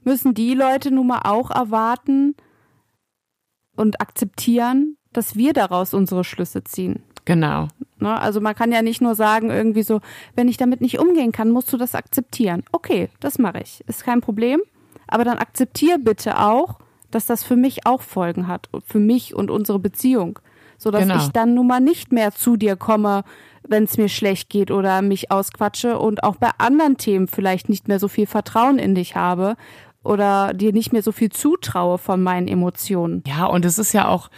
müssen 0.05 0.33
die 0.33 0.53
Leute 0.53 0.91
nun 0.91 1.07
mal 1.07 1.21
auch 1.23 1.51
erwarten 1.51 2.35
und 3.75 4.01
akzeptieren, 4.01 4.97
dass 5.11 5.35
wir 5.35 5.53
daraus 5.53 5.93
unsere 5.93 6.23
Schlüsse 6.23 6.63
ziehen. 6.63 7.03
Genau. 7.25 7.67
Ne? 7.99 8.19
Also 8.19 8.41
man 8.41 8.55
kann 8.55 8.71
ja 8.71 8.81
nicht 8.81 9.01
nur 9.01 9.15
sagen, 9.15 9.49
irgendwie 9.49 9.83
so, 9.83 10.01
wenn 10.35 10.47
ich 10.47 10.57
damit 10.57 10.81
nicht 10.81 10.99
umgehen 10.99 11.31
kann, 11.31 11.51
musst 11.51 11.71
du 11.71 11.77
das 11.77 11.95
akzeptieren. 11.95 12.63
Okay, 12.71 13.09
das 13.19 13.39
mache 13.39 13.61
ich. 13.61 13.83
Ist 13.87 14.03
kein 14.03 14.21
Problem. 14.21 14.61
Aber 15.07 15.23
dann 15.23 15.37
akzeptier 15.37 15.97
bitte 15.99 16.39
auch, 16.39 16.79
dass 17.11 17.25
das 17.25 17.43
für 17.43 17.55
mich 17.55 17.85
auch 17.85 18.01
Folgen 18.01 18.47
hat. 18.47 18.69
Für 18.85 18.99
mich 18.99 19.35
und 19.35 19.51
unsere 19.51 19.79
Beziehung. 19.79 20.39
Sodass 20.77 21.03
genau. 21.03 21.17
ich 21.17 21.29
dann 21.29 21.53
nun 21.53 21.67
mal 21.67 21.79
nicht 21.79 22.11
mehr 22.11 22.33
zu 22.33 22.57
dir 22.57 22.75
komme, 22.75 23.23
wenn 23.65 23.85
es 23.85 23.97
mir 23.97 24.09
schlecht 24.09 24.49
geht 24.49 24.71
oder 24.71 25.01
mich 25.01 25.31
ausquatsche 25.31 25.97
und 25.97 26.23
auch 26.23 26.35
bei 26.35 26.49
anderen 26.57 26.97
Themen 26.97 27.27
vielleicht 27.27 27.69
nicht 27.69 27.87
mehr 27.87 27.99
so 27.99 28.09
viel 28.09 28.27
Vertrauen 28.27 28.79
in 28.79 28.95
dich 28.95 29.15
habe, 29.15 29.55
oder 30.03 30.53
dir 30.53 30.73
nicht 30.73 30.93
mehr 30.93 31.01
so 31.01 31.11
viel 31.11 31.31
zutraue 31.31 31.97
von 31.97 32.21
meinen 32.21 32.47
Emotionen. 32.47 33.23
Ja, 33.27 33.45
und 33.45 33.65
es 33.65 33.79
ist 33.79 33.93
ja 33.93 34.07
auch 34.07 34.29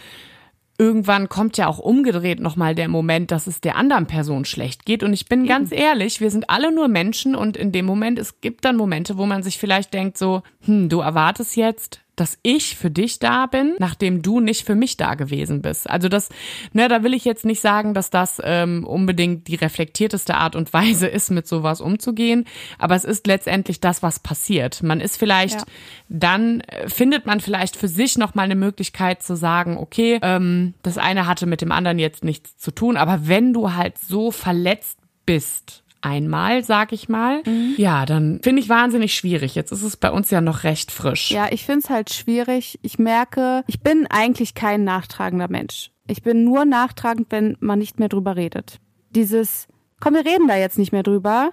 irgendwann 0.78 1.28
kommt 1.28 1.56
ja 1.56 1.68
auch 1.68 1.78
umgedreht 1.78 2.40
nochmal 2.40 2.74
der 2.74 2.88
Moment, 2.88 3.30
dass 3.30 3.46
es 3.46 3.60
der 3.60 3.76
anderen 3.76 4.06
Person 4.06 4.44
schlecht 4.44 4.84
geht. 4.84 5.02
Und 5.02 5.12
ich 5.12 5.26
bin 5.26 5.40
Eben. 5.40 5.48
ganz 5.48 5.72
ehrlich, 5.72 6.20
wir 6.20 6.30
sind 6.30 6.50
alle 6.50 6.72
nur 6.72 6.88
Menschen 6.88 7.34
und 7.34 7.56
in 7.56 7.72
dem 7.72 7.86
Moment, 7.86 8.18
es 8.18 8.40
gibt 8.40 8.64
dann 8.64 8.76
Momente, 8.76 9.16
wo 9.16 9.26
man 9.26 9.42
sich 9.42 9.58
vielleicht 9.58 9.94
denkt 9.94 10.18
so, 10.18 10.42
hm, 10.64 10.88
du 10.88 11.00
erwartest 11.00 11.56
jetzt, 11.56 12.00
dass 12.16 12.38
ich 12.42 12.76
für 12.76 12.90
dich 12.90 13.18
da 13.18 13.46
bin, 13.46 13.74
nachdem 13.78 14.22
du 14.22 14.40
nicht 14.40 14.64
für 14.64 14.74
mich 14.74 14.96
da 14.96 15.14
gewesen 15.14 15.62
bist. 15.62 15.88
Also 15.88 16.08
das, 16.08 16.30
ne, 16.72 16.88
da 16.88 17.02
will 17.02 17.14
ich 17.14 17.24
jetzt 17.24 17.44
nicht 17.44 17.60
sagen, 17.60 17.92
dass 17.92 18.10
das 18.10 18.40
ähm, 18.42 18.84
unbedingt 18.84 19.48
die 19.48 19.54
reflektierteste 19.54 20.34
Art 20.34 20.56
und 20.56 20.72
Weise 20.72 21.06
ist, 21.06 21.30
mit 21.30 21.46
sowas 21.46 21.80
umzugehen, 21.80 22.46
aber 22.78 22.94
es 22.94 23.04
ist 23.04 23.26
letztendlich 23.26 23.80
das, 23.80 24.02
was 24.02 24.18
passiert. 24.18 24.82
Man 24.82 25.00
ist 25.00 25.18
vielleicht, 25.18 25.60
ja. 25.60 25.66
dann 26.08 26.60
äh, 26.60 26.88
findet 26.88 27.26
man 27.26 27.40
vielleicht 27.40 27.76
für 27.76 27.88
sich 27.88 28.16
noch 28.16 28.34
mal 28.34 28.42
eine 28.42 28.56
Möglichkeit 28.56 29.22
zu 29.22 29.36
sagen, 29.36 29.76
okay, 29.76 30.18
ähm, 30.22 30.74
das 30.82 30.98
eine 30.98 31.26
hatte 31.26 31.46
mit 31.46 31.60
dem 31.60 31.70
anderen 31.72 31.98
jetzt 31.98 32.24
nichts 32.24 32.56
zu 32.56 32.70
tun, 32.70 32.96
aber 32.96 33.28
wenn 33.28 33.52
du 33.52 33.74
halt 33.74 33.98
so 33.98 34.30
verletzt 34.30 34.98
bist 35.26 35.82
einmal, 36.06 36.62
sag 36.62 36.92
ich 36.92 37.08
mal. 37.08 37.42
Mhm. 37.44 37.74
Ja, 37.76 38.06
dann 38.06 38.40
finde 38.42 38.62
ich 38.62 38.68
wahnsinnig 38.68 39.14
schwierig. 39.14 39.54
Jetzt 39.54 39.72
ist 39.72 39.82
es 39.82 39.96
bei 39.96 40.10
uns 40.10 40.30
ja 40.30 40.40
noch 40.40 40.62
recht 40.62 40.92
frisch. 40.92 41.32
Ja, 41.32 41.48
ich 41.50 41.66
finde 41.66 41.80
es 41.80 41.90
halt 41.90 42.12
schwierig. 42.12 42.78
Ich 42.82 42.98
merke, 42.98 43.64
ich 43.66 43.80
bin 43.80 44.06
eigentlich 44.08 44.54
kein 44.54 44.84
nachtragender 44.84 45.48
Mensch. 45.48 45.90
Ich 46.06 46.22
bin 46.22 46.44
nur 46.44 46.64
nachtragend, 46.64 47.26
wenn 47.30 47.56
man 47.60 47.80
nicht 47.80 47.98
mehr 47.98 48.08
drüber 48.08 48.36
redet. 48.36 48.78
Dieses, 49.10 49.66
komm, 50.00 50.14
wir 50.14 50.24
reden 50.24 50.46
da 50.46 50.56
jetzt 50.56 50.78
nicht 50.78 50.92
mehr 50.92 51.02
drüber, 51.02 51.50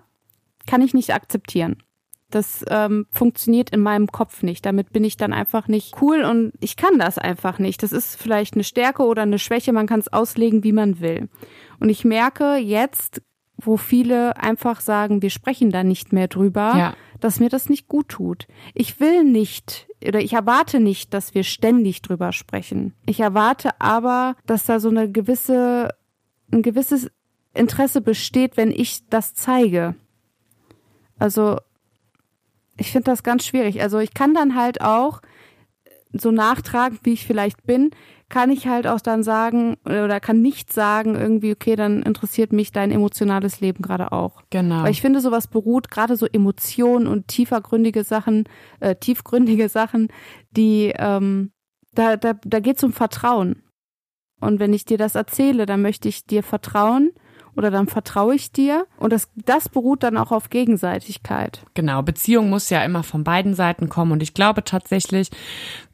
kann 0.67 0.81
ich 0.81 0.93
nicht 0.93 1.13
akzeptieren. 1.13 1.77
Das 2.29 2.63
ähm, 2.69 3.05
funktioniert 3.11 3.69
in 3.71 3.79
meinem 3.79 4.07
Kopf 4.07 4.41
nicht. 4.43 4.65
Damit 4.65 4.91
bin 4.91 5.03
ich 5.03 5.17
dann 5.17 5.33
einfach 5.33 5.67
nicht 5.67 6.01
cool 6.01 6.23
und 6.23 6.53
ich 6.59 6.77
kann 6.77 6.97
das 6.97 7.17
einfach 7.17 7.59
nicht. 7.59 7.83
Das 7.83 7.91
ist 7.91 8.19
vielleicht 8.19 8.55
eine 8.55 8.63
Stärke 8.63 9.03
oder 9.03 9.23
eine 9.23 9.37
Schwäche. 9.37 9.71
Man 9.71 9.85
kann 9.85 9.99
es 9.99 10.11
auslegen, 10.11 10.63
wie 10.63 10.71
man 10.71 10.99
will. 10.99 11.29
Und 11.79 11.89
ich 11.89 12.05
merke 12.05 12.55
jetzt 12.55 13.21
wo 13.57 13.77
viele 13.77 14.37
einfach 14.37 14.81
sagen, 14.81 15.21
wir 15.21 15.29
sprechen 15.29 15.71
da 15.71 15.83
nicht 15.83 16.11
mehr 16.11 16.27
drüber, 16.27 16.73
ja. 16.75 16.95
dass 17.19 17.39
mir 17.39 17.49
das 17.49 17.69
nicht 17.69 17.87
gut 17.87 18.09
tut. 18.09 18.47
Ich 18.73 18.99
will 18.99 19.23
nicht 19.23 19.87
oder 20.07 20.19
ich 20.19 20.33
erwarte 20.33 20.79
nicht, 20.79 21.13
dass 21.13 21.33
wir 21.33 21.43
ständig 21.43 22.01
drüber 22.01 22.31
sprechen. 22.31 22.93
Ich 23.05 23.19
erwarte 23.19 23.79
aber, 23.79 24.35
dass 24.45 24.65
da 24.65 24.79
so 24.79 24.89
eine 24.89 25.11
gewisse, 25.11 25.89
ein 26.51 26.61
gewisses 26.61 27.09
Interesse 27.53 28.01
besteht, 28.01 28.57
wenn 28.57 28.71
ich 28.71 29.07
das 29.09 29.33
zeige. 29.33 29.95
Also, 31.19 31.57
ich 32.77 32.91
finde 32.91 33.05
das 33.05 33.23
ganz 33.23 33.45
schwierig. 33.45 33.81
Also, 33.81 33.99
ich 33.99 34.13
kann 34.13 34.33
dann 34.33 34.55
halt 34.55 34.81
auch 34.81 35.21
so 36.11 36.31
nachtragen, 36.31 36.99
wie 37.03 37.13
ich 37.13 37.25
vielleicht 37.25 37.63
bin, 37.65 37.91
kann 38.29 38.49
ich 38.49 38.67
halt 38.67 38.87
auch 38.87 39.01
dann 39.01 39.23
sagen 39.23 39.77
oder 39.85 40.19
kann 40.19 40.41
nicht 40.41 40.73
sagen 40.73 41.15
irgendwie, 41.15 41.51
okay, 41.51 41.75
dann 41.75 42.01
interessiert 42.01 42.51
mich 42.51 42.71
dein 42.71 42.91
emotionales 42.91 43.59
Leben 43.59 43.81
gerade 43.81 44.11
auch. 44.11 44.41
Genau. 44.49 44.83
Weil 44.83 44.91
ich 44.91 45.01
finde, 45.01 45.21
sowas 45.21 45.47
beruht 45.47 45.91
gerade 45.91 46.15
so 46.15 46.25
Emotionen 46.25 47.07
und 47.07 47.27
tiefergründige 47.27 48.03
Sachen, 48.03 48.45
äh, 48.79 48.95
tiefgründige 48.95 49.69
Sachen, 49.69 50.07
die 50.51 50.93
ähm, 50.97 51.51
da, 51.93 52.17
da, 52.17 52.33
da 52.33 52.59
geht 52.59 52.77
es 52.77 52.83
um 52.83 52.93
Vertrauen. 52.93 53.61
Und 54.39 54.59
wenn 54.59 54.73
ich 54.73 54.85
dir 54.85 54.97
das 54.97 55.15
erzähle, 55.15 55.65
dann 55.65 55.81
möchte 55.81 56.09
ich 56.09 56.25
dir 56.25 56.43
vertrauen 56.43 57.11
oder 57.55 57.71
dann 57.71 57.87
vertraue 57.87 58.35
ich 58.35 58.51
dir. 58.51 58.87
Und 58.97 59.13
das, 59.13 59.29
das 59.35 59.69
beruht 59.69 60.03
dann 60.03 60.17
auch 60.17 60.31
auf 60.31 60.49
Gegenseitigkeit. 60.49 61.63
Genau, 61.75 62.01
Beziehung 62.01 62.49
muss 62.49 62.69
ja 62.69 62.83
immer 62.83 63.03
von 63.03 63.23
beiden 63.23 63.53
Seiten 63.53 63.89
kommen. 63.89 64.11
Und 64.11 64.23
ich 64.23 64.33
glaube 64.33 64.63
tatsächlich, 64.63 65.29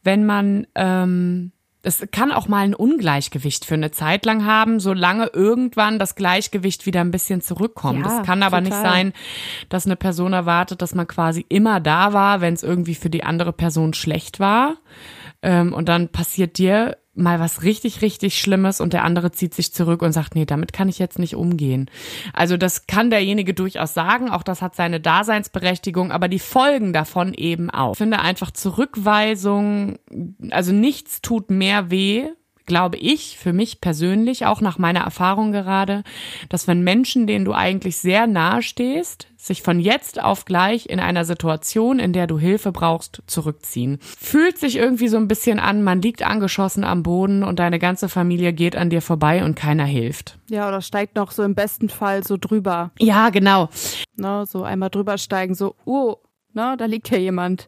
wenn 0.04 0.26
man 0.26 0.68
ähm, 0.76 1.52
es 1.82 2.06
kann 2.12 2.32
auch 2.32 2.48
mal 2.48 2.66
ein 2.66 2.74
Ungleichgewicht 2.74 3.64
für 3.64 3.76
eine 3.76 3.92
Zeit 3.92 4.26
lang 4.26 4.46
haben, 4.46 4.80
solange 4.82 5.28
irgendwann 5.28 5.98
das 5.98 6.16
Gleichgewicht 6.16 6.86
wieder 6.86 7.00
ein 7.02 7.12
bisschen 7.12 7.42
zurückkommt. 7.42 8.06
Es 8.06 8.12
ja, 8.12 8.22
kann 8.24 8.44
aber 8.44 8.62
total. 8.62 8.82
nicht 8.82 8.92
sein, 8.92 9.14
dass 9.70 9.86
eine 9.86 9.96
Person 9.96 10.34
erwartet, 10.34 10.82
dass 10.82 10.94
man 10.94 11.08
quasi 11.08 11.46
immer 11.48 11.80
da 11.80 12.12
war, 12.12 12.42
wenn 12.42 12.54
es 12.54 12.64
irgendwie 12.64 12.96
für 12.96 13.10
die 13.10 13.24
andere 13.24 13.54
Person 13.54 13.94
schlecht 13.94 14.40
war. 14.42 14.76
Ähm, 15.42 15.74
und 15.74 15.88
dann 15.88 16.10
passiert 16.10 16.58
dir 16.58 16.98
mal 17.14 17.40
was 17.40 17.64
richtig, 17.64 18.02
richtig 18.02 18.40
Schlimmes 18.40 18.82
und 18.82 18.94
der 18.94 19.04
andere 19.04 19.32
zieht 19.32 19.54
sich 19.54 19.74
zurück 19.74 20.02
und 20.02 20.12
sagt, 20.12 20.36
nee, 20.36 20.46
damit 20.46 20.74
kann 20.74 20.90
ich 20.90 21.00
jetzt 21.00 21.20
nicht 21.20 21.36
umgehen. 21.36 21.90
Also 22.34 22.58
das 22.58 22.88
kann 22.88 23.10
derjenige 23.10 23.54
durchaus 23.54 23.94
sagen, 23.94 24.30
auch 24.30 24.44
das 24.44 24.62
hat 24.62 24.76
seine 24.76 25.00
Daseinsberechtigung, 25.00 26.12
aber 26.12 26.28
die 26.28 26.40
Folgen 26.40 26.94
davon 26.94 27.34
eben 27.34 27.70
auch. 27.70 27.94
Ich 27.94 27.98
finde 27.98 28.20
einfach 28.20 28.52
Zurückweisung, 28.52 30.00
also 30.52 30.72
nichts 30.72 31.22
tut 31.22 31.50
mehr 31.52 31.92
weh, 31.92 32.30
glaube 32.70 32.96
ich, 32.96 33.38
für 33.38 33.52
mich 33.52 33.82
persönlich, 33.82 34.46
auch 34.46 34.62
nach 34.62 34.78
meiner 34.78 35.02
Erfahrung 35.02 35.52
gerade, 35.52 36.04
dass 36.48 36.68
wenn 36.68 36.82
Menschen, 36.82 37.28
denen 37.28 37.44
du 37.44 37.54
eigentlich 37.54 37.98
sehr 37.98 38.28
nahe 38.28 38.62
stehst, 38.62 39.28
sich 39.36 39.62
von 39.62 39.80
jetzt 39.80 40.22
auf 40.22 40.46
gleich 40.46 40.86
in 40.88 41.00
einer 41.00 41.26
Situation, 41.26 42.00
in 42.00 42.14
der 42.14 42.28
du 42.28 42.38
Hilfe 42.38 42.72
brauchst, 42.72 43.24
zurückziehen. 43.26 43.98
Fühlt 44.02 44.58
sich 44.58 44.76
irgendwie 44.78 45.08
so 45.08 45.18
ein 45.18 45.28
bisschen 45.28 45.60
an, 45.60 45.82
man 45.82 46.02
liegt 46.02 46.24
angeschossen 46.24 46.84
am 46.84 47.04
Boden 47.04 47.44
und 47.44 47.60
deine 47.60 47.80
ganze 47.80 48.10
Familie 48.10 48.54
geht 48.54 48.76
an 48.76 48.90
dir 48.90 49.02
vorbei 49.02 49.44
und 49.44 49.56
keiner 49.56 49.86
hilft. 49.86 50.38
Ja, 50.50 50.68
oder 50.68 50.82
steigt 50.82 51.16
noch 51.16 51.32
so 51.32 51.44
im 51.44 51.56
besten 51.56 51.90
Fall 51.90 52.24
so 52.24 52.38
drüber. 52.38 52.92
Ja, 53.00 53.30
genau. 53.30 53.70
Ne, 54.16 54.46
so 54.48 54.64
einmal 54.64 54.90
drüber 54.90 55.18
steigen, 55.18 55.56
so, 55.56 55.76
oh, 55.86 56.18
ne, 56.54 56.76
da 56.78 56.86
liegt 56.86 57.10
ja 57.10 57.18
jemand. 57.18 57.68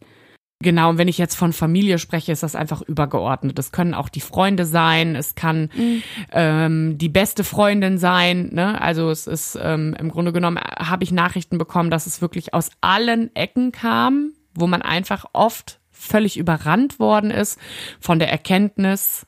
Genau, 0.62 0.89
und 0.89 0.97
wenn 0.97 1.08
ich 1.08 1.17
jetzt 1.17 1.36
von 1.36 1.54
Familie 1.54 1.97
spreche, 1.97 2.32
ist 2.32 2.43
das 2.43 2.56
einfach 2.56 2.82
übergeordnet. 2.82 3.58
Es 3.58 3.71
können 3.71 3.93
auch 3.93 4.10
die 4.10 4.21
Freunde 4.21 4.65
sein, 4.65 5.15
es 5.15 5.36
kann 5.36 5.69
mhm. 5.76 6.04
ähm, 6.32 6.97
die 6.97 7.10
beste 7.10 7.43
Freundin 7.43 7.97
sein. 7.97 8.50
Ne? 8.54 8.80
Also 8.80 9.10
es 9.10 9.28
ist 9.28 9.58
ähm, 9.62 9.95
im 10.00 10.10
Grunde 10.10 10.34
genommen, 10.34 10.60
habe 10.60 11.04
ich 11.04 11.12
Nachrichten 11.12 11.58
bekommen, 11.58 11.89
dass 11.89 12.06
es 12.06 12.21
wirklich 12.21 12.54
aus 12.54 12.69
allen 12.82 13.36
Ecken 13.36 13.71
kam, 13.71 14.34
wo 14.54 14.67
man 14.67 14.82
einfach 14.82 15.26
oft 15.34 15.80
völlig 15.89 16.38
überrannt 16.38 17.00
worden 17.00 17.32
ist 17.32 17.60
von 18.00 18.19
der 18.19 18.32
Erkenntnis, 18.32 19.28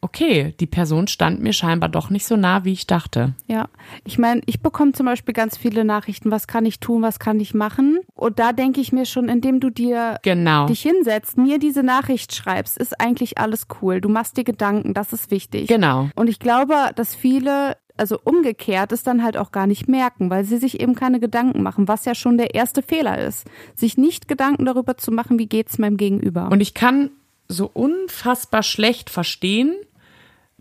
okay, 0.00 0.54
die 0.60 0.66
Person 0.66 1.08
stand 1.08 1.42
mir 1.42 1.52
scheinbar 1.52 1.88
doch 1.88 2.10
nicht 2.10 2.26
so 2.26 2.36
nah, 2.36 2.64
wie 2.64 2.72
ich 2.72 2.86
dachte. 2.86 3.34
Ja, 3.48 3.68
ich 4.04 4.18
meine, 4.18 4.42
ich 4.46 4.60
bekomme 4.60 4.92
zum 4.92 5.06
Beispiel 5.06 5.34
ganz 5.34 5.56
viele 5.56 5.84
Nachrichten, 5.84 6.30
was 6.30 6.46
kann 6.46 6.64
ich 6.64 6.80
tun, 6.80 7.02
was 7.02 7.18
kann 7.18 7.40
ich 7.40 7.54
machen? 7.54 7.98
Und 8.16 8.38
da 8.38 8.52
denke 8.52 8.80
ich 8.80 8.92
mir 8.92 9.04
schon, 9.04 9.28
indem 9.28 9.60
du 9.60 9.68
dir 9.68 10.18
genau. 10.22 10.66
dich 10.66 10.80
hinsetzt, 10.80 11.36
mir 11.36 11.58
diese 11.58 11.82
Nachricht 11.82 12.34
schreibst, 12.34 12.78
ist 12.78 12.98
eigentlich 12.98 13.36
alles 13.36 13.66
cool. 13.80 14.00
Du 14.00 14.08
machst 14.08 14.38
dir 14.38 14.44
Gedanken, 14.44 14.94
das 14.94 15.12
ist 15.12 15.30
wichtig. 15.30 15.68
Genau. 15.68 16.08
Und 16.16 16.28
ich 16.28 16.38
glaube, 16.38 16.74
dass 16.96 17.14
viele 17.14 17.76
also 17.98 18.18
umgekehrt 18.22 18.92
es 18.92 19.02
dann 19.02 19.22
halt 19.22 19.36
auch 19.36 19.52
gar 19.52 19.66
nicht 19.66 19.88
merken, 19.88 20.28
weil 20.28 20.44
sie 20.44 20.58
sich 20.58 20.80
eben 20.80 20.94
keine 20.94 21.20
Gedanken 21.20 21.62
machen, 21.62 21.88
was 21.88 22.04
ja 22.04 22.14
schon 22.14 22.36
der 22.36 22.54
erste 22.54 22.82
Fehler 22.82 23.18
ist. 23.18 23.46
Sich 23.74 23.96
nicht 23.96 24.28
Gedanken 24.28 24.66
darüber 24.66 24.96
zu 24.96 25.12
machen, 25.12 25.38
wie 25.38 25.46
geht's 25.46 25.78
meinem 25.78 25.96
Gegenüber. 25.96 26.50
Und 26.50 26.60
ich 26.60 26.74
kann 26.74 27.10
so 27.48 27.70
unfassbar 27.72 28.62
schlecht 28.62 29.08
verstehen, 29.08 29.74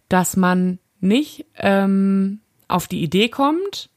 dass 0.08 0.38
man 0.38 0.80
nicht 1.00 1.46
ähm, 1.58 2.40
auf 2.68 2.88
die 2.88 3.02
Idee 3.02 3.30
kommt, 3.30 3.90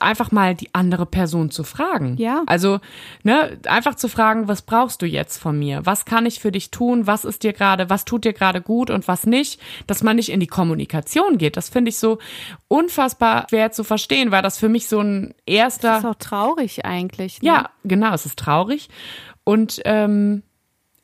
einfach 0.00 0.30
mal 0.30 0.54
die 0.54 0.74
andere 0.74 1.06
Person 1.06 1.50
zu 1.50 1.64
fragen. 1.64 2.16
Ja. 2.16 2.42
Also, 2.46 2.80
ne, 3.22 3.58
einfach 3.66 3.94
zu 3.94 4.08
fragen, 4.08 4.48
was 4.48 4.62
brauchst 4.62 5.02
du 5.02 5.06
jetzt 5.06 5.38
von 5.38 5.58
mir? 5.58 5.84
Was 5.84 6.04
kann 6.04 6.26
ich 6.26 6.40
für 6.40 6.52
dich 6.52 6.70
tun? 6.70 7.06
Was 7.06 7.24
ist 7.24 7.42
dir 7.42 7.52
gerade, 7.52 7.90
was 7.90 8.04
tut 8.04 8.24
dir 8.24 8.32
gerade 8.32 8.60
gut 8.60 8.90
und 8.90 9.08
was 9.08 9.26
nicht? 9.26 9.60
Dass 9.86 10.02
man 10.02 10.16
nicht 10.16 10.30
in 10.30 10.40
die 10.40 10.46
Kommunikation 10.46 11.38
geht. 11.38 11.56
Das 11.56 11.68
finde 11.68 11.90
ich 11.90 11.98
so 11.98 12.18
unfassbar 12.68 13.46
schwer 13.48 13.72
zu 13.72 13.84
verstehen, 13.84 14.30
weil 14.30 14.42
das 14.42 14.58
für 14.58 14.68
mich 14.68 14.88
so 14.88 15.00
ein 15.00 15.34
erster. 15.46 15.88
Das 15.88 15.98
ist 16.00 16.10
auch 16.10 16.14
traurig 16.14 16.84
eigentlich. 16.84 17.42
Ne? 17.42 17.48
Ja, 17.48 17.70
genau, 17.84 18.14
es 18.14 18.26
ist 18.26 18.38
traurig. 18.38 18.88
Und 19.44 19.80
ähm, 19.84 20.42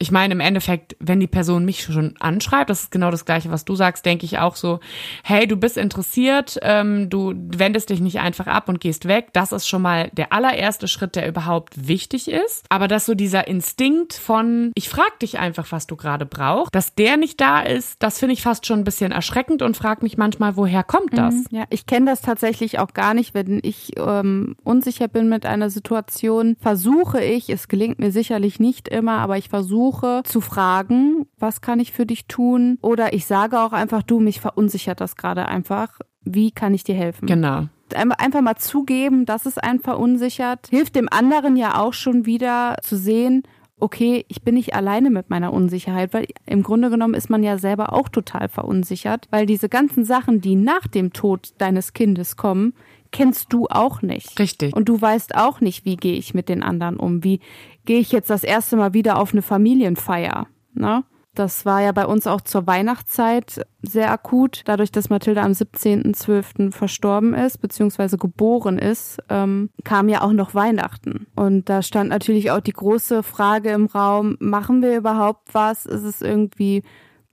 ich 0.02 0.10
meine, 0.10 0.32
im 0.32 0.40
Endeffekt, 0.40 0.96
wenn 0.98 1.20
die 1.20 1.26
Person 1.26 1.66
mich 1.66 1.82
schon 1.82 2.14
anschreibt, 2.20 2.70
das 2.70 2.84
ist 2.84 2.90
genau 2.90 3.10
das 3.10 3.26
Gleiche, 3.26 3.50
was 3.50 3.66
du 3.66 3.74
sagst, 3.74 4.06
denke 4.06 4.24
ich 4.24 4.38
auch 4.38 4.56
so, 4.56 4.80
hey, 5.22 5.46
du 5.46 5.56
bist 5.56 5.76
interessiert, 5.76 6.58
ähm, 6.62 7.10
du 7.10 7.34
wendest 7.36 7.90
dich 7.90 8.00
nicht 8.00 8.18
einfach 8.18 8.46
ab 8.46 8.70
und 8.70 8.80
gehst 8.80 9.06
weg. 9.06 9.28
Das 9.34 9.52
ist 9.52 9.68
schon 9.68 9.82
mal 9.82 10.08
der 10.14 10.32
allererste 10.32 10.88
Schritt, 10.88 11.16
der 11.16 11.28
überhaupt 11.28 11.86
wichtig 11.86 12.30
ist. 12.30 12.64
Aber 12.70 12.88
dass 12.88 13.04
so 13.04 13.14
dieser 13.14 13.46
Instinkt 13.46 14.14
von, 14.14 14.72
ich 14.74 14.88
frag 14.88 15.18
dich 15.18 15.38
einfach, 15.38 15.70
was 15.70 15.86
du 15.86 15.96
gerade 15.96 16.24
brauchst, 16.24 16.74
dass 16.74 16.94
der 16.94 17.18
nicht 17.18 17.38
da 17.38 17.60
ist, 17.60 18.02
das 18.02 18.18
finde 18.18 18.32
ich 18.32 18.40
fast 18.40 18.64
schon 18.64 18.78
ein 18.78 18.84
bisschen 18.84 19.12
erschreckend 19.12 19.60
und 19.60 19.76
frag 19.76 20.02
mich 20.02 20.16
manchmal, 20.16 20.56
woher 20.56 20.82
kommt 20.82 21.12
das? 21.12 21.34
Mhm, 21.34 21.44
ja, 21.50 21.64
ich 21.68 21.84
kenne 21.84 22.06
das 22.06 22.22
tatsächlich 22.22 22.78
auch 22.78 22.94
gar 22.94 23.12
nicht, 23.12 23.34
wenn 23.34 23.60
ich 23.62 23.98
ähm, 23.98 24.56
unsicher 24.64 25.08
bin 25.08 25.28
mit 25.28 25.44
einer 25.44 25.68
Situation, 25.68 26.56
versuche 26.58 27.22
ich, 27.22 27.50
es 27.50 27.68
gelingt 27.68 27.98
mir 27.98 28.12
sicherlich 28.12 28.58
nicht 28.60 28.88
immer, 28.88 29.18
aber 29.18 29.36
ich 29.36 29.50
versuche, 29.50 29.89
versuche 29.90 30.22
zu 30.24 30.40
fragen, 30.40 31.26
was 31.38 31.61
kann 31.61 31.81
ich 31.81 31.92
für 31.92 32.07
dich 32.07 32.26
tun? 32.26 32.79
Oder 32.83 33.12
ich 33.12 33.26
sage 33.26 33.61
auch 33.61 33.72
einfach, 33.72 34.03
du, 34.03 34.20
mich 34.20 34.40
verunsichert 34.40 35.00
das 35.00 35.16
gerade 35.16 35.46
einfach. 35.46 35.98
Wie 36.22 36.50
kann 36.50 36.74
ich 36.74 36.85
dir 36.85 36.94
helfen? 36.94 37.26
Genau 37.26 37.66
einfach 37.92 38.40
mal 38.40 38.55
zugeben, 38.55 39.26
dass 39.26 39.46
es 39.46 39.59
einen 39.59 39.81
verunsichert, 39.81 40.68
hilft 40.70 40.94
dem 40.94 41.09
anderen 41.11 41.57
ja 41.57 41.76
auch 41.76 41.92
schon 41.92 42.24
wieder 42.24 42.76
zu 42.83 42.96
sehen, 42.96 43.42
okay, 43.81 44.24
ich 44.29 44.42
bin 44.42 44.55
nicht 44.55 44.76
alleine 44.76 45.11
mit 45.11 45.29
meiner 45.29 45.53
Unsicherheit, 45.53 46.14
weil 46.14 46.29
im 46.46 46.62
Grunde 46.62 46.88
genommen 46.88 47.14
ist 47.14 47.31
man 47.31 47.42
ja 47.42 47.59
selber 47.59 47.92
auch 47.92 48.09
total 48.09 48.48
verunsichert, 48.48 49.26
weil 49.33 49.44
diese 49.44 49.68
ganzen 49.68 50.05
Sachen, 50.05 50.40
die 50.40 50.55
nach 50.55 50.87
dem 50.87 51.12
Tod 51.12 51.48
deines 51.59 51.92
Kindes 51.92 52.37
kommen, 52.37 52.74
kennst 53.11 53.53
du 53.53 53.66
auch 53.68 54.03
nicht. 54.03 54.38
Richtig. 54.38 54.74
Und 54.74 54.88
du 54.88 55.00
weißt 55.00 55.35
auch 55.35 55.61
nicht, 55.61 55.85
wie 55.85 55.96
gehe 55.96 56.16
ich 56.16 56.35
mit 56.35 56.48
den 56.48 56.62
anderen 56.62 56.96
um, 56.96 57.24
wie 57.24 57.40
gehe 57.84 58.00
ich 58.00 58.12
jetzt 58.12 58.30
das 58.30 58.44
erste 58.44 58.76
Mal 58.76 58.94
wieder 58.94 59.18
auf 59.18 59.32
eine 59.32 59.42
Familienfeier. 59.42 60.46
Ne? 60.74 61.04
Das 61.34 61.64
war 61.64 61.80
ja 61.80 61.92
bei 61.92 62.06
uns 62.06 62.26
auch 62.26 62.40
zur 62.40 62.66
Weihnachtszeit 62.66 63.64
sehr 63.82 64.10
akut. 64.10 64.62
Dadurch, 64.64 64.90
dass 64.90 65.10
Mathilda 65.10 65.42
am 65.42 65.52
17.12. 65.52 66.72
verstorben 66.72 67.34
ist, 67.34 67.58
beziehungsweise 67.58 68.18
geboren 68.18 68.78
ist, 68.78 69.18
ähm, 69.28 69.70
kam 69.84 70.08
ja 70.08 70.22
auch 70.22 70.32
noch 70.32 70.54
Weihnachten. 70.54 71.28
Und 71.36 71.68
da 71.68 71.82
stand 71.82 72.10
natürlich 72.10 72.50
auch 72.50 72.60
die 72.60 72.72
große 72.72 73.22
Frage 73.22 73.70
im 73.70 73.86
Raum, 73.86 74.36
machen 74.40 74.82
wir 74.82 74.96
überhaupt 74.96 75.54
was? 75.54 75.86
Ist 75.86 76.02
es 76.02 76.20
irgendwie 76.20 76.82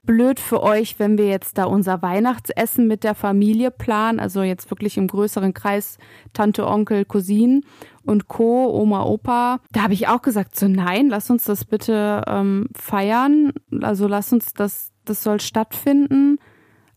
blöd 0.08 0.40
für 0.40 0.64
euch, 0.64 0.98
wenn 0.98 1.20
wir 1.20 1.28
jetzt 1.28 1.60
da 1.60 1.66
unser 1.66 2.02
Weihnachtsessen 2.02 2.88
mit 2.88 3.04
der 3.04 3.14
Familie 3.14 3.70
planen, 3.70 4.20
also 4.20 4.42
jetzt 4.42 4.72
wirklich 4.72 4.98
im 4.98 5.08
größeren 5.08 5.54
Kreis 5.54 6.00
Tante, 6.34 6.66
Onkel, 6.66 7.06
Cousinen 7.06 7.64
und 8.04 8.28
Co., 8.28 8.72
Oma, 8.72 9.04
Opa. 9.04 9.60
Da 9.72 9.84
habe 9.84 9.94
ich 9.94 10.08
auch 10.08 10.24
gesagt, 10.24 10.56
so 10.56 10.68
nein, 10.68 11.10
lass 11.10 11.30
uns 11.30 11.44
das 11.44 11.66
bitte 11.66 12.24
ähm, 12.26 12.70
feiern. 12.76 13.52
Also 13.82 14.08
lass 14.08 14.34
uns 14.34 14.54
das, 14.54 14.92
das 15.06 15.22
soll 15.22 15.40
stattfinden. 15.40 16.40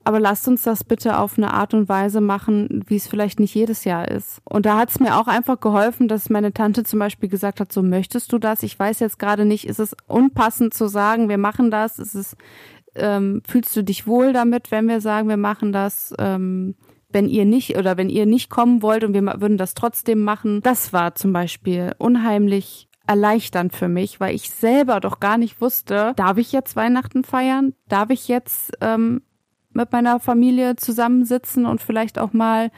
Aber 0.02 0.18
lasst 0.18 0.48
uns 0.48 0.62
das 0.62 0.82
bitte 0.82 1.18
auf 1.18 1.36
eine 1.36 1.52
Art 1.52 1.74
und 1.74 1.88
Weise 1.90 2.22
machen, 2.22 2.84
wie 2.86 2.96
es 2.96 3.06
vielleicht 3.06 3.38
nicht 3.38 3.54
jedes 3.54 3.84
Jahr 3.84 4.08
ist. 4.08 4.40
Und 4.44 4.64
da 4.64 4.78
hat 4.78 4.90
es 4.90 4.98
mir 4.98 5.18
auch 5.18 5.26
einfach 5.26 5.60
geholfen, 5.60 6.08
dass 6.08 6.30
meine 6.30 6.54
Tante 6.54 6.84
zum 6.84 6.98
Beispiel 6.98 7.28
gesagt 7.28 7.60
hat, 7.60 7.70
so 7.70 7.82
möchtest 7.82 8.32
du 8.32 8.38
das? 8.38 8.62
Ich 8.62 8.78
weiß 8.78 9.00
jetzt 9.00 9.18
gerade 9.18 9.44
nicht, 9.44 9.66
ist 9.66 9.78
es 9.78 9.94
unpassend 10.06 10.72
zu 10.72 10.88
sagen, 10.88 11.28
wir 11.28 11.36
machen 11.36 11.70
das? 11.70 11.98
Ist 11.98 12.14
es, 12.14 12.34
ähm, 12.94 13.42
fühlst 13.46 13.76
du 13.76 13.82
dich 13.82 14.06
wohl 14.06 14.32
damit, 14.32 14.70
wenn 14.70 14.88
wir 14.88 15.00
sagen, 15.00 15.28
wir 15.28 15.36
machen 15.36 15.72
das? 15.72 16.14
Ähm, 16.18 16.74
wenn 17.12 17.28
ihr 17.28 17.44
nicht 17.44 17.76
oder 17.76 17.96
wenn 17.96 18.08
ihr 18.08 18.26
nicht 18.26 18.50
kommen 18.50 18.82
wollt 18.82 19.04
und 19.04 19.14
wir 19.14 19.22
würden 19.22 19.58
das 19.58 19.74
trotzdem 19.74 20.22
machen. 20.22 20.60
Das 20.62 20.92
war 20.92 21.14
zum 21.14 21.32
Beispiel 21.32 21.92
unheimlich 21.98 22.88
erleichternd 23.06 23.74
für 23.74 23.88
mich, 23.88 24.20
weil 24.20 24.34
ich 24.34 24.50
selber 24.50 25.00
doch 25.00 25.18
gar 25.18 25.36
nicht 25.36 25.60
wusste, 25.60 26.12
darf 26.16 26.38
ich 26.38 26.52
jetzt 26.52 26.76
Weihnachten 26.76 27.24
feiern? 27.24 27.74
Darf 27.88 28.10
ich 28.10 28.28
jetzt 28.28 28.72
ähm, 28.80 29.22
mit 29.72 29.90
meiner 29.90 30.20
Familie 30.20 30.76
zusammensitzen 30.76 31.66
und 31.66 31.80
vielleicht 31.80 32.18
auch 32.18 32.32
mal, 32.32 32.70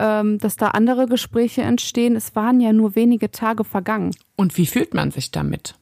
ähm, 0.00 0.38
dass 0.38 0.56
da 0.56 0.68
andere 0.68 1.06
Gespräche 1.06 1.62
entstehen? 1.62 2.16
Es 2.16 2.34
waren 2.34 2.60
ja 2.60 2.72
nur 2.72 2.96
wenige 2.96 3.30
Tage 3.30 3.62
vergangen. 3.62 4.10
Und 4.34 4.56
wie 4.56 4.66
fühlt 4.66 4.92
man 4.92 5.12
sich 5.12 5.30
damit? 5.30 5.76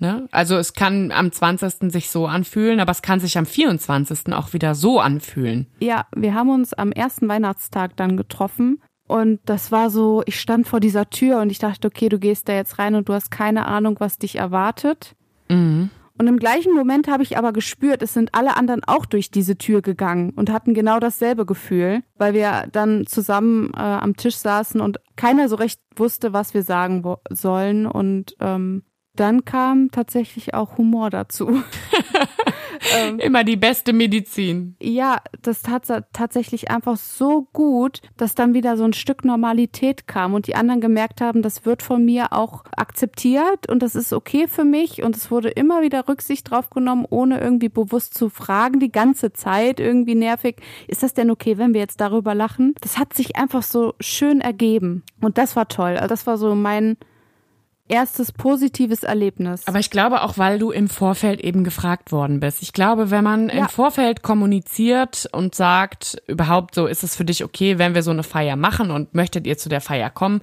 Ne? 0.00 0.28
Also 0.32 0.56
es 0.56 0.72
kann 0.72 1.12
am 1.12 1.30
20. 1.30 1.92
sich 1.92 2.10
so 2.10 2.26
anfühlen, 2.26 2.80
aber 2.80 2.90
es 2.92 3.02
kann 3.02 3.20
sich 3.20 3.38
am 3.38 3.46
24. 3.46 4.32
auch 4.32 4.52
wieder 4.52 4.74
so 4.74 5.00
anfühlen. 5.00 5.66
Ja, 5.80 6.06
wir 6.14 6.34
haben 6.34 6.50
uns 6.50 6.74
am 6.74 6.90
ersten 6.92 7.28
Weihnachtstag 7.28 7.96
dann 7.96 8.16
getroffen 8.16 8.80
und 9.06 9.40
das 9.44 9.70
war 9.70 9.90
so, 9.90 10.22
ich 10.26 10.40
stand 10.40 10.66
vor 10.66 10.80
dieser 10.80 11.10
Tür 11.10 11.40
und 11.40 11.50
ich 11.50 11.58
dachte, 11.58 11.88
okay, 11.88 12.08
du 12.08 12.18
gehst 12.18 12.48
da 12.48 12.54
jetzt 12.54 12.78
rein 12.78 12.94
und 12.94 13.08
du 13.08 13.12
hast 13.12 13.30
keine 13.30 13.66
Ahnung, 13.66 13.96
was 13.98 14.18
dich 14.18 14.36
erwartet. 14.36 15.14
Mhm. 15.48 15.90
Und 16.16 16.28
im 16.28 16.38
gleichen 16.38 16.74
Moment 16.74 17.08
habe 17.08 17.24
ich 17.24 17.36
aber 17.36 17.52
gespürt, 17.52 18.00
es 18.00 18.14
sind 18.14 18.34
alle 18.34 18.56
anderen 18.56 18.82
auch 18.84 19.04
durch 19.04 19.32
diese 19.32 19.58
Tür 19.58 19.82
gegangen 19.82 20.30
und 20.30 20.50
hatten 20.50 20.72
genau 20.72 21.00
dasselbe 21.00 21.44
Gefühl, 21.44 22.02
weil 22.16 22.34
wir 22.34 22.68
dann 22.70 23.06
zusammen 23.06 23.72
äh, 23.74 23.80
am 23.80 24.16
Tisch 24.16 24.36
saßen 24.36 24.80
und 24.80 25.00
keiner 25.16 25.48
so 25.48 25.56
recht 25.56 25.80
wusste, 25.96 26.32
was 26.32 26.54
wir 26.54 26.62
sagen 26.62 27.04
sollen. 27.30 27.86
Und 27.86 28.36
ähm, 28.38 28.84
dann 29.16 29.44
kam 29.44 29.90
tatsächlich 29.90 30.54
auch 30.54 30.76
Humor 30.76 31.10
dazu. 31.10 31.62
ähm, 32.98 33.18
Immer 33.18 33.44
die 33.44 33.56
beste 33.56 33.92
Medizin. 33.92 34.76
Ja, 34.80 35.20
das 35.40 35.62
tat 35.62 35.84
tatsächlich 36.12 36.70
einfach 36.70 36.96
so 36.96 37.46
gut, 37.52 38.00
dass 38.16 38.34
dann 38.34 38.54
wieder 38.54 38.76
so 38.76 38.84
ein 38.84 38.92
Stück 38.92 39.24
Normalität 39.24 40.08
kam 40.08 40.34
und 40.34 40.46
die 40.48 40.56
anderen 40.56 40.80
gemerkt 40.80 41.20
haben, 41.20 41.42
das 41.42 41.64
wird 41.64 41.82
von 41.82 42.04
mir 42.04 42.32
auch 42.32 42.64
akzeptiert 42.76 43.68
und 43.68 43.82
das 43.82 43.94
ist 43.94 44.12
okay 44.12 44.48
für 44.48 44.64
mich 44.64 45.02
und 45.02 45.16
es 45.16 45.30
wurde 45.30 45.50
immer 45.50 45.82
wieder 45.82 46.08
Rücksicht 46.08 46.50
drauf 46.50 46.70
genommen, 46.70 47.06
ohne 47.08 47.40
irgendwie 47.40 47.68
bewusst 47.68 48.14
zu 48.14 48.28
fragen, 48.28 48.80
die 48.80 48.92
ganze 48.92 49.32
Zeit 49.32 49.78
irgendwie 49.78 50.14
nervig. 50.16 50.56
Ist 50.88 51.02
das 51.02 51.14
denn 51.14 51.30
okay, 51.30 51.58
wenn 51.58 51.72
wir 51.72 51.80
jetzt 51.80 52.00
darüber 52.00 52.34
lachen? 52.34 52.74
Das 52.80 52.98
hat 52.98 53.14
sich 53.14 53.36
einfach 53.36 53.62
so 53.62 53.94
schön 54.00 54.40
ergeben 54.40 55.04
und 55.20 55.38
das 55.38 55.54
war 55.54 55.68
toll. 55.68 55.96
Also 55.96 56.08
das 56.08 56.26
war 56.26 56.36
so 56.36 56.54
mein 56.54 56.96
erstes 57.88 58.32
positives 58.32 59.02
Erlebnis. 59.02 59.66
Aber 59.66 59.78
ich 59.78 59.90
glaube 59.90 60.22
auch, 60.22 60.38
weil 60.38 60.58
du 60.58 60.70
im 60.70 60.88
Vorfeld 60.88 61.40
eben 61.40 61.64
gefragt 61.64 62.12
worden 62.12 62.40
bist. 62.40 62.62
Ich 62.62 62.72
glaube, 62.72 63.10
wenn 63.10 63.24
man 63.24 63.48
ja. 63.48 63.54
im 63.56 63.68
Vorfeld 63.68 64.22
kommuniziert 64.22 65.28
und 65.32 65.54
sagt, 65.54 66.22
überhaupt 66.26 66.74
so, 66.74 66.86
ist 66.86 67.04
es 67.04 67.14
für 67.14 67.26
dich 67.26 67.44
okay, 67.44 67.78
wenn 67.78 67.94
wir 67.94 68.02
so 68.02 68.10
eine 68.10 68.22
Feier 68.22 68.56
machen 68.56 68.90
und 68.90 69.14
möchtet 69.14 69.46
ihr 69.46 69.58
zu 69.58 69.68
der 69.68 69.82
Feier 69.82 70.08
kommen, 70.08 70.40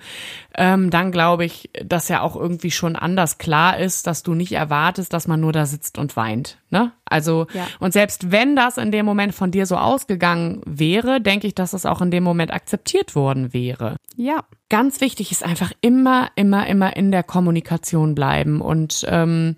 ähm, 0.55 0.91
dann 0.91 1.11
glaube 1.11 1.45
ich, 1.45 1.71
dass 1.83 2.09
ja 2.09 2.21
auch 2.21 2.35
irgendwie 2.35 2.71
schon 2.71 2.95
anders 2.95 3.39
klar 3.39 3.79
ist, 3.79 4.05
dass 4.05 4.21
du 4.21 4.35
nicht 4.35 4.51
erwartest, 4.51 5.11
dass 5.11 5.27
man 5.27 5.39
nur 5.39 5.51
da 5.51 5.65
sitzt 5.65 5.97
und 5.97 6.15
weint. 6.15 6.59
Ne? 6.69 6.91
Also, 7.05 7.47
ja. 7.53 7.67
und 7.79 7.91
selbst 7.91 8.31
wenn 8.31 8.55
das 8.55 8.77
in 8.77 8.91
dem 8.91 9.05
Moment 9.05 9.33
von 9.33 9.51
dir 9.51 9.65
so 9.65 9.77
ausgegangen 9.77 10.61
wäre, 10.65 11.21
denke 11.21 11.47
ich, 11.47 11.55
dass 11.55 11.73
es 11.73 11.87
auch 11.87 12.01
in 12.01 12.11
dem 12.11 12.23
Moment 12.23 12.53
akzeptiert 12.53 13.15
worden 13.15 13.51
wäre. 13.51 13.97
Ja. 14.15 14.43
Ganz 14.71 15.01
wichtig 15.01 15.33
ist 15.33 15.43
einfach 15.43 15.73
immer, 15.81 16.29
immer, 16.35 16.65
immer 16.65 16.95
in 16.95 17.11
der 17.11 17.23
Kommunikation 17.23 18.15
bleiben 18.15 18.61
und 18.61 19.03
ähm, 19.05 19.57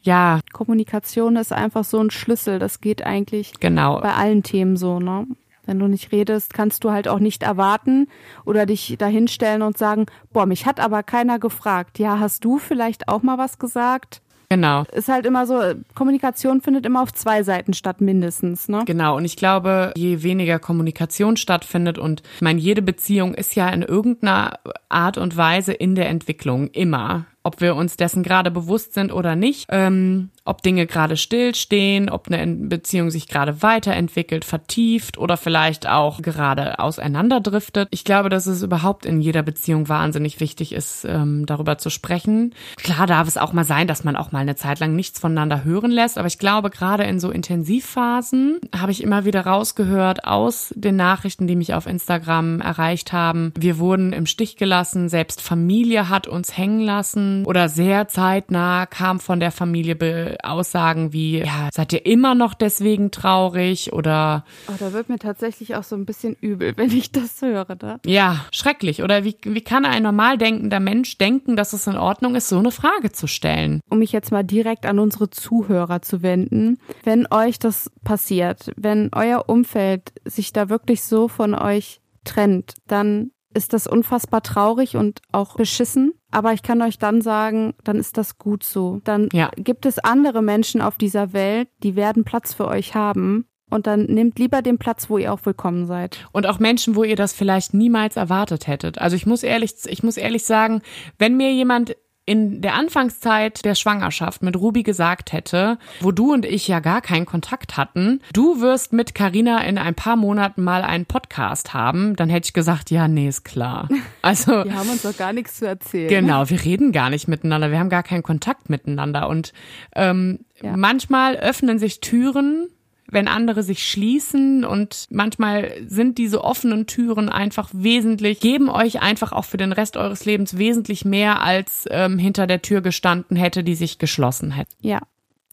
ja. 0.00 0.40
Kommunikation 0.52 1.36
ist 1.36 1.52
einfach 1.52 1.84
so 1.84 2.00
ein 2.00 2.10
Schlüssel. 2.10 2.58
Das 2.58 2.80
geht 2.80 3.06
eigentlich 3.06 3.52
genau. 3.60 4.00
bei 4.00 4.12
allen 4.12 4.42
Themen 4.42 4.76
so, 4.76 4.98
ne? 4.98 5.28
Wenn 5.66 5.78
du 5.78 5.86
nicht 5.86 6.10
redest, 6.10 6.52
kannst 6.52 6.82
du 6.82 6.90
halt 6.90 7.06
auch 7.06 7.20
nicht 7.20 7.44
erwarten 7.44 8.08
oder 8.44 8.66
dich 8.66 8.96
dahinstellen 8.98 9.62
und 9.62 9.78
sagen, 9.78 10.06
boah, 10.32 10.46
mich 10.46 10.66
hat 10.66 10.80
aber 10.80 11.04
keiner 11.04 11.38
gefragt. 11.38 12.00
Ja, 12.00 12.18
hast 12.18 12.44
du 12.44 12.58
vielleicht 12.58 13.06
auch 13.06 13.22
mal 13.22 13.38
was 13.38 13.60
gesagt? 13.60 14.20
Genau. 14.50 14.84
Ist 14.92 15.08
halt 15.08 15.26
immer 15.26 15.46
so, 15.46 15.60
Kommunikation 15.94 16.62
findet 16.62 16.86
immer 16.86 17.02
auf 17.02 17.12
zwei 17.12 17.42
Seiten 17.42 17.74
statt, 17.74 18.00
mindestens, 18.00 18.68
ne? 18.68 18.82
Genau. 18.86 19.16
Und 19.16 19.26
ich 19.26 19.36
glaube, 19.36 19.92
je 19.94 20.22
weniger 20.22 20.58
Kommunikation 20.58 21.36
stattfindet 21.36 21.98
und 21.98 22.22
ich 22.36 22.40
meine, 22.40 22.58
jede 22.58 22.80
Beziehung 22.80 23.34
ist 23.34 23.54
ja 23.54 23.68
in 23.68 23.82
irgendeiner 23.82 24.58
Art 24.88 25.18
und 25.18 25.36
Weise 25.36 25.74
in 25.74 25.94
der 25.94 26.08
Entwicklung, 26.08 26.68
immer 26.68 27.26
ob 27.42 27.60
wir 27.60 27.76
uns 27.76 27.96
dessen 27.96 28.22
gerade 28.22 28.50
bewusst 28.50 28.94
sind 28.94 29.12
oder 29.12 29.36
nicht, 29.36 29.66
ähm, 29.70 30.30
ob 30.44 30.62
Dinge 30.62 30.86
gerade 30.86 31.16
stillstehen, 31.16 32.10
ob 32.10 32.28
eine 32.28 32.46
Beziehung 32.68 33.10
sich 33.10 33.28
gerade 33.28 33.62
weiterentwickelt, 33.62 34.44
vertieft 34.44 35.18
oder 35.18 35.36
vielleicht 35.36 35.88
auch 35.88 36.20
gerade 36.20 36.78
auseinanderdriftet. 36.78 37.88
Ich 37.90 38.04
glaube, 38.04 38.28
dass 38.28 38.46
es 38.46 38.62
überhaupt 38.62 39.06
in 39.06 39.20
jeder 39.20 39.42
Beziehung 39.42 39.88
wahnsinnig 39.88 40.40
wichtig 40.40 40.72
ist, 40.72 41.04
ähm, 41.04 41.46
darüber 41.46 41.78
zu 41.78 41.90
sprechen. 41.90 42.54
Klar 42.76 43.06
darf 43.06 43.28
es 43.28 43.36
auch 43.36 43.52
mal 43.52 43.64
sein, 43.64 43.86
dass 43.86 44.04
man 44.04 44.16
auch 44.16 44.32
mal 44.32 44.40
eine 44.40 44.56
Zeit 44.56 44.80
lang 44.80 44.96
nichts 44.96 45.18
voneinander 45.18 45.64
hören 45.64 45.90
lässt, 45.90 46.18
aber 46.18 46.28
ich 46.28 46.38
glaube, 46.38 46.70
gerade 46.70 47.04
in 47.04 47.20
so 47.20 47.30
Intensivphasen 47.30 48.58
habe 48.76 48.92
ich 48.92 49.02
immer 49.02 49.24
wieder 49.24 49.46
rausgehört 49.46 50.24
aus 50.24 50.72
den 50.76 50.96
Nachrichten, 50.96 51.46
die 51.46 51.56
mich 51.56 51.74
auf 51.74 51.86
Instagram 51.86 52.60
erreicht 52.60 53.12
haben. 53.12 53.52
Wir 53.58 53.78
wurden 53.78 54.12
im 54.12 54.26
Stich 54.26 54.56
gelassen, 54.56 55.08
selbst 55.08 55.40
Familie 55.40 56.08
hat 56.08 56.26
uns 56.26 56.56
hängen 56.56 56.80
lassen 56.80 57.27
oder 57.46 57.68
sehr 57.68 58.08
zeitnah 58.08 58.86
kam 58.86 59.20
von 59.20 59.40
der 59.40 59.50
Familie 59.50 60.38
Aussagen 60.42 61.12
wie, 61.12 61.38
ja, 61.38 61.68
seid 61.72 61.92
ihr 61.92 62.06
immer 62.06 62.34
noch 62.34 62.54
deswegen 62.54 63.10
traurig 63.10 63.92
oder. 63.92 64.44
Oh, 64.68 64.74
da 64.78 64.92
wird 64.92 65.08
mir 65.08 65.18
tatsächlich 65.18 65.76
auch 65.76 65.84
so 65.84 65.96
ein 65.96 66.06
bisschen 66.06 66.34
übel, 66.40 66.72
wenn 66.76 66.90
ich 66.90 67.12
das 67.12 67.40
höre, 67.42 67.76
da. 67.76 67.98
Ja, 68.06 68.44
schrecklich. 68.52 69.02
Oder 69.02 69.24
wie, 69.24 69.36
wie 69.42 69.60
kann 69.60 69.84
ein 69.84 70.02
normal 70.02 70.38
denkender 70.38 70.80
Mensch 70.80 71.18
denken, 71.18 71.56
dass 71.56 71.72
es 71.72 71.86
in 71.86 71.96
Ordnung 71.96 72.34
ist, 72.34 72.48
so 72.48 72.58
eine 72.58 72.70
Frage 72.70 73.12
zu 73.12 73.26
stellen? 73.26 73.80
Um 73.88 73.98
mich 73.98 74.12
jetzt 74.12 74.32
mal 74.32 74.44
direkt 74.44 74.86
an 74.86 74.98
unsere 74.98 75.30
Zuhörer 75.30 76.02
zu 76.02 76.22
wenden. 76.22 76.78
Wenn 77.04 77.26
euch 77.30 77.58
das 77.58 77.90
passiert, 78.04 78.72
wenn 78.76 79.10
euer 79.14 79.48
Umfeld 79.48 80.12
sich 80.24 80.52
da 80.52 80.68
wirklich 80.68 81.02
so 81.02 81.28
von 81.28 81.54
euch 81.54 82.00
trennt, 82.24 82.74
dann 82.86 83.30
ist 83.54 83.72
das 83.72 83.86
unfassbar 83.86 84.42
traurig 84.42 84.96
und 84.96 85.20
auch 85.32 85.56
beschissen. 85.56 86.12
Aber 86.30 86.52
ich 86.52 86.62
kann 86.62 86.82
euch 86.82 86.98
dann 86.98 87.22
sagen, 87.22 87.74
dann 87.84 87.96
ist 87.96 88.18
das 88.18 88.38
gut 88.38 88.62
so. 88.62 89.00
Dann 89.04 89.28
ja. 89.32 89.50
gibt 89.56 89.86
es 89.86 89.98
andere 89.98 90.42
Menschen 90.42 90.80
auf 90.80 90.98
dieser 90.98 91.32
Welt, 91.32 91.68
die 91.82 91.96
werden 91.96 92.24
Platz 92.24 92.54
für 92.54 92.68
euch 92.68 92.94
haben. 92.94 93.46
Und 93.70 93.86
dann 93.86 94.04
nehmt 94.04 94.38
lieber 94.38 94.62
den 94.62 94.78
Platz, 94.78 95.10
wo 95.10 95.18
ihr 95.18 95.32
auch 95.32 95.44
willkommen 95.44 95.86
seid. 95.86 96.26
Und 96.32 96.46
auch 96.46 96.58
Menschen, 96.58 96.96
wo 96.96 97.04
ihr 97.04 97.16
das 97.16 97.34
vielleicht 97.34 97.74
niemals 97.74 98.16
erwartet 98.16 98.66
hättet. 98.66 98.98
Also 98.98 99.14
ich 99.14 99.26
muss 99.26 99.42
ehrlich, 99.42 99.74
ich 99.86 100.02
muss 100.02 100.16
ehrlich 100.16 100.44
sagen, 100.44 100.80
wenn 101.18 101.36
mir 101.36 101.52
jemand 101.52 101.96
in 102.28 102.60
der 102.60 102.74
Anfangszeit 102.74 103.64
der 103.64 103.74
Schwangerschaft 103.74 104.42
mit 104.42 104.54
Ruby 104.54 104.82
gesagt 104.82 105.32
hätte, 105.32 105.78
wo 106.00 106.12
du 106.12 106.34
und 106.34 106.44
ich 106.44 106.68
ja 106.68 106.80
gar 106.80 107.00
keinen 107.00 107.24
Kontakt 107.24 107.78
hatten, 107.78 108.20
du 108.34 108.60
wirst 108.60 108.92
mit 108.92 109.14
Karina 109.14 109.64
in 109.64 109.78
ein 109.78 109.94
paar 109.94 110.16
Monaten 110.16 110.62
mal 110.62 110.82
einen 110.82 111.06
Podcast 111.06 111.72
haben, 111.72 112.16
dann 112.16 112.28
hätte 112.28 112.48
ich 112.48 112.52
gesagt, 112.52 112.90
ja, 112.90 113.08
nee, 113.08 113.28
ist 113.28 113.44
klar. 113.44 113.88
Also 114.20 114.64
wir 114.64 114.74
haben 114.74 114.90
uns 114.90 115.02
doch 115.02 115.16
gar 115.16 115.32
nichts 115.32 115.58
zu 115.58 115.66
erzählen. 115.66 116.08
Genau, 116.08 116.50
wir 116.50 116.62
reden 116.62 116.92
gar 116.92 117.08
nicht 117.08 117.28
miteinander, 117.28 117.70
wir 117.70 117.78
haben 117.78 117.88
gar 117.88 118.02
keinen 118.02 118.22
Kontakt 118.22 118.68
miteinander 118.68 119.28
und 119.28 119.52
ähm, 119.94 120.40
ja. 120.60 120.76
manchmal 120.76 121.36
öffnen 121.36 121.78
sich 121.78 122.00
Türen 122.00 122.68
wenn 123.10 123.28
andere 123.28 123.62
sich 123.62 123.88
schließen 123.88 124.64
und 124.64 125.06
manchmal 125.10 125.72
sind 125.86 126.18
diese 126.18 126.44
offenen 126.44 126.86
Türen 126.86 127.28
einfach 127.28 127.70
wesentlich, 127.72 128.40
geben 128.40 128.68
euch 128.68 129.00
einfach 129.00 129.32
auch 129.32 129.44
für 129.44 129.56
den 129.56 129.72
Rest 129.72 129.96
eures 129.96 130.24
Lebens 130.24 130.58
wesentlich 130.58 131.04
mehr, 131.04 131.42
als 131.42 131.86
ähm, 131.90 132.18
hinter 132.18 132.46
der 132.46 132.62
Tür 132.62 132.80
gestanden 132.80 133.36
hätte, 133.36 133.64
die 133.64 133.74
sich 133.74 133.98
geschlossen 133.98 134.50
hätte. 134.50 134.74
Ja, 134.80 135.00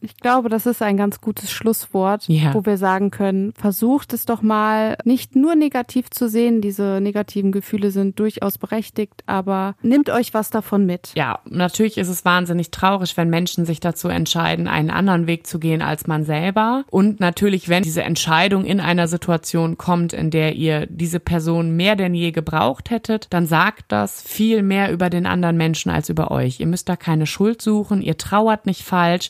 ich 0.06 0.18
glaube, 0.18 0.49
das 0.49 0.66
ist 0.66 0.82
ein 0.82 0.97
ganz 0.97 1.22
gutes 1.22 1.51
Schlusswort, 1.51 2.28
ja. 2.28 2.53
wo 2.53 2.66
wir 2.66 2.78
sagen 2.78 3.12
können, 3.12 3.53
versucht 3.53 4.14
es 4.14 4.26
doch 4.26 4.41
mal 4.41 4.97
nicht 5.03 5.36
nur 5.36 5.56
negativ 5.56 6.10
zu 6.10 6.30
sehen. 6.30 6.62
Diese 6.62 6.99
negativen 7.01 7.51
Gefühle 7.51 7.91
sind 7.91 8.20
durchaus 8.20 8.58
berechtigt, 8.58 9.24
aber 9.26 9.76
nehmt 9.82 10.10
euch 10.10 10.34
was 10.34 10.49
davon 10.49 10.86
mit. 10.86 11.12
Ja, 11.16 11.39
natürlich 11.45 11.97
ist 11.97 12.10
es 12.10 12.26
wahnsinnig 12.26 12.72
traurig, 12.72 13.18
wenn 13.18 13.30
Menschen 13.30 13.66
sich 13.66 13.80
dazu 13.80 14.08
entscheiden, 14.08 14.68
einen 14.68 14.89
anderen 14.89 15.28
Weg 15.28 15.47
zu 15.47 15.60
gehen 15.60 15.82
als 15.82 16.08
man 16.08 16.24
selber. 16.24 16.86
Und 16.89 17.20
natürlich, 17.20 17.70
wenn 17.70 17.84
diese 17.84 18.03
Entscheidung 18.03 18.66
in 18.66 18.80
einer 18.80 19.08
Situation 19.08 19.78
kommt, 19.78 20.14
in 20.14 20.30
der 20.32 20.56
ihr 20.56 20.86
diese 20.88 21.20
Person 21.20 21.76
mehr 21.76 21.95
denn 21.95 22.14
je 22.14 22.32
gebraucht 22.32 22.89
hättet, 22.89 23.28
dann 23.32 23.45
sagt 23.47 23.86
das 23.88 24.22
viel 24.22 24.62
mehr 24.62 24.91
über 24.91 25.10
den 25.10 25.26
anderen 25.26 25.58
Menschen 25.58 25.89
als 25.91 26.10
über 26.10 26.32
euch. 26.32 26.60
Ihr 26.60 26.68
müsst 26.68 26.89
da 26.89 26.95
keine 26.95 27.26
Schuld 27.26 27.62
suchen, 27.62 28.01
ihr 28.01 28.18
trauert 28.18 28.66
nicht 28.66 28.84
falsch, 28.84 29.30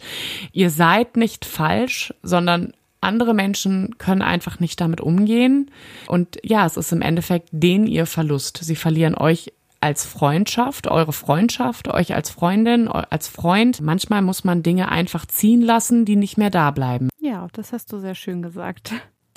ihr 0.52 0.65
ihr 0.66 0.72
seid 0.72 1.16
nicht 1.16 1.46
falsch, 1.46 2.12
sondern 2.24 2.74
andere 3.00 3.36
Menschen 3.36 4.00
können 4.00 4.24
einfach 4.24 4.60
nicht 4.60 4.82
damit 4.82 5.00
umgehen. 5.00 5.70
Und 6.08 6.40
ja, 6.42 6.66
es 6.66 6.76
ist 6.76 6.92
im 6.92 7.04
Endeffekt 7.04 7.50
den 7.52 7.86
ihr 7.86 8.08
Verlust. 8.08 8.58
Sie 8.64 8.76
verlieren 8.76 9.14
euch 9.14 9.54
als 9.80 10.08
Freundschaft, 10.08 10.88
eure 10.88 11.14
Freundschaft, 11.14 11.88
euch 11.88 12.16
als 12.16 12.32
Freundin, 12.32 12.88
als 12.88 13.28
Freund. 13.28 13.80
Manchmal 13.80 14.24
muss 14.24 14.44
man 14.44 14.64
Dinge 14.64 14.90
einfach 14.90 15.28
ziehen 15.28 15.62
lassen, 15.62 16.04
die 16.04 16.16
nicht 16.16 16.40
mehr 16.40 16.50
da 16.50 16.72
bleiben. 16.72 17.10
Ja, 17.20 17.48
das 17.54 17.72
hast 17.72 17.94
du 17.94 18.00
sehr 18.00 18.16
schön 18.16 18.42
gesagt. 18.42 18.92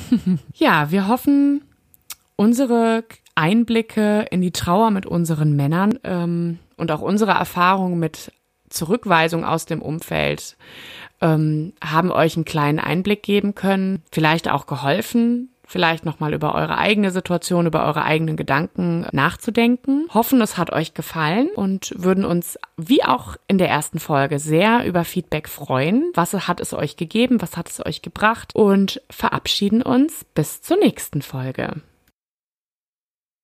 ja, 0.54 0.90
wir 0.90 1.08
hoffen, 1.08 1.60
unsere 2.36 3.04
Einblicke 3.34 4.24
in 4.30 4.40
die 4.40 4.52
Trauer 4.52 4.90
mit 4.92 5.04
unseren 5.04 5.54
Männern 5.56 5.98
ähm, 6.04 6.58
und 6.78 6.90
auch 6.90 7.02
unsere 7.02 7.32
Erfahrungen 7.32 7.98
mit 7.98 8.32
Zurückweisung 8.70 9.44
aus 9.44 9.66
dem 9.66 9.82
Umfeld 9.82 10.56
ähm, 11.20 11.72
haben 11.82 12.10
euch 12.10 12.36
einen 12.36 12.44
kleinen 12.44 12.78
Einblick 12.78 13.22
geben 13.22 13.54
können, 13.54 14.02
vielleicht 14.10 14.48
auch 14.50 14.66
geholfen, 14.66 15.50
vielleicht 15.68 16.04
nochmal 16.06 16.32
über 16.32 16.54
eure 16.54 16.78
eigene 16.78 17.10
Situation, 17.10 17.66
über 17.66 17.84
eure 17.84 18.02
eigenen 18.02 18.36
Gedanken 18.36 19.06
nachzudenken. 19.12 20.08
Hoffen, 20.12 20.40
es 20.40 20.56
hat 20.56 20.72
euch 20.72 20.94
gefallen 20.94 21.50
und 21.54 21.94
würden 21.96 22.24
uns, 22.24 22.58
wie 22.76 23.04
auch 23.04 23.36
in 23.48 23.58
der 23.58 23.68
ersten 23.68 23.98
Folge, 23.98 24.38
sehr 24.38 24.86
über 24.86 25.04
Feedback 25.04 25.48
freuen. 25.48 26.10
Was 26.14 26.32
hat 26.48 26.60
es 26.60 26.72
euch 26.72 26.96
gegeben? 26.96 27.42
Was 27.42 27.56
hat 27.56 27.68
es 27.68 27.84
euch 27.84 28.00
gebracht? 28.00 28.54
Und 28.54 29.02
verabschieden 29.10 29.82
uns 29.82 30.24
bis 30.34 30.62
zur 30.62 30.78
nächsten 30.78 31.20
Folge. 31.20 31.82